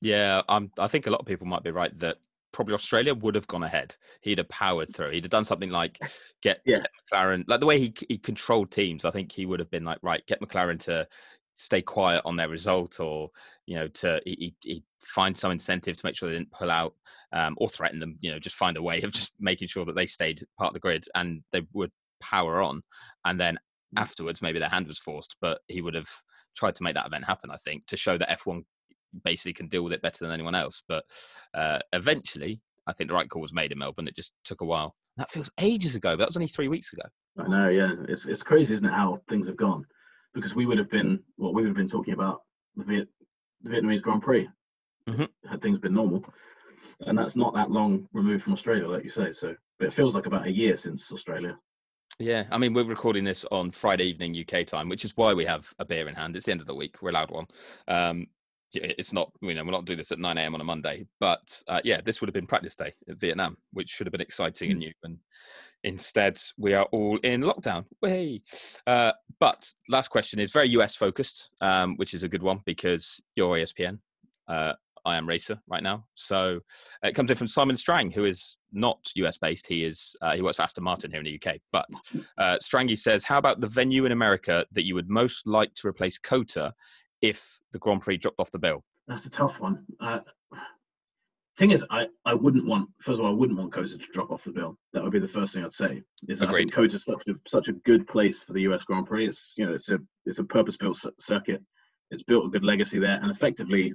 yeah. 0.00 0.42
I'm, 0.48 0.70
I 0.78 0.88
think 0.88 1.06
a 1.06 1.10
lot 1.10 1.20
of 1.20 1.26
people 1.26 1.46
might 1.46 1.62
be 1.62 1.70
right 1.70 1.96
that 1.98 2.18
probably 2.52 2.74
Australia 2.74 3.14
would 3.14 3.34
have 3.34 3.46
gone 3.46 3.62
ahead. 3.62 3.94
He'd 4.22 4.38
have 4.38 4.48
powered 4.48 4.94
through. 4.94 5.10
He'd 5.12 5.24
have 5.24 5.30
done 5.30 5.44
something 5.44 5.70
like 5.70 5.98
get, 6.42 6.60
Yeah. 6.64 6.76
get 6.76 6.90
McLaren, 7.12 7.44
like 7.48 7.60
the 7.60 7.66
way 7.66 7.78
he 7.78 7.94
he 8.08 8.18
controlled 8.18 8.70
teams. 8.70 9.04
I 9.04 9.10
think 9.10 9.30
he 9.30 9.46
would 9.46 9.60
have 9.60 9.70
been 9.70 9.84
like, 9.84 9.98
right, 10.02 10.26
get 10.26 10.40
McLaren 10.40 10.80
to 10.80 11.06
stay 11.54 11.82
quiet 11.82 12.22
on 12.24 12.36
their 12.36 12.48
result, 12.48 12.98
or 13.00 13.30
you 13.66 13.76
know, 13.76 13.86
to 13.88 14.20
he, 14.24 14.54
he, 14.62 14.82
find 15.04 15.36
some 15.36 15.52
incentive 15.52 15.96
to 15.96 16.06
make 16.06 16.16
sure 16.16 16.28
they 16.30 16.36
didn't 16.38 16.50
pull 16.50 16.70
out 16.70 16.94
um, 17.32 17.54
or 17.58 17.68
threaten 17.68 18.00
them. 18.00 18.16
You 18.20 18.30
know, 18.32 18.38
just 18.38 18.56
find 18.56 18.76
a 18.78 18.82
way 18.82 19.02
of 19.02 19.12
just 19.12 19.34
making 19.38 19.68
sure 19.68 19.84
that 19.84 19.94
they 19.94 20.06
stayed 20.06 20.42
part 20.58 20.68
of 20.70 20.74
the 20.74 20.80
grid 20.80 21.04
and 21.14 21.42
they 21.52 21.66
would 21.74 21.92
power 22.20 22.62
on, 22.62 22.82
and 23.24 23.38
then 23.38 23.54
Mm. 23.56 23.58
Afterwards 23.96 24.42
maybe 24.42 24.58
their 24.58 24.68
hand 24.68 24.86
was 24.86 24.98
forced, 24.98 25.36
but 25.40 25.60
he 25.68 25.82
would 25.82 25.94
have 25.94 26.08
tried 26.56 26.74
to 26.76 26.82
make 26.82 26.94
that 26.94 27.06
event 27.06 27.24
happen. 27.24 27.50
I 27.50 27.56
think 27.56 27.86
to 27.86 27.96
show 27.96 28.18
that 28.18 28.28
F1 28.40 28.62
basically 29.24 29.52
can 29.52 29.68
deal 29.68 29.82
with 29.82 29.92
it 29.92 30.02
better 30.02 30.24
than 30.24 30.32
anyone 30.32 30.54
else. 30.54 30.82
But 30.88 31.04
uh, 31.54 31.78
eventually, 31.92 32.60
I 32.86 32.92
think 32.92 33.08
the 33.08 33.14
right 33.14 33.28
call 33.28 33.42
was 33.42 33.52
made 33.52 33.72
in 33.72 33.78
Melbourne. 33.78 34.08
It 34.08 34.16
just 34.16 34.32
took 34.44 34.60
a 34.60 34.64
while. 34.66 34.94
That 35.16 35.30
feels 35.30 35.50
ages 35.60 35.94
ago, 35.96 36.12
but 36.12 36.18
that 36.18 36.28
was 36.28 36.36
only 36.36 36.48
three 36.48 36.68
weeks 36.68 36.92
ago. 36.92 37.02
I 37.38 37.48
know, 37.48 37.68
yeah, 37.68 37.92
it's 38.08 38.26
it's 38.26 38.42
crazy, 38.42 38.74
isn't 38.74 38.86
it, 38.86 38.92
how 38.92 39.20
things 39.28 39.46
have 39.46 39.56
gone? 39.56 39.84
Because 40.34 40.54
we 40.54 40.66
would 40.66 40.78
have 40.78 40.90
been, 40.90 41.20
what 41.36 41.54
we 41.54 41.62
would 41.62 41.68
have 41.68 41.76
been 41.76 41.88
talking 41.88 42.14
about 42.14 42.40
the, 42.76 42.84
Viet, 42.84 43.08
the 43.62 43.70
Vietnamese 43.70 44.02
Grand 44.02 44.22
Prix 44.22 44.48
Mhm. 45.08 45.28
had 45.48 45.62
things 45.62 45.78
been 45.78 45.94
normal, 45.94 46.24
and 47.00 47.16
that's 47.16 47.36
not 47.36 47.54
that 47.54 47.70
long 47.70 48.08
removed 48.12 48.44
from 48.44 48.52
Australia, 48.52 48.86
like 48.86 49.04
you 49.04 49.10
say. 49.10 49.32
So, 49.32 49.54
but 49.78 49.86
it 49.88 49.94
feels 49.94 50.14
like 50.14 50.26
about 50.26 50.46
a 50.46 50.50
year 50.50 50.76
since 50.76 51.10
Australia. 51.12 51.56
Yeah, 52.20 52.44
I 52.50 52.58
mean, 52.58 52.74
we're 52.74 52.84
recording 52.84 53.24
this 53.24 53.46
on 53.50 53.70
Friday 53.70 54.04
evening 54.04 54.36
UK 54.38 54.66
time, 54.66 54.90
which 54.90 55.06
is 55.06 55.16
why 55.16 55.32
we 55.32 55.46
have 55.46 55.72
a 55.78 55.86
beer 55.86 56.06
in 56.06 56.14
hand. 56.14 56.36
It's 56.36 56.44
the 56.44 56.52
end 56.52 56.60
of 56.60 56.66
the 56.66 56.74
week. 56.74 57.00
We're 57.00 57.08
allowed 57.08 57.30
one. 57.30 57.46
Um, 57.88 58.26
it's 58.74 59.14
not, 59.14 59.32
you 59.40 59.54
know, 59.54 59.64
we're 59.64 59.70
not 59.70 59.86
doing 59.86 59.96
this 59.96 60.12
at 60.12 60.18
9 60.18 60.36
a.m. 60.36 60.54
on 60.54 60.60
a 60.60 60.64
Monday, 60.64 61.06
but 61.18 61.62
uh, 61.66 61.80
yeah, 61.82 62.02
this 62.04 62.20
would 62.20 62.28
have 62.28 62.34
been 62.34 62.46
practice 62.46 62.76
day 62.76 62.92
at 63.08 63.18
Vietnam, 63.18 63.56
which 63.72 63.88
should 63.88 64.06
have 64.06 64.12
been 64.12 64.20
exciting 64.20 64.70
and 64.70 64.80
new. 64.80 64.92
And 65.02 65.16
instead, 65.82 66.38
we 66.58 66.74
are 66.74 66.84
all 66.92 67.16
in 67.22 67.40
lockdown. 67.40 67.86
Way. 68.02 68.42
Uh, 68.86 69.12
but 69.40 69.72
last 69.88 70.08
question 70.08 70.40
is 70.40 70.52
very 70.52 70.68
US 70.70 70.94
focused, 70.94 71.48
um, 71.62 71.96
which 71.96 72.12
is 72.12 72.22
a 72.22 72.28
good 72.28 72.42
one 72.42 72.60
because 72.66 73.18
you're 73.34 73.56
ESPN. 73.56 73.98
Uh, 74.46 74.74
I 75.04 75.16
am 75.16 75.28
Racer 75.28 75.58
right 75.68 75.82
now. 75.82 76.04
So 76.14 76.60
it 77.02 77.14
comes 77.14 77.30
in 77.30 77.36
from 77.36 77.46
Simon 77.46 77.76
Strang, 77.76 78.10
who 78.10 78.24
is 78.24 78.56
not 78.72 78.98
US 79.16 79.38
based. 79.38 79.66
He 79.66 79.84
is 79.84 80.16
uh, 80.22 80.34
he 80.34 80.42
works 80.42 80.56
for 80.56 80.62
Aston 80.62 80.84
Martin 80.84 81.10
here 81.10 81.20
in 81.20 81.26
the 81.26 81.40
UK. 81.42 81.58
But 81.72 81.86
uh, 82.38 82.58
Strangy 82.62 82.98
says, 82.98 83.24
"How 83.24 83.38
about 83.38 83.60
the 83.60 83.66
venue 83.66 84.04
in 84.04 84.12
America 84.12 84.66
that 84.72 84.84
you 84.84 84.94
would 84.94 85.08
most 85.08 85.46
like 85.46 85.74
to 85.76 85.88
replace 85.88 86.18
COTA 86.18 86.72
if 87.22 87.60
the 87.72 87.78
Grand 87.78 88.02
Prix 88.02 88.18
dropped 88.18 88.40
off 88.40 88.50
the 88.50 88.58
bill?" 88.58 88.84
That's 89.08 89.26
a 89.26 89.30
tough 89.30 89.58
one. 89.60 89.84
Uh, 90.00 90.20
thing 91.60 91.70
is, 91.72 91.84
I, 91.90 92.06
I 92.24 92.34
wouldn't 92.34 92.66
want 92.66 92.88
first 93.00 93.18
of 93.18 93.24
all, 93.24 93.30
I 93.30 93.34
wouldn't 93.34 93.58
want 93.58 93.72
COTA 93.72 93.98
to 93.98 94.06
drop 94.12 94.30
off 94.30 94.44
the 94.44 94.50
bill. 94.50 94.76
That 94.92 95.02
would 95.02 95.12
be 95.12 95.18
the 95.18 95.28
first 95.28 95.52
thing 95.52 95.64
I'd 95.64 95.74
say. 95.74 96.02
Is 96.28 96.40
that 96.40 96.48
I 96.48 96.52
think 96.52 96.72
COTA's 96.72 97.04
such 97.04 97.22
a 97.28 97.34
such 97.46 97.68
a 97.68 97.74
good 97.84 98.08
place 98.08 98.40
for 98.40 98.54
the 98.54 98.62
US 98.62 98.82
Grand 98.82 99.06
Prix. 99.06 99.28
It's 99.28 99.52
you 99.56 99.66
know 99.66 99.74
it's 99.74 99.90
a 99.90 99.98
it's 100.26 100.38
a 100.38 100.44
purpose 100.44 100.76
built 100.76 100.98
circuit. 101.20 101.62
It's 102.10 102.24
built 102.24 102.46
a 102.46 102.48
good 102.48 102.64
legacy 102.64 102.98
there, 102.98 103.20
and 103.22 103.30
effectively 103.30 103.92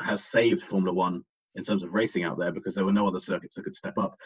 has 0.00 0.24
saved 0.24 0.62
Formula 0.62 0.92
One 0.92 1.24
in 1.54 1.64
terms 1.64 1.82
of 1.82 1.94
racing 1.94 2.24
out 2.24 2.38
there 2.38 2.52
because 2.52 2.74
there 2.74 2.84
were 2.84 2.92
no 2.92 3.06
other 3.06 3.20
circuits 3.20 3.54
that 3.54 3.64
could 3.64 3.76
step 3.76 3.96
up. 3.98 4.16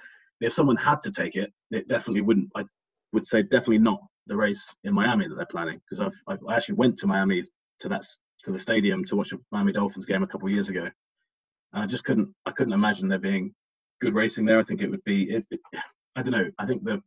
If 0.40 0.52
someone 0.52 0.76
had 0.76 1.02
to 1.02 1.10
take 1.10 1.34
it, 1.34 1.52
it 1.70 1.88
definitely 1.88 2.22
wouldn't. 2.22 2.50
I 2.56 2.64
would 3.12 3.26
say 3.26 3.42
definitely 3.42 3.78
not 3.78 4.00
the 4.26 4.36
race 4.36 4.62
in 4.84 4.94
Miami 4.94 5.28
that 5.28 5.34
they're 5.34 5.46
planning 5.46 5.80
because 5.88 6.00
I've, 6.00 6.32
I've 6.32 6.44
I 6.48 6.56
actually 6.56 6.76
went 6.76 6.98
to 6.98 7.06
Miami 7.06 7.44
to 7.80 7.88
that 7.88 8.04
to 8.44 8.52
the 8.52 8.58
stadium 8.58 9.04
to 9.06 9.16
watch 9.16 9.32
a 9.32 9.38
Miami 9.50 9.72
Dolphins 9.72 10.06
game 10.06 10.22
a 10.22 10.26
couple 10.26 10.48
of 10.48 10.54
years 10.54 10.68
ago. 10.68 10.88
And 11.72 11.82
I 11.82 11.86
just 11.86 12.04
couldn't 12.04 12.28
I 12.46 12.52
couldn't 12.52 12.72
imagine 12.72 13.08
there 13.08 13.18
being 13.18 13.54
good 14.00 14.14
racing 14.14 14.44
there. 14.44 14.60
I 14.60 14.64
think 14.64 14.80
it 14.80 14.90
would 14.90 15.04
be 15.04 15.24
it, 15.24 15.46
it, 15.50 15.60
I 16.16 16.22
don't 16.22 16.32
know. 16.32 16.50
I 16.58 16.66
think 16.66 16.84
the 16.84 17.02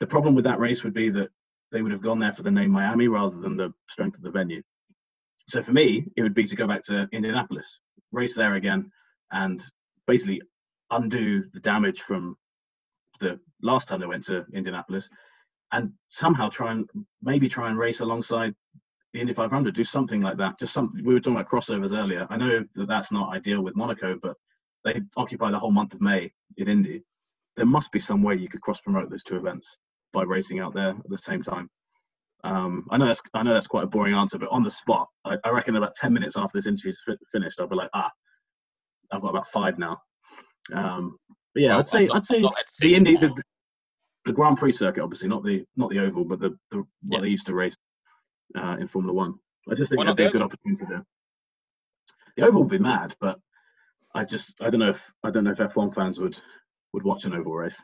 the 0.00 0.06
problem 0.06 0.34
with 0.34 0.44
that 0.44 0.58
race 0.58 0.84
would 0.84 0.94
be 0.94 1.10
that 1.10 1.28
they 1.72 1.82
would 1.82 1.92
have 1.92 2.02
gone 2.02 2.18
there 2.18 2.32
for 2.32 2.42
the 2.42 2.50
name 2.50 2.70
Miami 2.70 3.08
rather 3.08 3.36
than 3.40 3.56
the 3.56 3.72
strength 3.88 4.16
of 4.16 4.22
the 4.22 4.30
venue. 4.30 4.62
So 5.48 5.62
for 5.62 5.72
me, 5.72 6.06
it 6.16 6.22
would 6.22 6.34
be 6.34 6.44
to 6.44 6.56
go 6.56 6.66
back 6.66 6.84
to 6.84 7.08
Indianapolis, 7.12 7.80
race 8.14 8.34
there 8.34 8.54
again, 8.54 8.90
and 9.32 9.62
basically 10.06 10.40
undo 10.90 11.44
the 11.52 11.60
damage 11.60 12.02
from 12.02 12.36
the 13.20 13.38
last 13.62 13.88
time 13.88 14.00
they 14.00 14.06
went 14.06 14.24
to 14.26 14.44
Indianapolis, 14.52 15.08
and 15.72 15.92
somehow 16.10 16.48
try 16.48 16.72
and 16.72 16.88
maybe 17.22 17.48
try 17.48 17.68
and 17.68 17.78
race 17.78 18.00
alongside 18.00 18.54
the 19.12 19.20
Indy 19.20 19.32
500, 19.32 19.74
do 19.74 19.84
something 19.84 20.20
like 20.20 20.36
that. 20.38 20.58
Just 20.58 20.72
something 20.72 21.04
we 21.04 21.14
were 21.14 21.20
talking 21.20 21.36
about 21.36 21.48
crossovers 21.48 21.96
earlier. 21.96 22.26
I 22.30 22.36
know 22.36 22.64
that 22.74 22.88
that's 22.88 23.12
not 23.12 23.34
ideal 23.34 23.62
with 23.62 23.76
Monaco, 23.76 24.18
but 24.20 24.36
they 24.84 25.00
occupy 25.16 25.50
the 25.50 25.58
whole 25.58 25.70
month 25.70 25.94
of 25.94 26.00
May 26.00 26.32
in 26.56 26.68
Indy. 26.68 27.02
There 27.56 27.64
must 27.64 27.92
be 27.92 28.00
some 28.00 28.22
way 28.22 28.34
you 28.34 28.48
could 28.48 28.60
cross 28.60 28.80
promote 28.80 29.10
those 29.10 29.22
two 29.22 29.36
events 29.36 29.68
by 30.12 30.24
racing 30.24 30.58
out 30.58 30.74
there 30.74 30.90
at 30.90 31.08
the 31.08 31.18
same 31.18 31.42
time. 31.42 31.70
Um, 32.44 32.86
I 32.90 32.98
know 32.98 33.06
that's 33.06 33.22
I 33.32 33.42
know 33.42 33.54
that's 33.54 33.66
quite 33.66 33.84
a 33.84 33.88
boring 33.88 34.14
answer, 34.14 34.38
but 34.38 34.50
on 34.50 34.62
the 34.62 34.70
spot, 34.70 35.08
I, 35.24 35.36
I 35.44 35.48
reckon 35.50 35.76
about 35.76 35.94
ten 35.96 36.12
minutes 36.12 36.36
after 36.36 36.58
this 36.58 36.66
interview's 36.66 37.00
fi- 37.06 37.16
finished, 37.32 37.58
I'll 37.58 37.66
be 37.66 37.74
like, 37.74 37.88
ah, 37.94 38.10
I've 39.10 39.22
got 39.22 39.30
about 39.30 39.48
five 39.48 39.78
now. 39.78 39.98
Um, 40.74 41.16
but 41.54 41.62
yeah, 41.62 41.70
Well, 41.70 41.78
I'd 41.80 41.88
say 41.88 42.06
not- 42.06 42.16
I'd 42.16 42.24
say 42.70 42.88
the. 42.88 42.94
Indy, 42.94 43.16
the, 43.16 43.34
the 44.26 44.32
Grand 44.32 44.58
Prix 44.58 44.72
circuit, 44.72 45.02
obviously 45.02 45.28
not 45.28 45.42
the 45.42 45.64
not 45.76 45.90
the 45.90 45.98
oval, 46.00 46.24
but 46.24 46.38
the, 46.38 46.50
the 46.70 46.78
what 46.78 46.86
Yeah. 47.18 47.20
they 47.22 47.28
used 47.28 47.46
to 47.46 47.54
race 47.54 47.76
uh, 48.58 48.76
in 48.78 48.88
Formula 48.88 49.12
One. 49.14 49.34
I 49.70 49.74
just 49.74 49.88
think 49.90 49.98
Why 49.98 50.04
that'd 50.04 50.16
be 50.18 50.24
a 50.24 50.30
good 50.30 50.42
opportunity 50.42 50.84
there. 50.86 51.04
The 52.36 52.46
oval 52.46 52.60
would 52.62 52.70
be 52.70 52.78
mad, 52.78 53.16
but 53.20 53.38
I 54.14 54.24
just 54.24 54.54
I 54.60 54.68
don't 54.68 54.80
know 54.80 54.90
if 54.90 55.10
I 55.22 55.30
don't 55.30 55.44
know 55.44 55.52
if 55.52 55.58
F1 55.58 55.94
fans 55.94 56.18
would 56.20 56.36
would 56.92 57.04
watch 57.04 57.24
an 57.24 57.32
oval 57.34 57.54
race. 57.54 57.76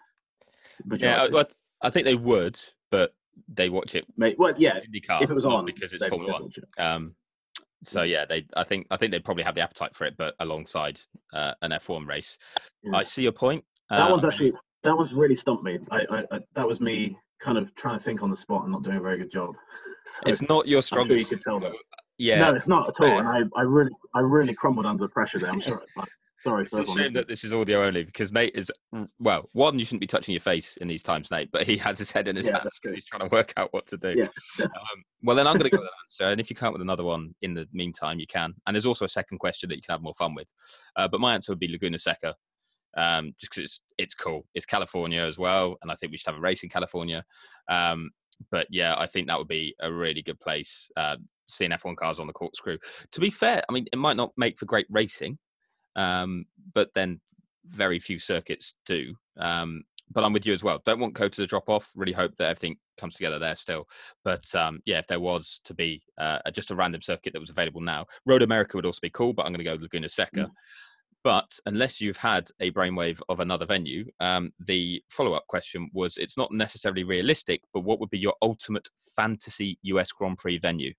Yeah, 0.98 1.28
I, 1.32 1.44
I 1.82 1.90
think 1.90 2.04
they 2.04 2.14
would, 2.14 2.58
but 2.90 3.14
they 3.48 3.68
watch 3.68 3.94
it 3.94 4.05
Mate, 4.16 4.37
well, 4.38 4.55
yeah, 4.59 4.79
IndyCar 4.81 5.22
if 5.22 5.31
it 5.31 5.35
was 5.35 5.44
on, 5.44 5.64
because 5.64 5.92
it's 5.92 6.07
Formula 6.07 6.33
One. 6.40 6.50
it. 6.57 6.81
Um, 6.81 7.14
so 7.83 8.03
yeah, 8.03 8.26
they. 8.26 8.44
I 8.57 8.64
think. 8.64 8.87
I 8.90 8.96
think 8.98 9.11
they'd 9.11 9.24
probably 9.24 9.42
have 9.44 9.55
the 9.55 9.62
appetite 9.62 9.94
for 9.94 10.05
it, 10.05 10.14
but 10.18 10.35
alongside 10.40 11.00
uh, 11.33 11.55
an 11.62 11.70
F1 11.70 12.07
race. 12.07 12.37
Yeah. 12.83 12.94
I 12.98 13.05
see 13.05 13.22
your 13.22 13.33
point. 13.33 13.64
That 13.88 14.03
Uh, 14.03 14.11
one's 14.11 14.24
actually 14.26 14.53
that 14.85 14.94
one's 14.94 15.14
really 15.14 15.35
stumped 15.35 15.64
me. 15.64 15.79
I, 15.90 16.00
I, 16.11 16.18
I 16.33 16.38
that 16.57 16.66
was 16.68 16.79
me 16.81 17.16
kind 17.40 17.57
of 17.57 17.74
trying 17.76 17.98
to 17.98 18.05
think 18.05 18.22
on 18.22 18.29
the 18.31 18.37
spot 18.37 18.64
and 18.64 18.72
not 18.72 18.83
doing 18.83 18.98
a 18.98 19.00
very 19.00 19.18
good 19.18 19.33
job. 19.33 19.55
So 20.07 20.31
It's 20.31 20.42
not 20.42 20.66
your 20.66 20.83
I'm 20.92 21.07
sure 21.07 21.16
you 21.16 21.24
could 21.24 21.40
tell 21.40 21.61
that. 21.61 21.72
Yeah, 22.18 22.40
No, 22.40 22.55
it's 22.55 22.66
not 22.66 22.88
at 22.88 23.00
all. 23.07 23.18
And 23.18 23.29
I, 23.29 23.40
I 23.57 23.62
really 23.62 23.92
I 24.14 24.20
really 24.20 24.55
crumbled 24.55 24.85
under 24.85 25.05
the 25.05 25.09
pressure 25.09 25.38
there. 25.38 25.50
I'm 25.50 25.62
sorry. 25.62 25.79
Sorry 26.42 26.64
It's 26.64 26.72
a 26.72 26.79
shame 26.85 26.94
listening. 26.94 27.12
that 27.14 27.29
this 27.29 27.44
is 27.44 27.53
audio 27.53 27.83
only 27.85 28.05
because 28.05 28.33
Nate 28.33 28.55
is 28.55 28.70
well. 29.18 29.48
One, 29.53 29.79
you 29.79 29.85
shouldn't 29.85 30.00
be 30.00 30.07
touching 30.07 30.33
your 30.33 30.40
face 30.40 30.76
in 30.79 30.88
these 30.88 31.03
times, 31.03 31.31
Nate. 31.31 31.50
But 31.50 31.66
he 31.66 31.76
has 31.79 31.98
his 31.98 32.11
head 32.11 32.29
in 32.29 32.37
his 32.37 32.46
Yeah, 32.46 32.59
hands 32.59 32.79
because 32.83 32.94
he's 32.94 33.05
trying 33.07 33.29
to 33.29 33.35
work 33.35 33.53
out 33.57 33.72
what 33.72 33.87
to 33.88 33.96
do. 33.96 34.14
Yeah. 34.16 34.64
um, 34.64 34.70
well, 35.22 35.37
then 35.37 35.46
I'm 35.46 35.55
going 35.57 35.70
to 35.70 35.76
go 35.76 35.79
with 35.83 35.88
an 35.88 36.05
answer, 36.07 36.24
and 36.33 36.40
if 36.40 36.50
you 36.50 36.57
come 36.57 36.68
up 36.68 36.72
with 36.74 36.83
another 36.83 37.05
one 37.05 37.35
in 37.42 37.55
the 37.55 37.66
meantime, 37.72 38.18
you 38.20 38.26
can. 38.26 38.55
And 38.66 38.74
there's 38.74 38.87
also 38.87 39.05
a 39.05 39.09
second 39.09 39.38
question 39.38 39.68
that 39.68 39.76
you 39.76 39.83
can 39.83 39.92
have 39.92 40.03
more 40.03 40.14
fun 40.14 40.35
with. 40.35 40.48
Uh, 40.96 41.09
but 41.09 41.20
my 41.20 41.35
answer 41.35 41.53
would 41.53 41.59
be 41.61 41.68
Laguna 41.70 41.98
Seca, 41.98 42.35
um, 42.96 43.33
just 43.38 43.53
because 43.53 43.64
it's 43.64 43.81
it's 43.98 44.14
cool. 44.14 44.46
It's 44.55 44.66
California 44.66 45.22
as 45.22 45.38
well, 45.38 45.76
and 45.83 45.90
I 45.90 45.94
think 45.94 46.12
we 46.12 46.18
should 46.18 46.31
have 46.31 46.38
a 46.38 46.42
race 46.42 46.62
in 46.62 46.68
California. 46.68 47.24
Um, 47.68 48.11
but 48.50 48.66
yeah, 48.70 48.94
I 48.96 49.07
think 49.07 49.26
that 49.29 49.38
would 49.38 49.48
be 49.48 49.74
a 49.81 49.92
really 49.92 50.22
good 50.22 50.40
place. 50.40 50.88
Uh, 50.96 51.16
seeing 51.46 51.72
F1 51.72 51.96
cars 51.96 52.20
on 52.20 52.29
the 52.29 52.33
corkscrew. 52.33 52.79
To 53.11 53.20
be 53.20 53.29
fair, 53.29 53.61
I 53.68 53.72
mean, 53.72 53.85
it 53.92 53.96
might 53.98 54.16
not 54.16 54.31
make 54.37 54.57
for 54.57 54.66
great 54.66 54.87
racing, 54.88 55.37
um, 55.96 56.44
but 56.74 56.90
then 56.94 57.20
very 57.64 57.98
few 57.98 58.18
circuits 58.18 58.74
do. 58.87 59.14
Um, 59.38 59.85
but 60.12 60.24
I'm 60.24 60.33
with 60.33 60.44
you 60.44 60.53
as 60.53 60.62
well. 60.62 60.81
Don't 60.85 60.98
want 60.98 61.14
COTA 61.14 61.42
to 61.42 61.46
drop 61.46 61.68
off. 61.68 61.90
Really 61.94 62.12
hope 62.12 62.37
that 62.37 62.48
everything 62.48 62.76
comes 62.98 63.14
together 63.14 63.38
there 63.38 63.55
still. 63.55 63.87
But 64.24 64.53
um, 64.55 64.81
yeah, 64.85 64.98
if 64.98 65.07
there 65.07 65.20
was 65.20 65.61
to 65.64 65.74
be 65.74 66.03
uh, 66.18 66.38
just 66.53 66.72
a 66.72 66.74
random 66.74 67.00
circuit 67.00 67.33
that 67.33 67.40
was 67.40 67.50
available 67.50 67.81
now, 67.81 68.07
Road 68.26 68.42
America 68.42 68.76
would 68.76 68.87
also 68.87 68.98
be 69.00 69.11
cool. 69.11 69.33
But 69.33 69.46
I'm 69.46 69.53
going 69.53 69.59
to 69.59 69.64
go 69.64 69.72
with 69.72 69.83
Laguna 69.83 70.09
Seca. 70.09 70.50
But 71.22 71.59
unless 71.66 72.00
you've 72.00 72.16
had 72.16 72.48
a 72.61 72.70
brainwave 72.70 73.20
of 73.29 73.40
another 73.40 73.66
venue, 73.66 74.07
um, 74.20 74.53
the 74.59 75.03
follow 75.11 75.35
up 75.35 75.46
question 75.48 75.90
was 75.92 76.16
it's 76.16 76.38
not 76.38 76.50
necessarily 76.50 77.05
realistic, 77.05 77.61
but 77.74 77.81
what 77.81 78.00
would 78.00 78.09
be 78.09 78.18
your 78.18 78.35
ultimate 78.40 78.88
fantasy 79.14 79.79
US 79.83 80.12
Grand 80.12 80.38
Prix 80.38 80.59
venue? 80.59 80.94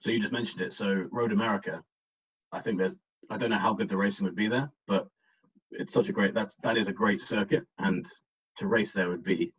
So 0.00 0.10
you 0.10 0.20
just 0.20 0.32
mentioned 0.32 0.62
it. 0.62 0.72
So 0.72 1.06
Road 1.12 1.32
America, 1.32 1.80
I 2.50 2.60
think 2.60 2.78
there's, 2.78 2.94
I 3.30 3.36
don't 3.36 3.50
know 3.50 3.58
how 3.58 3.74
good 3.74 3.88
the 3.88 3.96
racing 3.96 4.24
would 4.24 4.36
be 4.36 4.48
there, 4.48 4.70
but 4.86 5.08
it's 5.70 5.92
such 5.92 6.08
a 6.08 6.12
great, 6.12 6.34
that's, 6.34 6.54
that 6.62 6.76
is 6.76 6.88
a 6.88 6.92
great 6.92 7.20
circuit. 7.20 7.64
And 7.78 8.06
to 8.58 8.66
race 8.66 8.92
there 8.92 9.08
would 9.08 9.24
be, 9.24 9.52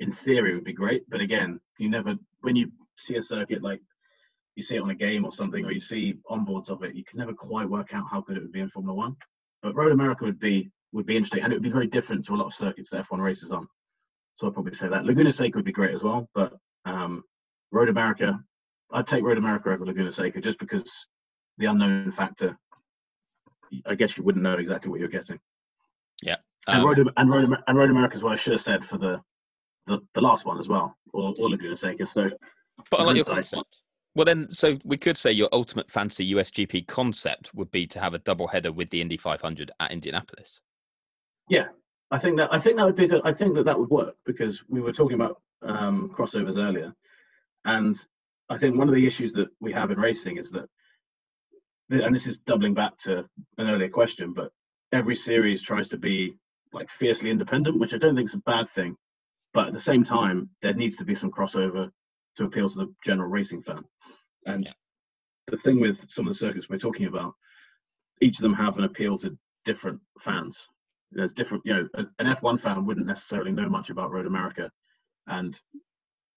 in 0.00 0.12
theory, 0.12 0.54
would 0.54 0.64
be 0.64 0.72
great. 0.72 1.08
But 1.08 1.20
again, 1.20 1.60
you 1.78 1.88
never, 1.88 2.14
when 2.40 2.56
you 2.56 2.70
see 2.96 3.16
a 3.16 3.22
circuit 3.22 3.62
like 3.62 3.80
you 4.56 4.62
see 4.62 4.76
it 4.76 4.82
on 4.82 4.90
a 4.90 4.94
game 4.94 5.24
or 5.24 5.32
something, 5.32 5.64
or 5.64 5.72
you 5.72 5.80
see 5.80 6.18
onboards 6.30 6.68
of 6.68 6.82
it, 6.82 6.94
you 6.94 7.04
can 7.04 7.18
never 7.18 7.32
quite 7.32 7.68
work 7.68 7.94
out 7.94 8.04
how 8.10 8.20
good 8.20 8.36
it 8.36 8.42
would 8.42 8.52
be 8.52 8.60
in 8.60 8.68
Formula 8.70 8.94
One. 8.94 9.16
But 9.62 9.74
Road 9.74 9.92
America 9.92 10.24
would 10.24 10.40
be 10.40 10.70
would 10.92 11.06
be 11.06 11.16
interesting, 11.16 11.42
and 11.42 11.52
it 11.52 11.56
would 11.56 11.62
be 11.62 11.70
very 11.70 11.86
different 11.86 12.26
to 12.26 12.34
a 12.34 12.36
lot 12.36 12.46
of 12.46 12.54
circuits 12.54 12.90
that 12.90 13.08
F1 13.08 13.20
races 13.20 13.52
on. 13.52 13.68
So 14.34 14.46
I'd 14.46 14.54
probably 14.54 14.74
say 14.74 14.88
that 14.88 15.04
Laguna 15.04 15.30
Seca 15.30 15.56
would 15.56 15.64
be 15.64 15.72
great 15.72 15.94
as 15.94 16.02
well, 16.02 16.28
but 16.34 16.52
um, 16.84 17.22
Road 17.70 17.88
America, 17.88 18.38
I'd 18.92 19.06
take 19.06 19.22
Road 19.22 19.38
America 19.38 19.70
over 19.70 19.86
Laguna 19.86 20.10
Seca 20.10 20.40
just 20.40 20.58
because 20.58 20.90
the 21.58 21.66
unknown 21.66 22.10
factor. 22.10 22.58
I 23.86 23.94
guess 23.94 24.16
you 24.16 24.24
wouldn't 24.24 24.42
know 24.42 24.54
exactly 24.54 24.90
what 24.90 25.00
you're 25.00 25.08
getting. 25.08 25.38
Yeah, 26.22 26.36
um, 26.66 26.76
and 26.76 26.84
Road 26.84 27.12
and 27.16 27.30
Road 27.30 27.48
and 27.66 27.78
Road 27.78 27.90
America 27.90 28.16
is 28.16 28.22
what 28.22 28.32
I 28.32 28.36
should 28.36 28.52
have 28.52 28.62
said 28.62 28.84
for 28.84 28.98
the 28.98 29.20
the, 29.86 29.98
the 30.14 30.20
last 30.20 30.44
one 30.44 30.58
as 30.58 30.68
well, 30.68 30.96
or, 31.12 31.34
or 31.38 31.50
Laguna 31.50 31.76
Seca. 31.76 32.06
So, 32.06 32.30
but 32.90 33.00
I 33.00 33.04
like 33.04 33.16
your 33.16 33.24
concept. 33.24 33.82
Well, 34.14 34.24
then, 34.24 34.50
so 34.50 34.76
we 34.84 34.96
could 34.96 35.16
say 35.16 35.30
your 35.30 35.48
ultimate 35.52 35.90
fantasy 35.90 36.34
USGP 36.34 36.88
concept 36.88 37.54
would 37.54 37.70
be 37.70 37.86
to 37.86 38.00
have 38.00 38.12
a 38.12 38.18
double 38.18 38.48
header 38.48 38.72
with 38.72 38.90
the 38.90 39.00
Indy 39.00 39.16
500 39.16 39.70
at 39.78 39.92
Indianapolis. 39.92 40.60
Yeah, 41.48 41.68
I 42.10 42.18
think 42.18 42.36
that 42.38 42.52
I 42.52 42.58
think 42.58 42.76
that 42.76 42.86
would 42.86 42.96
be 42.96 43.06
good. 43.06 43.22
I 43.24 43.32
think 43.32 43.54
that 43.54 43.64
that 43.64 43.78
would 43.78 43.90
work 43.90 44.16
because 44.26 44.62
we 44.68 44.80
were 44.80 44.92
talking 44.92 45.14
about 45.14 45.40
um, 45.62 46.12
crossovers 46.16 46.56
earlier, 46.56 46.94
and 47.64 47.96
I 48.48 48.58
think 48.58 48.76
one 48.76 48.88
of 48.88 48.94
the 48.94 49.06
issues 49.06 49.32
that 49.34 49.48
we 49.60 49.72
have 49.72 49.90
in 49.90 49.98
racing 49.98 50.38
is 50.38 50.50
that, 50.50 50.68
and 51.90 52.14
this 52.14 52.26
is 52.26 52.38
doubling 52.46 52.74
back 52.74 52.96
to 52.98 53.18
an 53.58 53.68
earlier 53.68 53.88
question, 53.88 54.32
but 54.32 54.52
every 54.92 55.16
series 55.16 55.62
tries 55.62 55.88
to 55.88 55.96
be 55.96 56.36
like 56.72 56.88
fiercely 56.88 57.30
independent, 57.30 57.78
which 57.78 57.94
I 57.94 57.98
don't 57.98 58.14
think 58.14 58.28
is 58.28 58.34
a 58.34 58.38
bad 58.38 58.70
thing. 58.70 58.96
But 59.52 59.68
at 59.68 59.74
the 59.74 59.80
same 59.80 60.04
time, 60.04 60.50
there 60.62 60.74
needs 60.74 60.96
to 60.98 61.04
be 61.04 61.14
some 61.14 61.32
crossover 61.32 61.90
to 62.36 62.44
appeal 62.44 62.70
to 62.70 62.76
the 62.76 62.94
general 63.04 63.28
racing 63.28 63.62
fan. 63.62 63.82
And 64.46 64.64
yeah. 64.64 64.72
the 65.48 65.56
thing 65.58 65.80
with 65.80 65.98
some 66.08 66.26
of 66.28 66.32
the 66.32 66.38
circuits 66.38 66.68
we're 66.68 66.78
talking 66.78 67.06
about, 67.06 67.34
each 68.20 68.38
of 68.38 68.42
them 68.42 68.54
have 68.54 68.78
an 68.78 68.84
appeal 68.84 69.18
to 69.18 69.36
different 69.64 70.00
fans. 70.20 70.56
There's 71.10 71.32
different, 71.32 71.64
you 71.66 71.74
know, 71.74 71.88
an 72.20 72.26
F1 72.36 72.60
fan 72.60 72.86
wouldn't 72.86 73.06
necessarily 73.06 73.50
know 73.50 73.68
much 73.68 73.90
about 73.90 74.12
Road 74.12 74.26
America, 74.26 74.70
and 75.26 75.58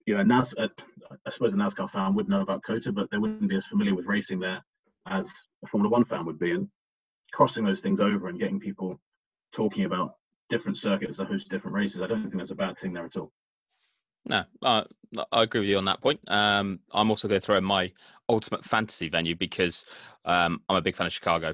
you 0.08 0.18
know, 0.18 0.24
NAS, 0.24 0.54
I 0.58 1.30
suppose 1.30 1.54
a 1.54 1.58
NASCAR 1.58 1.90
fan 1.90 2.16
would 2.16 2.28
know 2.28 2.42
about 2.42 2.64
COTA, 2.64 2.92
but 2.92 3.10
they 3.12 3.18
wouldn't 3.18 3.48
be 3.48 3.56
as 3.56 3.68
familiar 3.68 3.96
with 3.96 4.08
racing 4.08 4.40
there 4.40 4.64
as 5.08 5.26
a 5.64 5.68
Formula 5.68 5.92
One 5.92 6.06
fan 6.06 6.26
would 6.26 6.40
be. 6.40 6.52
And 6.52 6.68
crossing 7.32 7.66
those 7.66 7.80
things 7.80 8.00
over 8.00 8.28
and 8.28 8.40
getting 8.40 8.60
people 8.60 9.00
talking 9.54 9.86
about 9.86 10.16
different 10.50 10.78
circuits 10.78 11.18
that 11.18 11.28
host 11.28 11.50
different 11.50 11.76
races, 11.76 12.02
I 12.02 12.08
don't 12.08 12.24
think 12.24 12.38
that's 12.38 12.52
a 12.52 12.56
bad 12.56 12.78
thing 12.78 12.94
there 12.94 13.06
at 13.06 13.18
all. 13.18 13.32
No, 14.26 14.44
uh, 14.62 14.84
I 15.32 15.44
agree 15.44 15.62
with 15.62 15.70
you 15.70 15.78
on 15.78 15.86
that 15.86 16.02
point. 16.02 16.20
Um, 16.28 16.80
I'm 16.94 17.10
also 17.10 17.28
going 17.28 17.42
to 17.42 17.46
throw 17.46 17.58
in 17.58 17.64
my 17.64 17.92
ultimate 18.30 18.64
fantasy 18.64 19.10
venue 19.10 19.36
because 19.36 19.86
um, 20.24 20.62
I'm 20.70 20.78
a 20.78 20.82
big 20.82 20.96
fan 20.96 21.08
of 21.08 21.14
Chicago 21.14 21.54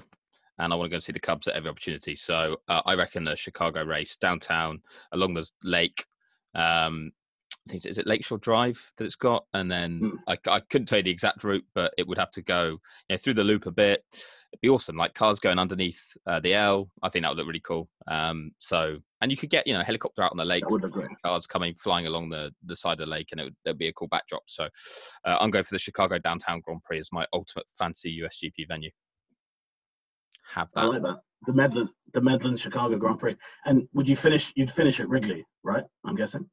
and 0.59 0.71
I 0.71 0.75
want 0.75 0.91
to 0.91 0.95
go 0.95 0.99
see 0.99 1.13
the 1.13 1.19
Cubs 1.19 1.47
at 1.47 1.55
every 1.55 1.69
opportunity. 1.69 2.15
So 2.15 2.57
uh, 2.67 2.81
I 2.85 2.93
reckon 2.93 3.23
the 3.23 3.35
Chicago 3.35 3.83
race 3.83 4.17
downtown 4.17 4.81
along 5.13 5.33
the 5.33 5.49
lake. 5.63 6.05
Um, 6.53 7.11
think 7.69 7.85
is 7.85 7.97
it 7.97 8.07
Lakeshore 8.07 8.39
Drive 8.39 8.91
that 8.97 9.05
it's 9.05 9.15
got, 9.15 9.45
and 9.53 9.71
then 9.71 9.99
mm. 9.99 10.11
I, 10.27 10.37
I 10.49 10.59
couldn't 10.59 10.87
tell 10.87 10.99
you 10.99 11.03
the 11.03 11.11
exact 11.11 11.43
route, 11.43 11.65
but 11.73 11.93
it 11.97 12.07
would 12.07 12.17
have 12.17 12.31
to 12.31 12.41
go 12.41 12.67
you 12.69 12.79
know, 13.11 13.17
through 13.17 13.35
the 13.35 13.43
loop 13.43 13.65
a 13.65 13.71
bit 13.71 14.03
it'd 14.51 14.61
be 14.61 14.69
awesome. 14.69 14.95
Like 14.95 15.13
cars 15.13 15.39
going 15.39 15.59
underneath 15.59 16.01
uh, 16.25 16.39
the 16.39 16.53
L. 16.53 16.89
I 17.03 17.09
think 17.09 17.23
that 17.23 17.29
would 17.29 17.37
look 17.37 17.47
really 17.47 17.61
cool. 17.61 17.87
Um, 18.07 18.51
so, 18.57 18.97
and 19.21 19.31
you 19.31 19.37
could 19.37 19.49
get 19.49 19.67
you 19.67 19.73
know 19.73 19.81
a 19.81 19.83
helicopter 19.83 20.23
out 20.23 20.31
on 20.31 20.37
the 20.37 20.45
lake, 20.45 20.63
cars 21.23 21.45
coming 21.45 21.75
flying 21.75 22.07
along 22.07 22.29
the 22.29 22.51
the 22.65 22.75
side 22.75 22.99
of 22.99 23.05
the 23.05 23.11
lake, 23.11 23.29
and 23.31 23.39
it 23.39 23.45
would 23.45 23.55
it'd 23.65 23.77
be 23.77 23.87
a 23.87 23.93
cool 23.93 24.07
backdrop. 24.07 24.43
So, 24.47 24.65
uh, 25.25 25.37
I'm 25.39 25.51
going 25.51 25.63
for 25.63 25.75
the 25.75 25.79
Chicago 25.79 26.17
Downtown 26.17 26.61
Grand 26.61 26.83
Prix 26.83 26.99
as 26.99 27.09
my 27.11 27.25
ultimate 27.33 27.65
fancy 27.77 28.21
USGP 28.21 28.67
venue. 28.67 28.91
Have 30.53 30.69
that. 30.73 30.81
I 30.81 30.85
like 30.85 31.01
that. 31.03 31.19
The 31.45 31.53
Medland, 31.53 31.89
the 32.13 32.19
Medland 32.19 32.59
Chicago 32.59 32.97
Grand 32.97 33.19
Prix. 33.19 33.35
And 33.65 33.87
would 33.93 34.07
you 34.07 34.15
finish? 34.15 34.51
You'd 34.55 34.71
finish 34.71 34.99
at 34.99 35.07
Wrigley, 35.07 35.45
right? 35.63 35.83
I'm 36.05 36.15
guessing. 36.15 36.49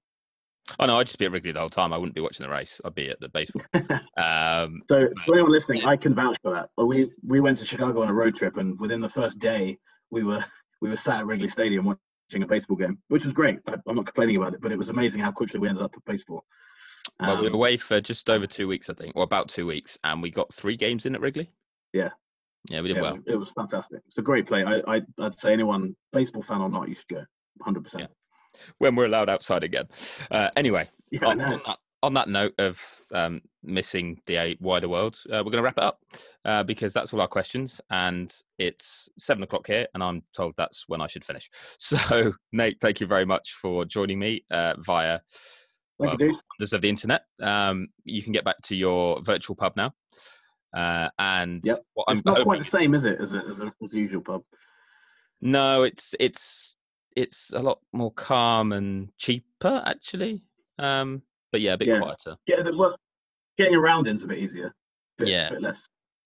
Oh 0.78 0.86
no, 0.86 0.98
I'd 0.98 1.06
just 1.06 1.18
be 1.18 1.26
at 1.26 1.32
Wrigley 1.32 1.52
the 1.52 1.60
whole 1.60 1.68
time. 1.68 1.92
I 1.92 1.98
wouldn't 1.98 2.14
be 2.14 2.20
watching 2.20 2.44
the 2.44 2.52
race. 2.52 2.80
I'd 2.84 2.94
be 2.94 3.08
at 3.08 3.20
the 3.20 3.28
baseball. 3.28 3.62
um, 4.16 4.82
so, 4.88 5.08
for 5.24 5.34
anyone 5.34 5.52
listening, 5.52 5.84
I 5.84 5.96
can 5.96 6.14
vouch 6.14 6.36
for 6.42 6.52
that. 6.52 6.70
But 6.76 6.86
we 6.86 7.10
we 7.26 7.40
went 7.40 7.58
to 7.58 7.64
Chicago 7.64 8.02
on 8.02 8.08
a 8.08 8.14
road 8.14 8.36
trip, 8.36 8.56
and 8.56 8.78
within 8.78 9.00
the 9.00 9.08
first 9.08 9.38
day, 9.38 9.78
we 10.10 10.24
were 10.24 10.44
we 10.82 10.90
were 10.90 10.96
sat 10.96 11.20
at 11.20 11.26
Wrigley 11.26 11.48
Stadium 11.48 11.84
watching 11.84 12.42
a 12.42 12.46
baseball 12.46 12.76
game, 12.76 12.98
which 13.08 13.24
was 13.24 13.32
great. 13.32 13.60
I, 13.68 13.74
am 13.88 13.96
not 13.96 14.06
complaining 14.06 14.36
about 14.36 14.54
it, 14.54 14.60
but 14.60 14.72
it 14.72 14.78
was 14.78 14.88
amazing 14.88 15.20
how 15.20 15.30
quickly 15.30 15.60
we 15.60 15.68
ended 15.68 15.84
up 15.84 15.94
with 15.94 16.04
baseball. 16.04 16.44
Um, 17.20 17.28
well, 17.28 17.36
we 17.36 17.42
were 17.42 17.48
um, 17.48 17.54
away 17.54 17.76
for 17.76 18.00
just 18.00 18.28
over 18.28 18.46
two 18.46 18.66
weeks, 18.66 18.90
I 18.90 18.94
think, 18.94 19.14
or 19.14 19.22
about 19.22 19.48
two 19.48 19.66
weeks, 19.66 19.96
and 20.02 20.20
we 20.20 20.30
got 20.30 20.52
three 20.52 20.76
games 20.76 21.06
in 21.06 21.14
at 21.14 21.20
Wrigley. 21.20 21.50
Yeah, 21.92 22.10
yeah, 22.70 22.80
we 22.80 22.88
did 22.88 22.96
yeah, 22.96 23.02
well. 23.02 23.18
It 23.24 23.36
was 23.36 23.50
fantastic. 23.50 24.00
It's 24.08 24.18
a 24.18 24.22
great 24.22 24.46
play. 24.46 24.64
I, 24.64 24.80
I 24.88 25.00
would 25.18 25.38
say 25.38 25.52
anyone 25.52 25.94
baseball 26.12 26.42
fan 26.42 26.60
or 26.60 26.68
not, 26.68 26.88
you 26.88 26.96
should 26.96 27.08
go. 27.08 27.24
Hundred 27.62 27.80
yeah. 27.80 27.84
percent 27.84 28.10
when 28.78 28.94
we're 28.94 29.06
allowed 29.06 29.28
outside 29.28 29.64
again. 29.64 29.86
Uh, 30.30 30.50
anyway, 30.56 30.88
yeah, 31.10 31.26
on, 31.26 31.40
on, 31.40 31.60
that, 31.66 31.78
on, 32.02 32.14
that, 32.14 32.28
note 32.28 32.54
of 32.58 32.80
um, 33.12 33.40
missing 33.62 34.20
the 34.26 34.56
wider 34.60 34.88
world, 34.88 35.18
uh, 35.28 35.42
we're 35.44 35.50
going 35.50 35.58
to 35.58 35.62
wrap 35.62 35.78
it 35.78 35.84
up 35.84 36.00
uh, 36.44 36.62
because 36.62 36.92
that's 36.92 37.12
all 37.12 37.20
our 37.20 37.28
questions, 37.28 37.80
and 37.90 38.32
it's 38.58 39.08
seven 39.18 39.42
o'clock 39.42 39.66
here, 39.66 39.86
and 39.94 40.02
I'm 40.02 40.22
told 40.34 40.54
that's 40.56 40.84
when 40.88 41.00
I 41.00 41.06
should 41.06 41.24
finish. 41.24 41.50
So, 41.78 42.32
Nate, 42.52 42.78
thank 42.80 43.00
you 43.00 43.06
very 43.06 43.24
much 43.24 43.52
for 43.52 43.84
joining 43.84 44.18
me 44.18 44.44
uh, 44.50 44.74
via. 44.78 45.20
Well, 45.98 46.16
of 46.72 46.80
the 46.82 46.88
internet. 46.90 47.22
Um, 47.40 47.88
you 48.04 48.22
can 48.22 48.32
get 48.32 48.44
back 48.44 48.60
to 48.64 48.76
your 48.76 49.22
virtual 49.22 49.56
pub 49.56 49.72
now. 49.76 49.92
Uh, 50.76 51.08
and 51.18 51.62
yep. 51.64 51.78
it's 52.08 52.24
not 52.24 52.36
hoping... 52.36 52.44
quite 52.44 52.58
the 52.58 52.68
same, 52.68 52.94
is 52.94 53.04
it, 53.04 53.18
as 53.18 53.32
a, 53.32 53.42
as 53.48 53.60
a, 53.60 53.72
as 53.82 53.94
usual 53.94 54.20
pub? 54.20 54.42
No, 55.40 55.82
it's 55.82 56.14
it's 56.18 56.74
it's 57.16 57.52
a 57.54 57.60
lot 57.60 57.80
more 57.92 58.12
calm 58.12 58.72
and 58.72 59.08
cheaper 59.16 59.82
actually. 59.86 60.42
Um, 60.78 61.22
but 61.50 61.60
yeah, 61.62 61.72
a 61.72 61.78
bit 61.78 61.88
yeah. 61.88 61.98
quieter. 61.98 62.36
Yeah, 62.46 62.62
well, 62.76 62.96
getting 63.56 63.74
around 63.74 64.06
in's 64.06 64.22
a 64.22 64.26
bit 64.26 64.38
easier. 64.38 64.74
Bit, 65.18 65.28
yeah, 65.28 65.48
bit 65.48 65.62
less, 65.62 65.80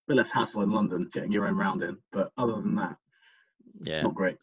bit 0.08 0.16
less 0.16 0.30
hassle 0.30 0.62
in 0.62 0.70
London 0.70 1.08
getting 1.12 1.30
your 1.30 1.46
own 1.46 1.56
round 1.56 1.82
in. 1.82 1.96
But 2.12 2.32
other 2.36 2.54
than 2.54 2.74
that, 2.74 2.96
yeah, 3.82 4.02
not 4.02 4.14
great. 4.14 4.36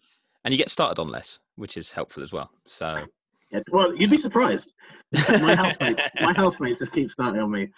And 0.45 0.53
you 0.53 0.57
get 0.57 0.71
started 0.71 0.99
on 0.99 1.09
less, 1.09 1.39
which 1.55 1.75
is 1.75 1.91
helpful 1.91 2.23
as 2.23 2.33
well. 2.33 2.49
So. 2.65 3.05
Yeah, 3.49 3.59
well, 3.71 3.95
you'd 3.95 4.09
be 4.09 4.17
surprised. 4.17 4.73
my 5.13 5.55
housemates, 5.55 6.03
my 6.19 6.33
housemates 6.33 6.79
just 6.79 6.91
keep 6.91 7.09
starting 7.09 7.39
on 7.39 7.49
me. 7.49 7.69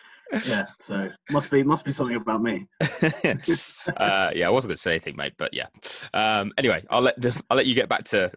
Yeah, 0.47 0.65
so 0.87 1.09
must 1.29 1.51
be 1.51 1.61
must 1.61 1.85
be 1.85 1.91
something 1.91 2.15
about 2.15 2.41
me. 2.41 2.67
uh, 2.81 4.31
yeah, 4.33 4.47
I 4.47 4.49
wasn't 4.49 4.69
going 4.69 4.75
to 4.75 4.77
say 4.77 4.93
anything, 4.93 5.15
mate, 5.15 5.33
but 5.37 5.53
yeah. 5.53 5.67
Um, 6.15 6.51
anyway, 6.57 6.83
I'll 6.89 7.01
let 7.01 7.21
the, 7.21 7.39
I'll 7.51 7.57
let 7.57 7.67
you 7.67 7.75
get 7.75 7.87
back 7.87 8.03
to 8.05 8.31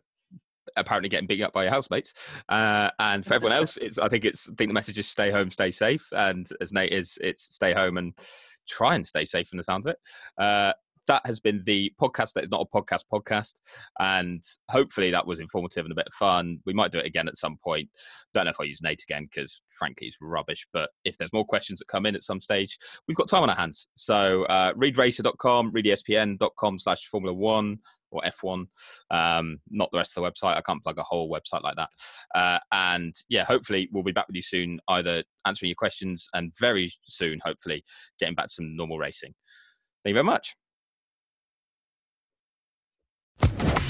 apparently 0.76 1.08
getting 1.08 1.26
beaten 1.26 1.44
up 1.44 1.52
by 1.52 1.64
your 1.64 1.72
housemates. 1.72 2.12
Uh, 2.48 2.90
and 2.98 3.24
for 3.26 3.34
everyone 3.34 3.56
else, 3.58 3.76
it's 3.76 3.98
I 3.98 4.08
think 4.08 4.24
it's 4.24 4.48
I 4.48 4.54
think 4.54 4.70
the 4.70 4.74
message 4.74 4.98
is 4.98 5.08
stay 5.08 5.30
home, 5.30 5.50
stay 5.50 5.70
safe. 5.70 6.06
And 6.12 6.48
as 6.60 6.72
Nate 6.72 6.92
is, 6.92 7.18
it's 7.20 7.54
stay 7.54 7.72
home 7.72 7.98
and 7.98 8.16
try 8.68 8.94
and 8.94 9.06
stay 9.06 9.24
safe 9.24 9.48
from 9.48 9.58
the 9.58 9.64
sounds 9.64 9.86
of 9.86 9.92
it. 9.92 9.98
Uh, 10.42 10.72
that 11.06 11.22
has 11.24 11.40
been 11.40 11.62
the 11.64 11.92
podcast 12.00 12.32
that 12.34 12.44
is 12.44 12.50
not 12.50 12.66
a 12.66 12.76
podcast 12.76 13.04
podcast. 13.12 13.60
And 13.98 14.42
hopefully 14.70 15.10
that 15.10 15.26
was 15.26 15.40
informative 15.40 15.84
and 15.84 15.92
a 15.92 15.96
bit 15.96 16.06
of 16.06 16.14
fun. 16.14 16.58
We 16.66 16.72
might 16.72 16.92
do 16.92 16.98
it 16.98 17.06
again 17.06 17.28
at 17.28 17.36
some 17.36 17.58
point. 17.62 17.88
Don't 18.34 18.44
know 18.44 18.50
if 18.50 18.56
I'll 18.60 18.66
use 18.66 18.82
Nate 18.82 19.02
again 19.02 19.28
because 19.32 19.62
frankly 19.70 20.06
he's 20.06 20.16
rubbish. 20.20 20.66
But 20.72 20.90
if 21.04 21.16
there's 21.16 21.32
more 21.32 21.44
questions 21.44 21.78
that 21.78 21.88
come 21.88 22.06
in 22.06 22.14
at 22.14 22.22
some 22.22 22.40
stage, 22.40 22.78
we've 23.06 23.16
got 23.16 23.28
time 23.28 23.42
on 23.42 23.50
our 23.50 23.56
hands. 23.56 23.88
So 23.94 24.44
uh, 24.44 24.72
readracer.com, 24.74 25.72
readespn.com 25.72 26.78
slash 26.78 27.06
Formula 27.06 27.34
One 27.34 27.78
or 28.12 28.20
F1, 28.26 28.66
um, 29.10 29.58
not 29.70 29.90
the 29.90 29.98
rest 29.98 30.16
of 30.16 30.22
the 30.22 30.30
website. 30.30 30.56
I 30.56 30.60
can't 30.60 30.82
plug 30.82 30.98
a 30.98 31.02
whole 31.02 31.30
website 31.30 31.62
like 31.62 31.76
that. 31.76 31.88
Uh, 32.34 32.58
and 32.70 33.14
yeah, 33.28 33.44
hopefully 33.44 33.88
we'll 33.90 34.02
be 34.02 34.12
back 34.12 34.28
with 34.28 34.36
you 34.36 34.42
soon, 34.42 34.78
either 34.88 35.24
answering 35.46 35.70
your 35.70 35.76
questions 35.76 36.28
and 36.34 36.52
very 36.60 36.92
soon, 37.06 37.40
hopefully, 37.42 37.82
getting 38.20 38.34
back 38.34 38.48
to 38.48 38.54
some 38.54 38.76
normal 38.76 38.98
racing. 38.98 39.34
Thank 40.04 40.12
you 40.12 40.14
very 40.14 40.24
much. 40.24 40.54